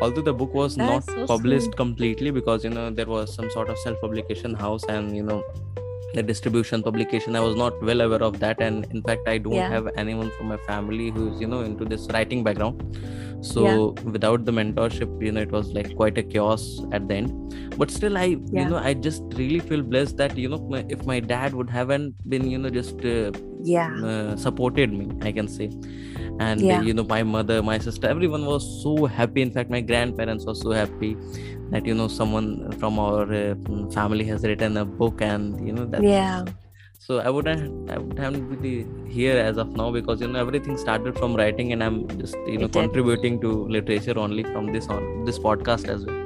although 0.02 0.22
the 0.30 0.34
book 0.42 0.54
was 0.54 0.76
That's 0.76 1.08
not 1.08 1.16
so 1.16 1.26
published 1.34 1.66
sweet. 1.66 1.76
completely 1.76 2.30
because 2.30 2.64
you 2.64 2.70
know 2.70 2.90
there 2.90 3.06
was 3.16 3.34
some 3.34 3.50
sort 3.50 3.68
of 3.70 3.78
self 3.78 4.00
publication 4.00 4.54
house 4.54 4.84
and 4.84 5.16
you 5.16 5.22
know 5.22 5.42
the 6.14 6.22
distribution 6.22 6.82
publication 6.82 7.34
i 7.36 7.40
was 7.40 7.56
not 7.56 7.82
well 7.82 8.00
aware 8.00 8.22
of 8.22 8.38
that 8.40 8.60
and 8.60 8.86
in 8.94 9.02
fact 9.02 9.26
i 9.28 9.36
don't 9.38 9.54
Yeah. 9.60 9.68
have 9.76 9.88
anyone 9.96 10.30
from 10.36 10.46
my 10.54 10.58
family 10.68 11.10
who's 11.10 11.40
you 11.40 11.48
know 11.54 11.60
into 11.70 11.84
this 11.84 12.06
writing 12.14 12.44
background 12.44 12.84
so 13.52 13.64
Yeah. 13.66 14.10
without 14.16 14.44
the 14.48 14.52
mentorship 14.58 15.10
you 15.26 15.32
know 15.36 15.42
it 15.48 15.52
was 15.58 15.72
like 15.78 15.90
quite 16.00 16.18
a 16.22 16.24
chaos 16.34 16.64
at 16.98 17.08
the 17.08 17.14
end 17.20 17.56
but 17.80 17.90
still 17.98 18.16
i 18.22 18.26
you 18.60 18.66
know 18.70 18.80
i 18.90 18.92
just 19.08 19.22
really 19.40 19.60
feel 19.70 19.82
blessed 19.92 20.16
that 20.22 20.36
you 20.44 20.48
know 20.52 20.60
my, 20.74 20.84
if 20.96 21.04
my 21.12 21.18
dad 21.34 21.54
would 21.58 21.70
haven't 21.78 22.14
been 22.34 22.50
you 22.54 22.58
know 22.64 22.70
just 22.80 23.04
uh, 23.14 23.30
Yeah. 23.74 23.92
uh, 24.10 24.36
supported 24.46 24.92
me 24.98 25.04
i 25.28 25.32
can 25.38 25.48
say 25.56 25.66
and 26.46 26.60
Yeah. 26.68 26.82
you 26.88 26.94
know 26.98 27.04
my 27.14 27.22
mother 27.22 27.62
my 27.70 27.78
sister 27.86 28.08
everyone 28.14 28.44
was 28.52 28.64
so 28.82 28.92
happy 29.18 29.42
in 29.46 29.50
fact 29.56 29.70
my 29.76 29.80
grandparents 29.90 30.46
were 30.50 30.54
so 30.54 30.70
happy 30.82 31.12
that 31.70 31.86
you 31.90 31.94
know 32.00 32.08
someone 32.08 32.48
from 32.80 32.98
our 32.98 33.22
uh, 33.42 33.54
family 33.98 34.24
has 34.32 34.42
written 34.50 34.76
a 34.76 34.84
book 34.84 35.20
and 35.20 35.66
you 35.66 35.72
know 35.72 35.86
that 35.94 36.02
Yeah. 36.02 36.44
So 37.06 37.18
i 37.26 37.30
wouldn't 37.36 37.90
i 37.94 37.98
would 37.98 38.18
have 38.24 38.34
really 38.52 38.76
here 39.16 39.36
as 39.48 39.56
of 39.62 39.68
now 39.80 39.88
because 39.96 40.20
you 40.20 40.28
know 40.28 40.40
everything 40.46 40.76
started 40.84 41.16
from 41.18 41.34
writing 41.40 41.72
and 41.72 41.82
i'm 41.86 41.98
just 42.20 42.36
you 42.46 42.58
know 42.58 42.66
It 42.66 42.72
did. 42.72 42.82
contributing 42.82 43.40
to 43.44 43.50
literature 43.76 44.18
only 44.18 44.44
from 44.52 44.72
this 44.76 44.88
on 44.96 45.24
this 45.24 45.38
podcast 45.38 45.88
as 45.96 46.06
well 46.06 46.22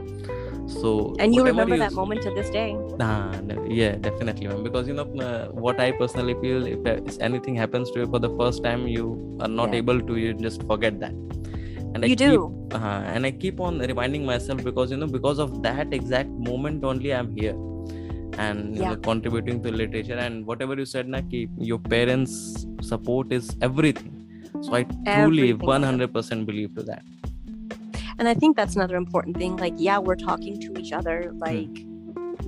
so 0.66 0.90
And 1.18 1.34
you 1.34 1.44
remember 1.44 1.74
you 1.74 1.80
that 1.82 1.92
moment 1.92 2.22
to 2.22 2.30
this 2.30 2.48
day. 2.50 2.76
Ah, 3.00 3.40
no, 3.42 3.54
yeah, 3.68 3.96
definitely, 3.96 4.46
man. 4.46 4.62
Because 4.62 4.86
you 4.90 4.94
know 4.94 5.06
uh, 5.26 5.48
what 5.64 5.80
I 5.80 5.90
personally 6.00 6.34
feel, 6.42 6.66
if 6.66 6.86
uh, 6.86 7.00
anything 7.28 7.56
happens 7.56 7.90
to 7.92 8.00
you 8.00 8.06
for 8.06 8.20
the 8.24 8.30
first 8.40 8.62
time, 8.62 8.86
you 8.86 9.06
are 9.40 9.48
not 9.48 9.72
Yeah. 9.72 9.80
able 9.80 10.00
to. 10.10 10.16
You 10.16 10.34
just 10.34 10.62
forget 10.72 11.00
that. 11.00 11.12
And 11.94 12.04
I 12.04 12.08
You 12.08 12.16
do. 12.22 12.30
Keep, 12.70 12.74
uh, 12.80 13.02
and 13.14 13.26
I 13.26 13.32
keep 13.32 13.58
on 13.68 13.78
reminding 13.92 14.24
myself 14.26 14.62
because 14.62 14.90
you 14.92 14.98
know 15.02 15.08
because 15.18 15.40
of 15.46 15.62
that 15.62 15.92
exact 16.00 16.30
moment 16.50 16.84
only 16.84 17.12
I'm 17.20 17.32
here, 17.40 17.56
and 18.46 18.76
you 18.76 18.82
Yeah. 18.82 18.90
know 18.94 19.00
contributing 19.10 19.62
to 19.66 19.72
literature 19.82 20.18
and 20.26 20.46
whatever 20.52 20.76
you 20.82 20.86
said, 20.94 21.08
na, 21.14 21.20
ki 21.32 21.42
your 21.72 21.80
parents' 21.94 22.36
support 22.92 23.32
is 23.40 23.50
everything. 23.70 24.12
So 24.66 24.74
I 24.80 24.82
truly 24.84 25.50
Everything. 25.50 25.58
100% 25.74 26.46
believe 26.52 26.74
to 26.80 26.82
that. 26.90 27.02
And 28.18 28.28
I 28.28 28.34
think 28.40 28.56
that's 28.56 28.76
another 28.76 28.96
important 28.96 29.36
thing. 29.42 29.56
Like, 29.56 29.74
yeah, 29.88 29.98
we're 29.98 30.16
talking 30.30 30.58
to 30.64 30.72
each 30.80 30.92
other 30.92 31.32
like 31.46 31.84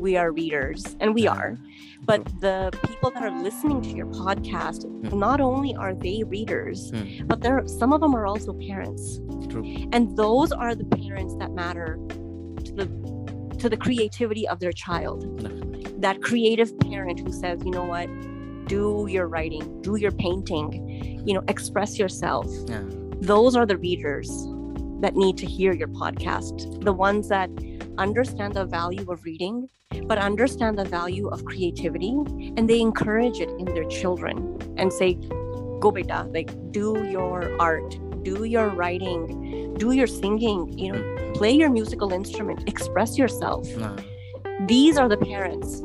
we 0.06 0.16
are 0.16 0.30
readers, 0.32 0.84
and 1.00 1.14
we 1.14 1.26
are. 1.32 1.50
But 2.10 2.24
the 2.40 2.56
people 2.88 3.10
that 3.14 3.22
are 3.22 3.34
listening 3.46 3.80
to 3.82 3.90
your 4.00 4.06
podcast, 4.06 4.84
not 5.26 5.40
only 5.40 5.74
are 5.76 5.94
they 5.94 6.24
readers, 6.24 6.90
Hmm. 6.90 7.26
but 7.30 7.40
there 7.46 7.62
some 7.80 7.92
of 7.96 8.00
them 8.04 8.14
are 8.20 8.26
also 8.32 8.52
parents. 8.68 9.20
True. 9.48 9.64
And 9.92 10.16
those 10.22 10.50
are 10.50 10.74
the 10.74 10.88
parents 10.98 11.34
that 11.42 11.52
matter 11.62 11.98
to 12.66 12.72
the 12.80 12.86
to 13.62 13.68
the 13.68 13.76
creativity 13.86 14.44
of 14.48 14.58
their 14.64 14.72
child. 14.86 15.20
That 16.02 16.20
creative 16.20 16.78
parent 16.80 17.20
who 17.20 17.32
says, 17.32 17.60
you 17.64 17.70
know 17.70 17.84
what, 17.84 18.08
do 18.66 19.06
your 19.08 19.26
writing, 19.28 19.80
do 19.82 19.96
your 19.96 20.12
painting, 20.12 21.22
you 21.26 21.34
know, 21.34 21.42
express 21.48 21.98
yourself. 21.98 22.46
Yeah. 22.66 22.82
those 23.20 23.54
are 23.54 23.66
the 23.66 23.78
readers 23.78 24.28
that 25.00 25.14
need 25.14 25.36
to 25.38 25.46
hear 25.46 25.72
your 25.72 25.88
podcast. 25.88 26.84
The 26.84 26.92
ones 26.92 27.28
that 27.28 27.50
understand 27.98 28.54
the 28.54 28.64
value 28.64 29.08
of 29.10 29.24
reading 29.24 29.68
but 30.06 30.18
understand 30.18 30.78
the 30.78 30.84
value 30.84 31.28
of 31.28 31.44
creativity 31.44 32.10
and 32.56 32.68
they 32.68 32.80
encourage 32.80 33.40
it 33.40 33.50
in 33.58 33.66
their 33.66 33.84
children 33.84 34.56
and 34.78 34.92
say 34.92 35.14
go 35.80 35.90
beta 35.90 36.26
like 36.32 36.50
do 36.72 37.04
your 37.10 37.54
art 37.60 37.98
do 38.22 38.44
your 38.44 38.68
writing 38.68 39.74
do 39.74 39.92
your 39.92 40.06
singing 40.06 40.76
you 40.78 40.92
know 40.92 40.98
mm. 40.98 41.34
play 41.34 41.50
your 41.50 41.70
musical 41.70 42.12
instrument 42.12 42.66
express 42.68 43.18
yourself. 43.18 43.68
Nah. 43.76 43.96
These 44.66 44.96
are 44.96 45.08
the 45.08 45.16
parents 45.16 45.80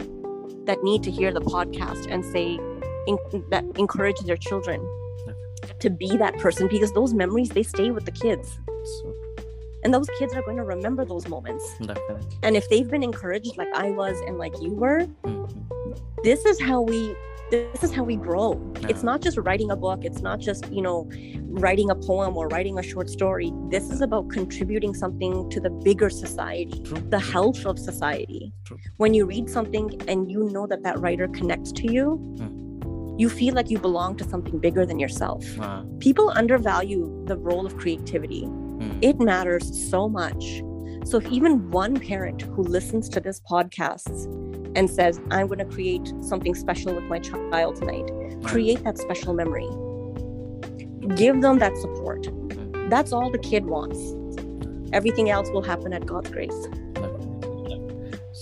that 0.65 0.84
need 0.84 1.03
to 1.03 1.11
hear 1.11 1.32
the 1.32 1.41
podcast 1.41 2.07
and 2.11 2.24
say 2.26 2.59
in, 3.07 3.18
that 3.49 3.63
encourage 3.78 4.20
their 4.22 4.38
children 4.38 4.80
to 5.80 5.89
be 5.89 6.15
that 6.18 6.38
person 6.38 6.68
because 6.68 6.91
those 6.93 7.13
memories 7.13 7.49
they 7.49 7.63
stay 7.63 7.91
with 7.91 8.05
the 8.05 8.11
kids 8.11 8.59
So 8.84 9.15
and 9.84 9.93
those 9.93 10.09
kids 10.20 10.34
are 10.34 10.41
going 10.41 10.57
to 10.57 10.63
remember 10.63 11.05
those 11.05 11.28
moments 11.28 11.63
definitely. 11.80 12.26
and 12.43 12.55
if 12.57 12.68
they've 12.70 12.89
been 12.89 13.03
encouraged 13.03 13.57
like 13.57 13.70
i 13.76 13.91
was 13.91 14.20
and 14.28 14.38
like 14.38 14.53
you 14.61 14.72
were 14.74 15.05
Mhm. 15.24 15.97
this 16.24 16.45
is 16.45 16.59
how 16.59 16.82
we 16.82 17.15
this 17.52 17.84
is 17.84 17.93
how 17.93 18.04
we 18.04 18.16
grow 18.16 18.60
it's 18.89 19.04
not 19.04 19.22
just 19.22 19.38
writing 19.38 19.72
a 19.72 19.76
book 19.76 20.04
it's 20.04 20.22
not 20.22 20.39
just 20.39 20.70
you 20.72 20.82
know 20.82 21.10
writing 21.48 21.89
a 21.89 21.95
poem 21.95 22.36
or 22.36 22.48
writing 22.50 22.78
a 22.78 22.84
short 22.84 23.10
story 23.10 23.52
this 23.70 23.89
is 23.89 24.02
about 24.02 24.30
contributing 24.30 24.93
something 24.93 25.50
to 25.50 25.60
the 25.60 25.70
bigger 25.70 26.10
society 26.10 26.80
True. 26.84 27.00
the 27.10 27.20
health 27.20 27.66
of 27.66 27.80
society 27.80 28.52
True. 28.66 28.78
when 28.98 29.14
you 29.14 29.26
read 29.26 29.50
something 29.50 29.89
and 30.08 30.30
you 30.30 30.43
know 30.52 30.68
that 30.68 30.84
that 30.84 31.00
writer 31.00 31.28
connects 31.28 31.72
to 31.74 31.91
you 31.91 32.16
Hmm. 32.38 33.18
you 33.18 33.30
feel 33.30 33.54
like 33.56 33.70
you 33.72 33.80
belong 33.80 34.16
to 34.18 34.24
something 34.24 34.60
bigger 34.60 34.86
than 34.86 35.00
yourself 35.00 35.43
Ah, 35.60 35.84
people 36.00 36.30
undervalue 36.32 37.24
the 37.26 37.38
role 37.38 37.66
of 37.66 37.78
creativity 37.78 38.43
hmm. 38.43 39.00
it 39.02 39.20
matters 39.20 39.66
so 39.89 40.10
much 40.10 40.62
so 41.06 41.18
if 41.18 41.28
even 41.32 41.70
one 41.72 42.00
parent 42.00 42.41
who 42.41 42.64
listens 42.64 43.10
to 43.10 43.20
this 43.20 43.39
podcast 43.41 44.26
and 44.76 44.89
says 44.89 45.20
i'm 45.32 45.48
going 45.48 45.60
to 45.60 45.66
create 45.66 46.14
something 46.22 46.54
special 46.54 46.93
with 46.93 47.06
my 47.06 47.20
child 47.20 47.76
tonight 47.76 48.10
create 48.43 48.84
that 48.84 48.98
special 48.98 49.34
memory. 49.34 49.68
Give 51.16 51.41
them 51.41 51.60
that 51.60 51.76
support. 51.78 52.28
That's 52.89 53.12
all 53.12 53.32
the 53.32 53.39
kid 53.39 53.66
wants. 53.66 54.00
Everything 54.93 55.30
else 55.30 55.50
will 55.52 55.64
happen 55.64 55.93
at 55.93 56.06
god's 56.06 56.30
grace 56.30 56.68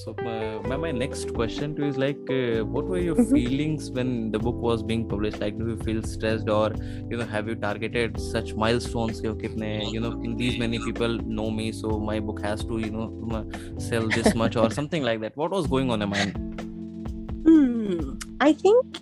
so 0.06 0.16
my, 0.22 0.78
my, 0.78 0.92
next 0.92 1.34
question 1.34 1.76
to 1.76 1.82
you 1.82 1.88
is 1.88 1.98
like 1.98 2.30
uh, 2.30 2.64
what 2.64 2.86
were 2.86 3.00
your 3.00 3.16
mm-hmm. 3.16 3.34
feelings 3.34 3.90
when 3.90 4.32
the 4.32 4.38
book 4.38 4.56
was 4.56 4.84
being 4.84 5.08
published? 5.10 5.40
Like 5.40 5.58
do 5.58 5.70
you 5.70 5.78
feel 5.78 6.04
stressed 6.04 6.48
or 6.48 6.76
you 7.10 7.18
know 7.18 7.26
have 7.26 7.48
you 7.48 7.56
targeted 7.56 8.20
such 8.20 8.54
milestones? 8.54 9.22
You 9.24 10.00
know 10.00 10.36
these 10.38 10.60
many 10.60 10.78
people 10.78 11.18
know 11.38 11.50
me 11.50 11.72
so 11.72 12.00
my 12.00 12.20
book 12.20 12.42
has 12.44 12.64
to 12.66 12.78
you 12.78 12.92
know 12.92 13.50
sell 13.80 14.08
this 14.08 14.36
much 14.44 14.56
or 14.56 14.70
something 14.70 15.02
like 15.02 15.22
that. 15.22 15.36
What 15.36 15.50
was 15.50 15.66
going 15.66 15.90
on 15.90 16.04
in 16.04 16.10
mind? 16.10 16.34
Hmm, 17.48 18.18
i 18.42 18.54
think 18.54 19.00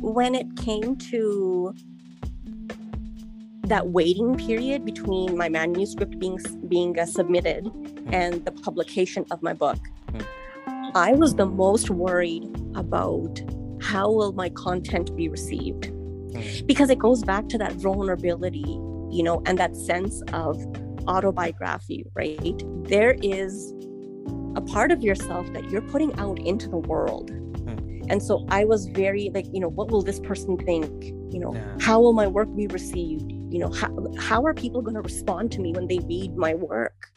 when 0.00 0.34
it 0.34 0.56
came 0.56 0.96
to 0.96 1.74
that 3.62 3.86
waiting 3.88 4.36
period 4.36 4.84
between 4.84 5.36
my 5.36 5.48
manuscript 5.48 6.18
being 6.18 6.38
being 6.68 6.98
uh, 6.98 7.06
submitted 7.06 7.66
hmm. 7.66 8.14
and 8.14 8.44
the 8.44 8.52
publication 8.52 9.24
of 9.30 9.42
my 9.42 9.52
book 9.52 9.78
I 10.96 11.10
was 11.12 11.34
the 11.34 11.46
most 11.46 11.90
worried 11.90 12.44
about 12.76 13.42
how 13.80 14.12
will 14.12 14.32
my 14.32 14.48
content 14.50 15.14
be 15.16 15.28
received 15.28 15.90
mm. 15.90 16.66
because 16.68 16.88
it 16.88 17.00
goes 17.00 17.24
back 17.24 17.48
to 17.48 17.58
that 17.58 17.72
vulnerability, 17.72 18.78
you 19.10 19.24
know, 19.24 19.42
and 19.44 19.58
that 19.58 19.74
sense 19.74 20.22
of 20.32 20.56
autobiography, 21.08 22.06
right? 22.14 22.62
There 22.84 23.16
is 23.22 23.74
a 24.54 24.60
part 24.60 24.92
of 24.92 25.02
yourself 25.02 25.52
that 25.52 25.68
you're 25.68 25.82
putting 25.82 26.16
out 26.20 26.38
into 26.38 26.68
the 26.68 26.78
world. 26.78 27.32
Mm. 27.32 28.06
And 28.08 28.22
so 28.22 28.46
I 28.48 28.64
was 28.64 28.86
very 28.86 29.32
like, 29.34 29.46
you 29.52 29.58
know, 29.58 29.70
what 29.70 29.90
will 29.90 30.02
this 30.02 30.20
person 30.20 30.56
think? 30.58 31.06
You 31.34 31.40
know, 31.40 31.54
Yeah. 31.54 31.76
how 31.80 32.00
will 32.00 32.12
my 32.12 32.28
work 32.28 32.54
be 32.54 32.68
received? 32.68 33.32
You 33.32 33.58
know, 33.58 33.72
how, 33.72 33.90
how 34.16 34.44
are 34.46 34.54
people 34.54 34.80
going 34.80 34.94
to 34.94 35.02
respond 35.02 35.50
to 35.52 35.60
me 35.60 35.72
when 35.72 35.88
they 35.88 35.98
read 35.98 36.36
my 36.36 36.54
work? 36.54 37.10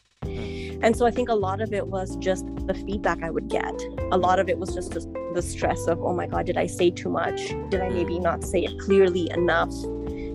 And 0.80 0.96
so 0.96 1.06
I 1.06 1.10
think 1.10 1.28
a 1.28 1.34
lot 1.34 1.60
of 1.60 1.72
it 1.72 1.86
was 1.88 2.16
just 2.16 2.46
the 2.66 2.74
feedback 2.74 3.22
I 3.22 3.30
would 3.30 3.48
get. 3.48 3.74
A 4.12 4.16
lot 4.18 4.38
of 4.38 4.48
it 4.48 4.58
was 4.58 4.74
just 4.74 4.92
the, 4.92 5.18
stress 5.42 5.86
of, 5.86 6.02
oh 6.02 6.12
my 6.12 6.26
God, 6.26 6.46
did 6.46 6.56
I 6.56 6.66
say 6.66 6.90
too 6.90 7.08
much? 7.10 7.54
Did 7.68 7.80
I 7.80 7.90
maybe 7.90 8.18
not 8.18 8.42
say 8.42 8.64
it 8.64 8.76
clearly 8.80 9.30
enough? 9.30 9.72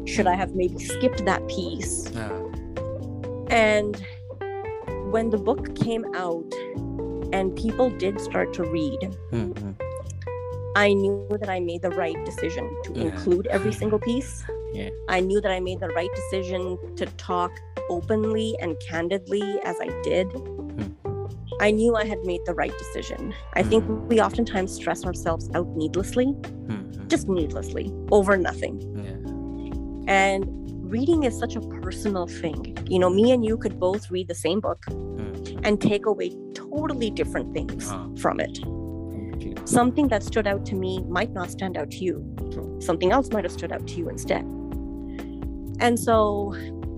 Should 0.06 0.28
I 0.28 0.36
have 0.36 0.56
maybe 0.56 0.80
skipped 0.80 1.26
that 1.26 1.46
piece? 1.50 2.10
Ah, 2.16 2.30
And 3.50 4.02
when 5.12 5.30
the 5.30 5.38
book 5.38 5.76
came 5.76 6.06
out 6.16 6.50
and 7.34 7.54
people 7.56 7.90
did 7.90 8.22
start 8.22 8.54
to 8.54 8.64
read, 8.64 9.00
hmm, 9.32 9.52
hmm. 9.52 9.72
I 10.78 10.94
knew 10.94 11.28
that 11.40 11.50
I 11.50 11.60
made 11.60 11.82
the 11.82 11.92
right 11.92 12.18
decision 12.26 12.66
to 12.86 12.94
Yeah. 12.94 13.04
include 13.06 13.48
every 13.48 13.74
single 13.74 14.00
piece. 14.00 14.44
Yeah. 14.74 14.90
I 15.10 15.20
knew 15.20 15.40
that 15.42 15.52
I 15.52 15.60
made 15.60 15.80
the 15.82 15.90
right 15.90 16.10
decision 16.16 16.80
to 16.96 17.06
talk 17.18 17.52
openly 17.90 18.56
and 18.62 18.76
candidly 18.88 19.42
as 19.64 19.76
I 19.82 19.88
did. 20.04 20.28
Hmm. 20.32 21.26
I 21.62 21.72
knew 21.72 21.96
I 21.96 22.06
had 22.06 22.20
made 22.26 22.42
the 22.46 22.54
right 22.54 22.74
decision. 22.78 23.34
I 23.54 23.64
think 23.64 23.84
Hmm. 23.86 24.08
we 24.08 24.20
oftentimes 24.22 24.72
stress 24.74 25.06
ourselves 25.06 25.50
out 25.54 25.68
needlessly, 25.76 26.26
Hmm, 26.68 27.08
just 27.08 27.28
needlessly, 27.30 27.92
over 28.12 28.38
nothing. 28.38 28.76
Yeah. 29.06 30.14
And 30.14 30.46
reading 30.92 31.24
is 31.24 31.38
such 31.38 31.56
a 31.56 31.62
personal 31.62 32.28
thing. 32.28 32.78
You 32.88 33.00
know, 33.00 33.10
me 33.10 33.32
and 33.32 33.44
you 33.46 33.58
could 33.58 33.80
both 33.80 34.12
read 34.12 34.28
the 34.28 34.36
same 34.36 34.60
book 34.60 34.84
and 35.64 35.80
take 35.80 36.06
away 36.06 36.32
totally 36.54 37.10
different 37.10 37.54
things 37.54 37.90
Ah. 37.90 38.08
from 38.18 38.40
it. 38.40 38.60
Something 39.66 40.08
that 40.10 40.24
stood 40.24 40.46
out 40.48 40.66
to 40.68 40.76
me 40.76 41.04
might 41.08 41.32
not 41.32 41.50
stand 41.50 41.78
out 41.78 41.90
to 41.92 42.04
you. 42.04 42.24
Something 42.80 43.12
else 43.12 43.32
might 43.32 43.44
have 43.46 43.54
stood 43.54 43.72
out 43.72 43.88
to 43.88 43.96
you 43.96 44.10
instead. 44.10 44.44
And 45.80 45.98
so, 45.98 46.54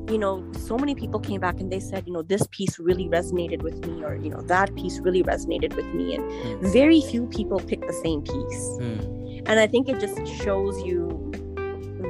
you 0.09 0.17
know, 0.17 0.43
so 0.53 0.77
many 0.77 0.93
people 0.95 1.19
came 1.19 1.41
back 1.41 1.59
and 1.59 1.71
they 1.71 1.79
said, 1.79 2.05
you 2.05 2.13
know, 2.13 2.21
this 2.21 2.47
piece 2.51 2.77
really 2.79 3.07
resonated 3.07 3.61
with 3.63 3.85
me, 3.85 4.03
or, 4.03 4.15
you 4.15 4.29
know, 4.29 4.41
that 4.41 4.73
piece 4.75 4.99
really 4.99 5.23
resonated 5.23 5.75
with 5.75 5.85
me. 5.93 6.15
And 6.15 6.23
Hmm, 6.23 6.71
very 6.71 7.01
few 7.01 7.25
people 7.27 7.59
pick 7.59 7.81
the 7.81 7.93
same 7.93 8.21
piece. 8.21 8.67
hmm. 8.77 9.41
And 9.47 9.59
I 9.59 9.67
think 9.67 9.89
it 9.89 9.99
just 9.99 10.25
shows 10.43 10.81
you 10.83 11.09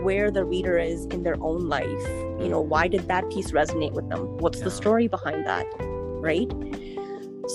where 0.03 0.31
the 0.31 0.45
reader 0.45 0.77
is 0.77 1.05
in 1.07 1.23
their 1.23 1.35
own 1.41 1.67
life. 1.67 2.07
You 2.39 2.47
know, 2.49 2.61
why 2.61 2.87
did 2.87 3.07
that 3.07 3.29
piece 3.29 3.51
resonate 3.51 3.93
with 3.93 4.07
them? 4.09 4.37
What's 4.37 4.61
the 4.61 4.71
story 4.71 5.07
behind 5.07 5.45
that? 5.45 5.65
Right? 6.21 6.51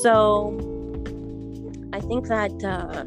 So 0.03 0.57
I 1.93 2.01
think 2.01 2.29
that 2.29 2.53
uh, 2.65 3.05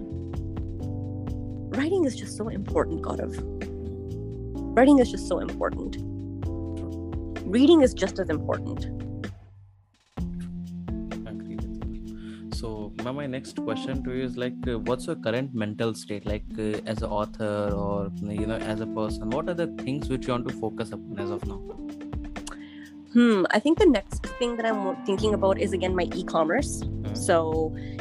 writing 1.78 2.06
is 2.06 2.16
just 2.16 2.38
so 2.38 2.48
important, 2.50 3.02
Gaurav. 3.02 3.34
writing 4.76 5.00
is 5.00 5.12
just 5.12 5.28
so 5.28 5.40
important 5.40 5.98
reading 7.56 7.82
is 7.82 7.94
just 7.94 8.20
as 8.20 8.30
important 8.30 8.86
agree 11.28 11.56
with 11.56 11.84
you. 11.84 12.50
So, 12.54 12.94
my 13.04 13.26
next 13.26 13.62
question 13.64 14.04
to 14.04 14.14
you 14.16 14.24
is 14.24 14.38
like, 14.38 14.54
uh, 14.68 14.80
what's 14.80 15.08
your 15.08 15.16
current 15.16 15.54
mental 15.54 15.94
state, 15.94 16.26
like 16.26 16.44
uh, 16.58 16.80
as 16.86 17.02
an 17.02 17.10
author 17.10 17.72
or 17.76 18.12
you 18.22 18.46
know, 18.48 18.58
as 18.58 18.82
a 18.82 18.88
person? 18.88 19.30
What 19.30 19.50
are 19.50 19.54
the 19.54 19.68
things 19.84 20.10
which 20.10 20.28
you 20.28 20.34
want 20.34 20.48
to 20.48 20.54
focus 20.56 20.92
upon 20.92 21.20
as 21.20 21.32
of 21.32 21.46
now? 21.46 21.62
hmm 23.14 23.44
i 23.52 23.60
think 23.60 23.78
the 23.78 23.86
next 23.86 24.26
thing 24.40 24.56
that 24.58 24.66
i'm 24.66 24.96
thinking 25.06 25.34
about 25.36 25.60
is 25.60 25.74
again 25.78 25.96
my 25.96 26.06
e-commerce 26.16 26.72
Mhm. 26.84 27.16
so 27.16 27.36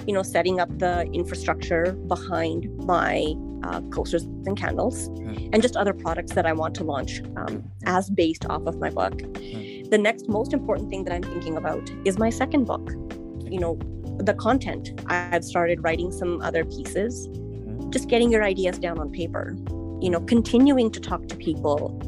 you 0.07 0.14
know 0.14 0.22
setting 0.22 0.61
up 0.64 0.70
the 0.78 0.92
infrastructure 1.12 1.92
behind 2.14 2.68
my 2.92 3.34
uh, 3.64 3.80
coasters 3.96 4.24
and 4.46 4.56
candles 4.56 5.08
Mhm. 5.10 5.50
and 5.52 5.62
just 5.62 5.76
other 5.76 5.92
products 5.92 6.32
that 6.32 6.46
i 6.46 6.52
want 6.52 6.74
to 6.74 6.84
launch 6.84 7.22
um, 7.36 7.62
as 7.84 8.10
based 8.10 8.44
off 8.46 8.62
of 8.66 8.78
my 8.78 8.90
book 8.90 9.14
Mhm. 9.14 9.90
the 9.90 9.98
next 9.98 10.28
most 10.28 10.52
important 10.52 10.90
thing 10.90 11.04
that 11.04 11.12
i'm 11.14 11.22
thinking 11.22 11.56
about 11.56 11.90
is 12.04 12.18
my 12.18 12.30
second 12.30 12.64
book 12.64 12.92
you 13.50 13.60
know 13.60 13.78
the 14.18 14.34
content 14.34 14.92
i've 15.06 15.44
started 15.44 15.82
writing 15.84 16.10
some 16.12 16.40
other 16.42 16.64
pieces 16.64 17.28
Mhm. 17.28 17.90
just 17.90 18.08
getting 18.08 18.30
your 18.30 18.44
ideas 18.44 18.78
down 18.78 18.98
on 18.98 19.10
paper 19.10 19.56
you 20.00 20.10
know 20.10 20.20
continuing 20.20 20.90
to 20.90 21.00
talk 21.00 21.26
to 21.28 21.36
people 21.36 21.98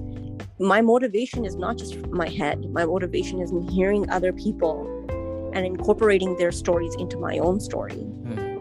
my 0.60 0.80
motivation 0.80 1.44
is 1.44 1.56
not 1.56 1.76
just 1.76 1.94
my 2.22 2.28
head 2.28 2.58
my 2.72 2.84
motivation 2.84 3.40
is 3.40 3.50
in 3.50 3.60
hearing 3.68 4.08
other 4.10 4.32
people 4.32 4.76
and 5.52 5.64
incorporating 5.66 6.36
their 6.36 6.50
stories 6.52 6.94
into 6.98 7.16
my 7.18 7.38
own 7.38 7.60
story 7.60 7.94
Mhm. 7.94 8.53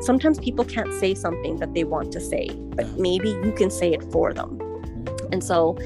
Sometimes 0.00 0.38
people 0.38 0.64
can't 0.64 0.92
say 0.94 1.14
something 1.14 1.56
that 1.56 1.74
they 1.74 1.84
want 1.84 2.12
to 2.12 2.20
say 2.20 2.48
but 2.78 2.86
maybe 2.98 3.30
you 3.30 3.52
can 3.56 3.70
say 3.70 3.92
it 3.92 4.02
for 4.12 4.32
them. 4.32 4.58
Mm-hmm. 4.58 5.32
And 5.32 5.44
so 5.44 5.76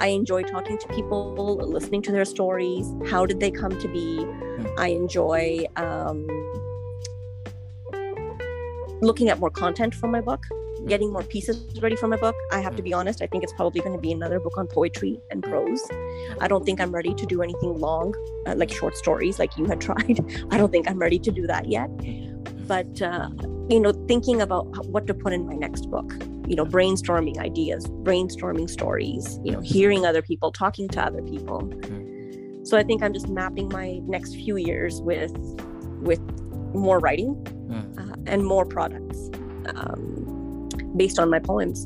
i 0.00 0.08
enjoy 0.08 0.42
talking 0.42 0.78
to 0.78 0.88
people 0.88 1.34
listening 1.56 2.02
to 2.02 2.12
their 2.12 2.24
stories 2.24 2.92
how 3.08 3.26
did 3.26 3.40
they 3.40 3.50
come 3.50 3.78
to 3.80 3.88
be? 3.88 4.18
Mm. 4.18 4.74
I 4.78 4.88
enjoy 4.88 5.64
um, 5.76 6.26
looking 9.00 9.28
at 9.28 9.38
more 9.38 9.50
content 9.50 9.94
for 9.94 10.08
my 10.08 10.20
book 10.20 10.42
mm. 10.50 10.88
getting 10.88 11.12
more 11.12 11.22
pieces 11.22 11.80
ready 11.80 11.96
for 11.96 12.08
my 12.08 12.16
book. 12.16 12.34
I 12.52 12.60
have 12.60 12.76
to 12.76 12.82
be 12.82 12.90
mm. 12.90 12.98
honest 12.98 13.22
i 13.22 13.26
think 13.26 13.44
it's 13.44 13.52
probably 13.52 13.80
going 13.80 13.94
to 13.94 14.00
be 14.00 14.12
another 14.12 14.40
book 14.40 14.56
on 14.58 14.66
poetry 14.66 15.20
and 15.30 15.42
prose. 15.42 15.82
I 16.40 16.48
don't 16.48 16.64
think 16.64 16.80
i'm 16.80 16.92
ready 16.92 17.14
to 17.14 17.26
do 17.26 17.42
anything 17.42 17.78
long 17.78 18.14
uh, 18.46 18.54
like 18.56 18.70
short 18.70 18.96
stories 18.96 19.38
like 19.38 19.56
you 19.56 19.66
had 19.66 19.80
tried. 19.88 20.18
I 20.50 20.58
don't 20.58 20.70
think 20.70 20.90
i'm 20.90 20.98
ready 20.98 21.18
to 21.20 21.30
do 21.30 21.46
that 21.46 21.68
yet 21.68 21.90
mm-hmm. 21.90 22.29
But 22.70 23.02
uh, 23.02 23.28
you 23.68 23.80
know 23.80 23.92
thinking 24.06 24.40
about 24.40 24.64
what 24.86 25.04
to 25.08 25.12
put 25.12 25.32
in 25.32 25.44
my 25.44 25.54
next 25.54 25.90
book 25.90 26.08
you 26.46 26.54
know 26.54 26.64
brainstorming 26.64 27.36
ideas 27.38 27.84
brainstorming 28.08 28.70
stories 28.70 29.40
you 29.44 29.50
know 29.50 29.60
hearing 29.60 30.06
other 30.06 30.22
people 30.22 30.52
talking 30.52 30.86
to 30.88 31.00
other 31.08 31.22
people. 31.32 31.58
So 32.68 32.78
i 32.78 32.84
think 32.84 33.02
i'm 33.02 33.12
just 33.12 33.28
mapping 33.28 33.68
my 33.80 33.88
next 34.16 34.34
few 34.34 34.56
years 34.56 35.02
with 35.02 35.32
with 36.08 36.20
more 36.88 36.98
writing 37.00 37.32
Mhm. 37.70 37.84
uh, 38.00 38.16
and 38.32 38.46
more 38.54 38.64
products 38.76 39.18
um, 39.74 40.68
based 40.96 41.18
on 41.18 41.28
my 41.34 41.40
poems 41.40 41.78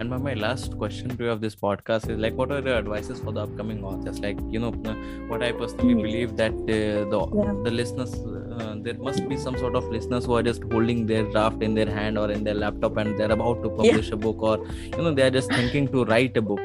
And 0.00 0.10
my, 0.10 0.16
my 0.18 0.34
last 0.34 0.76
question 0.76 1.16
to 1.16 1.24
you 1.24 1.30
of 1.30 1.40
this 1.40 1.54
podcast 1.54 2.08
is 2.10 2.18
like, 2.18 2.34
what 2.34 2.50
are 2.50 2.60
the 2.60 2.74
advices 2.74 3.20
for 3.20 3.32
the 3.32 3.42
upcoming 3.42 3.84
authors? 3.84 4.18
Like, 4.20 4.38
you 4.50 4.58
know, 4.58 4.72
uh, 4.84 4.94
what 5.28 5.42
I 5.42 5.52
personally 5.52 5.94
believe 5.94 6.36
that 6.36 6.52
uh, 6.52 7.08
the 7.12 7.20
Yeah. 7.34 7.54
the 7.66 7.70
listeners, 7.70 8.14
uh, 8.14 8.74
there 8.86 8.94
must 8.94 9.28
be 9.28 9.36
some 9.36 9.56
sort 9.56 9.76
of 9.76 9.84
listeners 9.84 10.24
who 10.26 10.34
are 10.34 10.42
just 10.42 10.62
holding 10.72 11.06
their 11.06 11.22
draft 11.30 11.62
in 11.62 11.74
their 11.74 11.90
hand 11.98 12.18
or 12.18 12.30
in 12.30 12.42
their 12.44 12.54
laptop 12.54 12.96
and 12.96 13.18
they're 13.18 13.30
about 13.32 13.62
to 13.62 13.70
publish 13.70 14.10
a 14.10 14.16
book, 14.16 14.42
or 14.42 14.58
you 14.96 15.02
know, 15.02 15.12
they 15.14 15.22
are 15.22 15.30
just 15.30 15.52
thinking 15.52 15.88
to 15.88 16.04
write 16.04 16.36
a 16.36 16.42
book. 16.42 16.60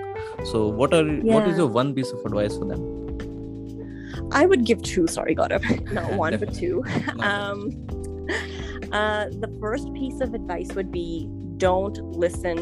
So, 0.52 0.68
what 0.68 0.94
are 0.94 1.06
what 1.34 1.48
is 1.48 1.58
your 1.58 1.68
one 1.68 1.94
piece 1.94 2.12
of 2.12 2.26
advice 2.26 2.58
for 2.58 2.66
them? 2.66 2.88
i 4.38 4.46
would 4.46 4.64
give 4.66 4.82
two 4.88 5.08
sorry 5.08 5.34
Gaurav. 5.36 5.64
not 5.98 6.12
one 6.22 6.38
but 6.38 6.54
two 6.54 6.84
um, 7.20 7.62
uh, 8.92 9.26
the 9.46 9.50
first 9.62 9.92
piece 9.94 10.20
of 10.22 10.34
advice 10.34 10.70
would 10.74 10.92
be 10.92 11.28
don't 11.58 11.98
listen 12.26 12.58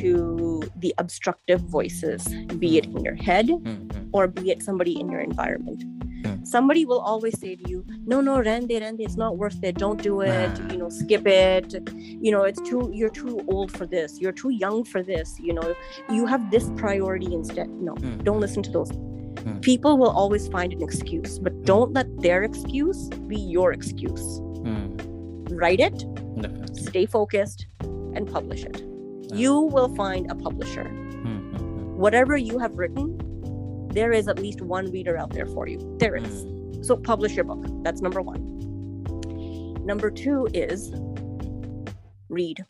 to 0.00 0.62
the 0.76 0.94
obstructive 0.98 1.60
voices, 1.60 2.26
be 2.58 2.78
it 2.78 2.86
in 2.86 2.98
your 3.04 3.14
head 3.14 3.48
Mhm. 3.48 4.08
or 4.12 4.26
be 4.28 4.50
it 4.50 4.62
somebody 4.62 4.98
in 5.00 5.08
your 5.10 5.20
environment. 5.20 5.84
Hmm. 6.24 6.44
Somebody 6.44 6.84
will 6.90 7.00
always 7.00 7.38
say 7.38 7.56
to 7.56 7.64
you, 7.70 7.84
No, 8.06 8.20
no, 8.20 8.34
rende, 8.48 8.74
rende, 8.80 9.00
it's 9.00 9.16
not 9.16 9.36
worth 9.36 9.62
it. 9.68 9.74
Don't 9.84 10.00
do 10.02 10.20
it. 10.22 10.50
Ah. 10.60 10.72
You 10.72 10.78
know, 10.78 10.88
skip 10.88 11.26
it. 11.26 11.68
You 12.24 12.30
know, 12.32 12.42
it's 12.50 12.60
too, 12.68 12.82
you're 12.98 13.10
too 13.22 13.40
old 13.48 13.70
for 13.72 13.86
this. 13.86 14.20
You're 14.20 14.32
too 14.42 14.50
young 14.50 14.84
for 14.84 15.02
this. 15.02 15.28
You 15.46 15.52
know, 15.54 15.74
you 16.16 16.26
have 16.26 16.50
this 16.50 16.70
priority 16.76 17.30
instead. 17.40 17.68
No, 17.88 17.92
Mhm. 17.94 18.24
don't 18.24 18.40
listen 18.40 18.62
to 18.62 18.70
those. 18.70 18.90
Hmm. 19.44 19.58
People 19.60 19.98
will 19.98 20.10
always 20.22 20.48
find 20.48 20.72
an 20.72 20.82
excuse, 20.82 21.38
but 21.38 21.52
don't 21.64 21.92
let 21.92 22.08
their 22.26 22.42
excuse 22.42 23.00
be 23.32 23.38
your 23.56 23.72
excuse. 23.72 24.40
Write 25.62 25.80
it, 25.80 25.98
Definitely. 26.40 26.82
stay 26.90 27.06
focused, 27.06 27.66
and 28.14 28.26
publish 28.26 28.64
it. 28.64 28.82
You 29.32 29.60
will 29.60 29.94
find 29.94 30.30
a 30.30 30.34
publisher. 30.34 30.84
Mhm. 30.84 31.96
Whatever 31.96 32.36
you 32.36 32.58
have 32.58 32.76
written, 32.76 33.18
there 33.92 34.12
is 34.12 34.28
at 34.28 34.38
least 34.38 34.60
one 34.60 34.90
reader 34.90 35.16
out 35.16 35.30
there 35.30 35.46
for 35.46 35.66
you. 35.66 35.78
There 35.98 36.16
is. 36.16 36.44
Mhm. 36.44 36.84
So 36.84 36.96
publish 36.96 37.34
your 37.34 37.44
book. 37.44 37.64
That's 37.82 38.00
number 38.00 38.20
one. 38.22 38.42
Number 39.84 40.10
two 40.10 40.48
is 40.52 40.92
read. 42.28 42.64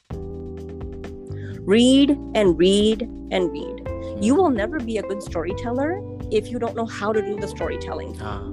Read 1.67 2.11
and 2.35 2.57
read 2.59 3.03
and 3.31 3.51
read. 3.51 3.89
You 4.21 4.35
will 4.35 4.51
never 4.51 4.79
be 4.79 4.99
a 4.99 5.03
good 5.03 5.23
storyteller 5.23 6.01
if 6.31 6.51
you 6.51 6.59
don't 6.59 6.77
know 6.77 6.87
how 6.87 7.13
to 7.13 7.21
do 7.21 7.37
the 7.37 7.49
storytelling. 7.49 8.17
Ah. 8.21 8.51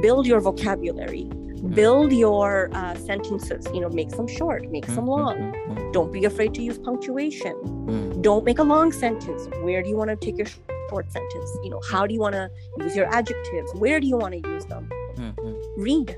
Build 0.00 0.26
your 0.26 0.40
vocabulary, 0.40 1.30
build 1.70 2.12
your 2.12 2.70
uh, 2.72 2.94
sentences. 2.96 3.66
You 3.72 3.80
know, 3.80 3.88
make 3.88 4.10
some 4.10 4.26
short, 4.26 4.68
make 4.70 4.86
some 4.86 5.06
long. 5.06 5.36
Mhm. 5.52 5.92
Don't 5.92 6.12
be 6.12 6.24
afraid 6.24 6.54
to 6.54 6.62
use 6.62 6.78
punctuation. 6.78 7.54
Mhm. 7.54 8.22
Don't 8.22 8.44
make 8.44 8.58
a 8.58 8.64
long 8.64 8.92
sentence. 8.92 9.48
Where 9.62 9.82
do 9.82 9.88
you 9.88 9.96
want 9.96 10.10
to 10.10 10.16
take 10.16 10.36
your 10.38 10.46
short 10.90 11.10
sentence? 11.12 11.50
You 11.62 11.70
know, 11.70 11.80
how 11.90 12.06
do 12.06 12.12
you 12.14 12.20
want 12.20 12.34
to 12.34 12.50
use 12.78 12.96
your 12.96 13.06
adjectives? 13.06 13.72
Where 13.74 14.00
do 14.00 14.06
you 14.06 14.16
want 14.16 14.32
to 14.42 14.48
use 14.50 14.64
them? 14.66 14.88
Mhm. 15.16 15.54
read. 15.76 16.16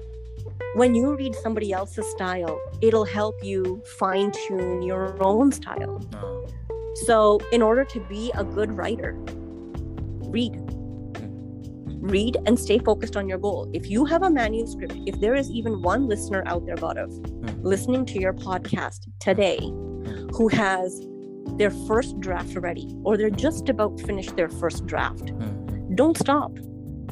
When 0.75 0.95
you 0.95 1.15
read 1.17 1.35
somebody 1.35 1.73
else's 1.73 2.07
style, 2.11 2.61
it'll 2.81 3.05
help 3.05 3.43
you 3.43 3.83
fine 3.99 4.31
tune 4.33 4.83
your 4.83 5.17
own 5.21 5.53
style. 5.53 6.01
Ah. 6.15 6.25
So, 7.07 7.41
in 7.53 7.61
order 7.61 7.85
to 7.85 8.01
be 8.01 8.31
a 8.37 8.45
good 8.45 8.73
writer, 8.77 9.17
read. 10.23 10.61
Read 12.05 12.37
and 12.45 12.59
stay 12.59 12.79
focused 12.79 13.17
on 13.17 13.27
your 13.29 13.39
goal. 13.39 13.71
If 13.73 13.89
you 13.89 14.05
have 14.05 14.23
a 14.23 14.29
manuscript, 14.31 14.95
if 15.07 15.19
there 15.21 15.35
is 15.35 15.51
even 15.51 15.81
one 15.81 16.07
listener 16.07 16.43
out 16.47 16.67
there, 16.67 16.77
Gaurav, 16.77 17.11
Hmm. 17.11 17.63
listening 17.67 18.05
to 18.07 18.21
your 18.21 18.35
podcast 18.35 19.07
today 19.21 19.59
who 20.37 20.49
has 20.49 21.01
their 21.57 21.71
first 21.71 22.21
draft 22.21 22.55
ready 22.57 22.95
or 23.05 23.17
they're 23.17 23.31
just 23.31 23.71
about 23.71 23.97
to 23.99 24.05
finish 24.07 24.31
their 24.33 24.51
first 24.51 24.85
draft, 24.85 25.27
Mhm. 25.33 25.97
don't 25.97 26.19
stop. 26.19 26.53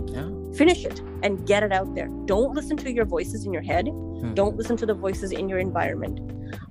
Yeah. 0.08 0.28
Finish 0.52 0.84
it 0.84 1.00
and 1.22 1.46
get 1.46 1.62
it 1.62 1.72
out 1.72 1.94
there. 1.94 2.08
Don't 2.26 2.54
listen 2.54 2.76
to 2.76 2.92
your 2.92 3.06
voices 3.06 3.46
in 3.46 3.52
your 3.54 3.62
head. 3.62 3.86
Mhm. 3.86 4.34
Don't 4.34 4.56
listen 4.58 4.76
to 4.76 4.84
the 4.84 4.94
voices 4.94 5.32
in 5.32 5.48
your 5.48 5.58
environment. 5.58 6.20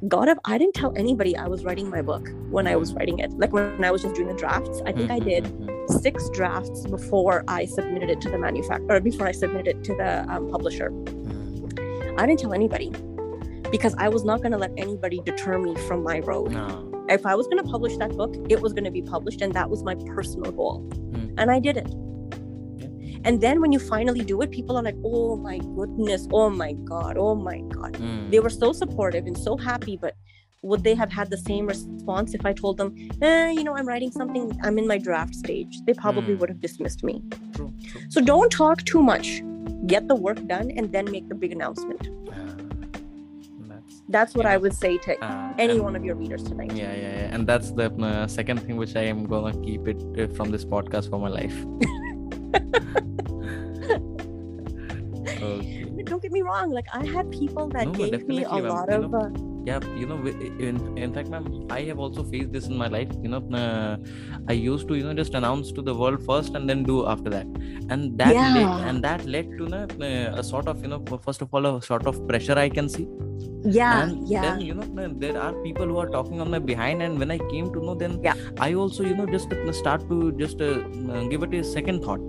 God, 0.08 0.30
if 0.30 0.38
I 0.46 0.60
didn't 0.60 0.76
tell 0.76 0.94
anybody 0.96 1.36
I 1.36 1.48
was 1.48 1.66
writing 1.66 1.90
my 1.90 2.04
book 2.04 2.30
when 2.52 2.68
I 2.68 2.76
was 2.76 2.94
writing 2.94 3.18
it. 3.18 3.32
Like 3.40 3.52
when 3.52 3.84
I 3.84 3.90
was 3.90 4.04
just 4.04 4.14
doing 4.14 4.28
the 4.28 4.36
drafts, 4.36 4.80
I 4.86 4.92
think 4.92 5.10
I 5.10 5.18
did 5.18 5.46
Mhm. 5.46 5.71
Six 5.88 6.30
drafts 6.30 6.86
before 6.88 7.44
I 7.48 7.66
submitted 7.66 8.10
it 8.10 8.22
to 8.22 8.30
the 8.30 8.38
manufacturer, 8.38 8.96
or 8.98 9.00
before 9.00 9.28
I 9.28 9.32
submitted 9.32 9.68
it 9.68 9.84
to 9.86 9.96
the 9.96 10.26
um, 10.32 10.50
publisher. 10.50 10.90
Mhm. 10.92 12.20
I 12.20 12.26
didn't 12.26 12.40
tell 12.40 12.54
anybody 12.54 12.92
because 13.72 13.96
I 13.98 14.10
was 14.10 14.24
not 14.24 14.42
going 14.42 14.52
to 14.52 14.58
let 14.58 14.72
anybody 14.78 15.22
deter 15.26 15.58
me 15.58 15.76
from 15.88 16.04
my 16.04 16.20
road. 16.20 16.54
Ah. 16.56 16.84
If 17.10 17.26
I 17.26 17.36
was 17.36 17.48
going 17.48 17.58
to 17.64 17.70
publish 17.70 17.98
that 17.98 18.16
book, 18.16 18.36
it 18.50 18.62
was 18.62 18.74
going 18.74 18.84
to 18.86 18.92
be 18.92 19.02
published, 19.02 19.42
and 19.42 19.54
that 19.54 19.70
was 19.70 19.84
my 19.84 19.96
personal 20.06 20.52
goal. 20.52 20.80
Hmm. 21.14 21.34
And 21.38 21.52
I 21.52 21.60
did 21.60 21.78
it. 21.78 21.88
And 23.24 23.40
then 23.40 23.62
when 23.62 23.72
you 23.72 23.78
finally 23.80 24.24
do 24.24 24.42
it, 24.42 24.50
people 24.52 24.76
are 24.78 24.84
like, 24.84 24.96
oh 25.06 25.36
my 25.36 25.60
goodness, 25.60 26.28
oh 26.34 26.50
my 26.50 26.74
God, 26.74 27.18
oh 27.18 27.36
my 27.36 27.60
God. 27.70 27.94
Mhm. 27.94 28.32
They 28.32 28.40
were 28.40 28.50
so 28.50 28.74
supportive 28.74 29.28
and 29.28 29.38
so 29.38 29.58
happy, 29.58 29.96
but 29.96 30.16
would 30.64 30.84
they 30.84 30.94
have 30.94 31.12
had 31.12 31.30
the 31.32 31.38
same 31.38 31.66
response 31.66 32.34
if 32.36 32.46
I 32.46 32.54
told 32.54 32.78
them, 32.78 32.96
eh, 33.22 33.50
you 33.52 33.64
know, 33.64 33.76
I'm 33.76 33.88
writing 33.88 34.12
something, 34.12 34.52
I'm 34.64 34.78
in 34.78 34.86
my 34.88 34.98
draft 35.00 35.34
stage? 35.36 35.82
They 35.88 35.94
probably 35.94 36.34
Hmm. 36.36 36.40
would 36.40 36.50
have 36.50 36.62
dismissed 36.62 37.04
me. 37.04 37.24
True. 37.56 37.74
True. 37.84 38.02
So 38.10 38.22
don't 38.22 38.52
talk 38.52 38.84
too 38.84 39.02
much. 39.02 39.42
Get 39.88 40.08
the 40.08 40.14
work 40.16 40.40
done 40.48 40.70
and 40.78 40.92
then 40.92 41.06
make 41.10 41.28
the 41.30 41.36
big 41.36 41.52
announcement. 41.52 42.10
Ah. 42.32 42.36
That's 43.72 44.02
That's 44.10 44.36
what 44.36 44.46
I 44.46 44.58
would 44.58 44.74
say 44.76 44.98
to 45.00 45.18
ah, 45.24 45.54
any 45.58 45.74
and- 45.74 45.84
one 45.84 45.96
of 45.96 46.06
your 46.06 46.16
readers 46.16 46.44
tonight. 46.44 46.74
Yeah, 46.74 46.94
yeah, 46.94 47.14
yeah. 47.20 47.34
And 47.36 47.48
that's 47.48 47.72
the 47.72 47.88
uh, 47.92 48.28
second 48.28 48.60
thing 48.66 48.76
which 48.78 48.96
I 48.96 49.04
am 49.14 49.24
gonna 49.26 49.54
keep 49.66 49.88
it 49.88 50.00
uh, 50.20 50.28
from 50.36 50.52
this 50.52 50.64
podcast 50.66 51.10
for 51.10 51.18
my 51.26 51.30
life. 51.30 51.58
okay. 55.42 55.86
Don't 56.04 56.22
get 56.22 56.32
me 56.32 56.42
wrong. 56.42 56.70
Like 56.72 56.88
I 56.94 57.06
had 57.06 57.32
people 57.32 57.68
that 57.70 57.88
No, 57.88 57.94
gave 57.94 58.28
me 58.28 58.44
a 58.44 58.58
lot 58.74 58.90
of. 58.90 59.10
know, 59.12 59.20
Uh, 59.20 59.30
yeah 59.66 59.80
you 59.96 60.06
know 60.06 60.18
in, 60.68 60.76
in 60.98 61.14
fact 61.14 61.30
ma'am 61.30 61.46
i 61.70 61.82
have 61.82 62.00
also 62.00 62.24
faced 62.24 62.52
this 62.52 62.68
in 62.68 62.76
my 62.78 62.88
life 62.88 63.10
you 63.22 63.30
know 63.34 63.42
uh, 63.62 63.96
i 64.48 64.54
used 64.54 64.88
to 64.88 64.96
you 64.96 65.04
know 65.04 65.14
just 65.14 65.34
announce 65.36 65.72
to 65.72 65.82
the 65.82 65.94
world 65.94 66.24
first 66.26 66.56
and 66.56 66.70
then 66.70 66.84
do 66.84 67.06
after 67.08 67.30
that. 67.30 67.46
And 67.94 68.18
that 68.18 68.34
led, 68.56 68.88
and 68.90 69.04
that 69.04 69.26
led 69.26 69.48
to 69.58 69.66
uh, 69.76 70.40
a 70.40 70.44
sort 70.44 70.68
of 70.68 70.82
you 70.82 70.88
know 70.88 71.04
first 71.26 71.42
of 71.42 71.54
all 71.54 71.66
a 71.66 71.82
sort 71.82 72.06
of 72.08 72.28
pressure 72.28 72.58
i 72.58 72.70
can 72.70 72.88
see 72.90 73.08
Yeah, 73.77 74.03
and 74.03 74.29
yeah. 74.29 74.43
then 74.43 74.61
you 74.61 74.75
know 74.75 75.05
uh, 75.05 75.09
there 75.23 75.37
are 75.45 75.53
people 75.63 75.87
who 75.87 75.97
are 75.99 76.09
talking 76.09 76.41
on 76.41 76.51
my 76.55 76.59
behind 76.59 77.03
and 77.07 77.19
when 77.23 77.31
i 77.37 77.39
came 77.53 77.73
to 77.77 77.81
know 77.87 77.95
then 78.03 78.13
Yeah. 78.27 78.35
i 78.67 78.75
also 78.83 79.03
you 79.07 79.15
know 79.21 79.27
just 79.27 79.53
uh, 79.53 79.73
start 79.73 80.05
to 80.11 80.19
just 80.43 80.61
uh, 80.61 80.69
uh, 81.15 81.25
give 81.33 81.43
it 81.47 81.55
a 81.61 81.65
second 81.65 82.05
thought 82.05 82.21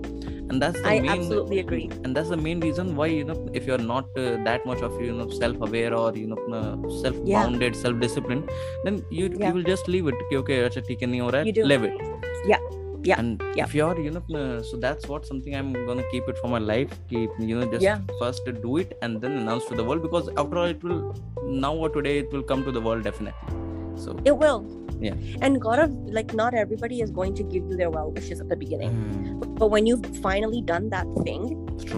and 0.50 0.62
that's 0.62 0.80
the 0.80 0.88
I 0.88 0.98
main 1.00 1.10
absolutely 1.10 1.58
agree. 1.60 1.90
and 2.04 2.16
that's 2.16 2.30
the 2.30 2.36
main 2.36 2.60
reason 2.66 2.96
why 2.96 3.06
you 3.06 3.24
know 3.30 3.36
if 3.52 3.66
you're 3.66 3.84
not 3.92 4.06
uh, 4.24 4.26
that 4.48 4.66
much 4.70 4.80
of 4.88 5.00
you 5.00 5.12
know 5.12 5.28
self-aware 5.30 5.94
or 5.94 6.08
you 6.16 6.26
know 6.26 6.38
uh, 6.58 6.74
self-bounded 7.02 7.76
self-disciplined 7.76 8.50
then 8.84 9.02
you 9.10 9.30
Yeah. 9.30 9.48
you 9.48 9.54
will 9.58 9.66
just 9.72 9.88
leave 9.96 10.08
it 10.14 10.26
कि, 10.30 10.36
okay 10.42 10.58
अच्छा 10.68 10.80
ठीक 10.88 11.02
है 11.02 11.08
नहीं 11.14 11.20
हो 11.20 11.30
रहा 11.36 11.42
You 11.42 11.54
है 11.56 11.62
do. 11.62 11.68
leave 11.72 11.84
it 11.90 11.92
Yeah. 12.54 12.68
Yeah. 13.09 13.19
and 13.19 13.41
Yeah. 13.55 13.65
if 13.65 13.73
you're 13.77 13.99
you 13.99 14.11
know 14.11 14.61
so 14.69 14.77
that's 14.85 15.07
what 15.11 15.25
something 15.31 15.55
i'm 15.59 15.71
gonna 15.87 16.05
keep 16.11 16.27
it 16.33 16.37
for 16.43 16.49
my 16.53 16.61
life 16.73 16.93
keep 17.09 17.29
you 17.39 17.57
know 17.59 17.65
just 17.73 17.83
Yeah. 17.87 17.99
first 18.21 18.47
do 18.67 18.77
it 18.83 18.97
and 19.01 19.21
then 19.21 19.33
announce 19.41 19.65
to 19.71 19.75
the 19.81 19.83
world 19.89 20.01
because 20.07 20.29
after 20.37 20.57
all 20.61 20.71
it 20.75 20.83
will 20.83 21.01
now 21.65 21.73
or 21.75 21.89
today 21.97 22.15
it 22.19 22.31
will 22.31 22.43
come 22.53 22.63
to 22.69 22.71
the 22.71 22.81
world 22.87 23.03
definitely 23.03 23.59
so 23.95 24.15
It 24.25 24.35
will. 24.37 24.65
Yeah. 24.99 25.15
And 25.41 25.61
Gaurav, 25.61 25.91
like 26.17 26.33
not 26.33 26.53
everybody 26.53 27.01
is 27.01 27.11
going 27.11 27.35
to 27.35 27.43
give 27.43 27.65
you 27.69 27.75
their 27.81 27.89
well 27.89 28.11
wishes 28.11 28.39
at 28.39 28.49
the 28.49 28.55
beginning. 28.55 28.91
Mm. 28.91 29.59
But 29.59 29.69
when 29.69 29.85
you've 29.85 30.05
finally 30.17 30.61
done 30.61 30.89
that 30.89 31.05
thing, 31.23 31.43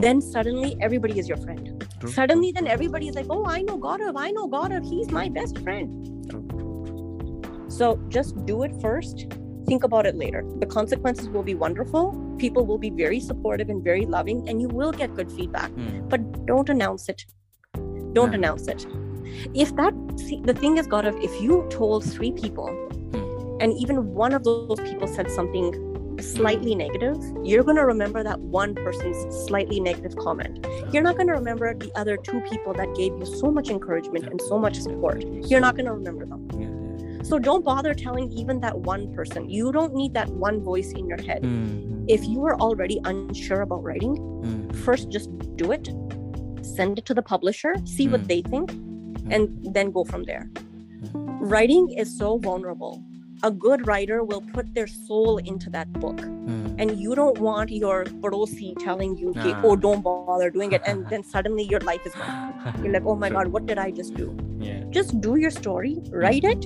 then 0.05 0.21
suddenly 0.21 0.75
everybody 0.81 1.17
is 1.19 1.29
your 1.29 1.37
friend. 1.37 1.85
True, 1.99 2.09
Suddenly, 2.09 2.51
then 2.51 2.67
everybody 2.67 3.07
is 3.07 3.15
like, 3.15 3.27
oh, 3.29 3.45
I 3.45 3.61
know 3.61 3.77
Gaurav, 3.77 4.15
I 4.17 4.31
know 4.31 4.47
Gaurav, 4.47 4.83
he's 4.89 5.09
my 5.11 5.29
best 5.29 5.59
friend. 5.59 5.89
true, 6.29 7.41
So 7.69 7.97
just 8.09 8.45
do 8.45 8.63
it 8.63 8.73
first. 8.81 9.27
Think 9.67 9.83
about 9.83 10.05
it 10.05 10.15
later. 10.15 10.43
The 10.59 10.65
consequences 10.65 11.27
will 11.29 11.43
be 11.43 11.55
wonderful. 11.55 12.13
People 12.37 12.65
will 12.65 12.77
be 12.77 12.89
very 12.89 13.19
supportive 13.19 13.69
and 13.69 13.83
very 13.83 14.05
loving, 14.05 14.47
and 14.47 14.61
you 14.61 14.67
will 14.67 14.91
get 14.91 15.15
good 15.15 15.31
feedback. 15.31 15.71
Hmm. 15.71 16.07
But 16.07 16.45
don't 16.45 16.69
announce 16.69 17.09
it. 17.09 17.25
Don't 18.13 18.31
Yeah. 18.31 18.35
announce 18.39 18.67
it. 18.67 18.85
If 19.53 19.75
that, 19.75 19.93
see, 20.17 20.39
the 20.41 20.53
thing 20.53 20.77
is, 20.77 20.87
God, 20.87 21.05
if 21.05 21.41
you 21.41 21.65
told 21.69 22.03
three 22.03 22.31
people, 22.31 22.67
Hmm. 22.67 23.57
and 23.61 23.73
even 23.73 24.13
one 24.13 24.33
of 24.33 24.43
those 24.43 24.79
people 24.81 25.07
said 25.07 25.29
something 25.31 25.73
slightly 26.21 26.75
negative, 26.75 27.17
you're 27.43 27.63
going 27.63 27.75
to 27.75 27.85
remember 27.85 28.23
that 28.23 28.39
one 28.39 28.73
person's 28.75 29.35
slightly 29.47 29.79
negative 29.79 30.15
comment. 30.15 30.65
You're 30.91 31.03
not 31.03 31.15
going 31.17 31.27
to 31.27 31.33
remember 31.33 31.73
the 31.73 31.91
other 31.95 32.15
two 32.17 32.39
people 32.41 32.73
that 32.73 32.93
gave 32.95 33.11
you 33.19 33.25
so 33.25 33.51
much 33.51 33.69
encouragement 33.69 34.27
and 34.27 34.39
so 34.41 34.57
much 34.57 34.79
support. 34.79 35.25
You're 35.49 35.59
not 35.59 35.75
going 35.75 35.87
to 35.87 35.93
remember 35.93 36.25
them. 36.25 36.47
Yeah. 36.57 36.74
So 37.27 37.39
don't 37.39 37.65
bother 37.65 37.93
telling 37.93 38.31
even 38.31 38.59
that 38.61 38.77
one 38.79 39.11
person. 39.13 39.49
You 39.49 39.71
don't 39.71 39.93
need 39.95 40.13
that 40.13 40.29
one 40.29 40.61
voice 40.61 40.91
in 40.91 41.07
your 41.07 41.21
head. 41.29 41.43
Hmm, 41.43 42.05
If 42.07 42.23
you 42.31 42.45
are 42.45 42.55
already 42.65 42.99
unsure 43.11 43.61
about 43.67 43.83
writing, 43.83 44.15
hmm, 44.17 44.69
first 44.87 45.09
just 45.09 45.31
do 45.61 45.71
it, 45.77 45.89
send 46.61 46.99
it 46.99 47.05
to 47.05 47.15
the 47.19 47.23
publisher, 47.23 47.73
see 47.95 48.07
what 48.07 48.21
Hmm. 48.21 48.27
they 48.33 48.41
think, 48.53 48.71
and 49.37 49.49
then 49.79 49.89
go 49.97 50.03
from 50.03 50.23
there. 50.31 50.45
hmm. 51.11 51.25
Writing 51.53 51.89
is 52.03 52.15
so 52.17 52.37
vulnerable. 52.37 53.01
A 53.43 53.51
good 53.51 53.85
writer 53.87 54.23
will 54.23 54.41
put 54.53 54.69
their 54.75 54.87
soul 54.87 55.37
into 55.53 55.69
that 55.71 55.91
book. 56.03 56.21
Hmm. 56.21 56.61
And 56.83 56.93
you 57.05 57.15
don't 57.15 57.39
want 57.47 57.71
your 57.71 57.97
parosi 58.23 58.69
telling 58.83 59.17
you, 59.17 59.29
"Okay, 59.35 59.53
oh, 59.63 59.75
don't 59.87 60.01
bother 60.09 60.49
doing 60.59 60.71
it. 60.77 60.81
And 60.93 61.05
then 61.15 61.23
suddenly 61.33 61.63
your 61.73 61.81
life 61.89 62.05
is 62.05 62.13
gone. 62.21 62.53
You're 62.83 62.93
like, 62.93 63.05
oh 63.13 63.15
my. 63.25 63.29
God, 63.35 63.47
what 63.57 63.65
did 63.71 63.77
I 63.87 63.89
just 64.01 64.13
do? 64.21 64.29
yeah 64.59 64.83
Just 64.97 65.19
do 65.27 65.35
your 65.41 65.51
story, 65.55 65.91
write 66.23 66.45
it, 66.53 66.65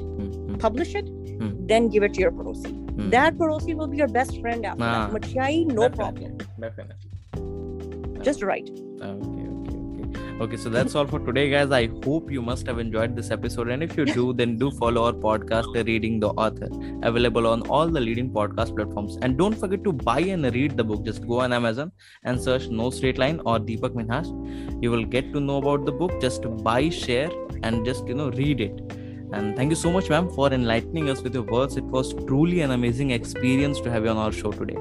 publish 0.65 0.95
it, 1.01 1.09
Hmm. 1.41 1.51
then 1.73 1.87
give 1.95 2.03
it 2.09 2.13
to 2.19 2.21
your 2.27 2.31
parosi. 2.39 2.71
hmm. 2.99 3.09
That 3.17 3.37
parosi 3.43 3.75
will 3.81 3.87
be 3.87 3.97
your 4.03 4.09
best 4.19 4.39
friend 4.41 4.65
after 4.71 4.83
Ah. 4.83 4.95
that. 5.11 5.21
Machai, 5.21 5.51
no 5.67 5.87
Definitely, 5.87 5.97
problem. 5.97 6.37
definitely 6.59 8.23
Just 8.29 8.43
write. 8.49 8.69
okay 9.09 9.43
okay 9.57 9.77
okay 10.05 10.23
okay 10.45 10.57
so 10.63 10.69
that's 10.73 10.95
all 10.99 11.07
for 11.11 11.19
today 11.27 11.43
guys 11.51 11.73
i 11.77 11.81
hope 12.05 12.31
you 12.35 12.41
must 12.47 12.67
have 12.71 12.79
enjoyed 12.83 13.15
this 13.19 13.29
episode 13.35 13.69
and 13.75 13.85
if 13.87 13.93
you 13.99 14.05
do 14.09 14.25
then 14.41 14.57
do 14.63 14.69
follow 14.79 15.03
our 15.09 15.13
podcast 15.25 15.77
uh, 15.81 15.83
reading 15.89 16.19
the 16.23 16.29
author 16.45 16.69
available 17.09 17.47
on 17.53 17.61
all 17.77 17.87
the 17.97 18.01
leading 18.07 18.29
podcast 18.37 18.75
platforms 18.79 19.17
and 19.27 19.37
don't 19.43 19.57
forget 19.63 19.83
to 19.89 19.93
buy 20.09 20.19
and 20.35 20.49
read 20.57 20.75
the 20.81 20.85
book 20.91 21.03
just 21.09 21.25
go 21.33 21.39
on 21.45 21.55
amazon 21.59 21.91
and 22.23 22.41
search 22.47 22.67
no 22.81 22.89
straight 22.99 23.21
line 23.25 23.39
or 23.45 23.57
deepak 23.69 23.97
minhas 24.01 24.31
you 24.85 24.91
will 24.95 25.05
get 25.17 25.31
to 25.37 25.43
know 25.49 25.57
about 25.63 25.85
the 25.91 25.95
book 26.03 26.15
just 26.27 26.49
buy 26.69 26.81
share 27.01 27.29
and 27.63 27.85
just 27.91 28.07
you 28.13 28.17
know 28.23 28.29
read 28.43 28.65
it 28.69 28.83
and 29.31 29.55
thank 29.55 29.69
you 29.69 29.75
so 29.75 29.91
much, 29.91 30.09
ma'am, 30.09 30.29
for 30.29 30.51
enlightening 30.51 31.09
us 31.09 31.21
with 31.21 31.33
your 31.33 31.43
words. 31.43 31.77
It 31.77 31.83
was 31.83 32.13
truly 32.25 32.61
an 32.61 32.71
amazing 32.71 33.11
experience 33.11 33.79
to 33.81 33.91
have 33.91 34.03
you 34.03 34.09
on 34.09 34.17
our 34.17 34.31
show 34.31 34.51
today. 34.51 34.77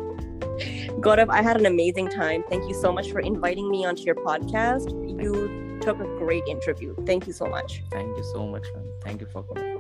Gaurav, 1.01 1.29
I 1.31 1.43
had 1.43 1.57
an 1.57 1.67
amazing 1.67 2.09
time. 2.09 2.43
Thank 2.49 2.69
you 2.69 2.75
so 2.75 2.93
much 2.93 3.13
for 3.13 3.21
inviting 3.21 3.71
me 3.71 3.85
onto 3.85 4.03
your 4.03 4.17
podcast. 4.17 4.91
You, 5.09 5.21
you 5.23 5.79
took 5.81 6.01
a 6.01 6.07
great 6.19 6.43
interview. 6.49 6.97
Thank 7.07 7.27
you 7.27 7.33
so 7.33 7.47
much. 7.47 7.83
Thank 7.91 8.17
you 8.17 8.25
so 8.33 8.47
much, 8.47 8.67
ma'am. 8.75 8.85
Thank 9.03 9.21
you 9.21 9.27
for 9.27 9.45
coming. 9.45 9.79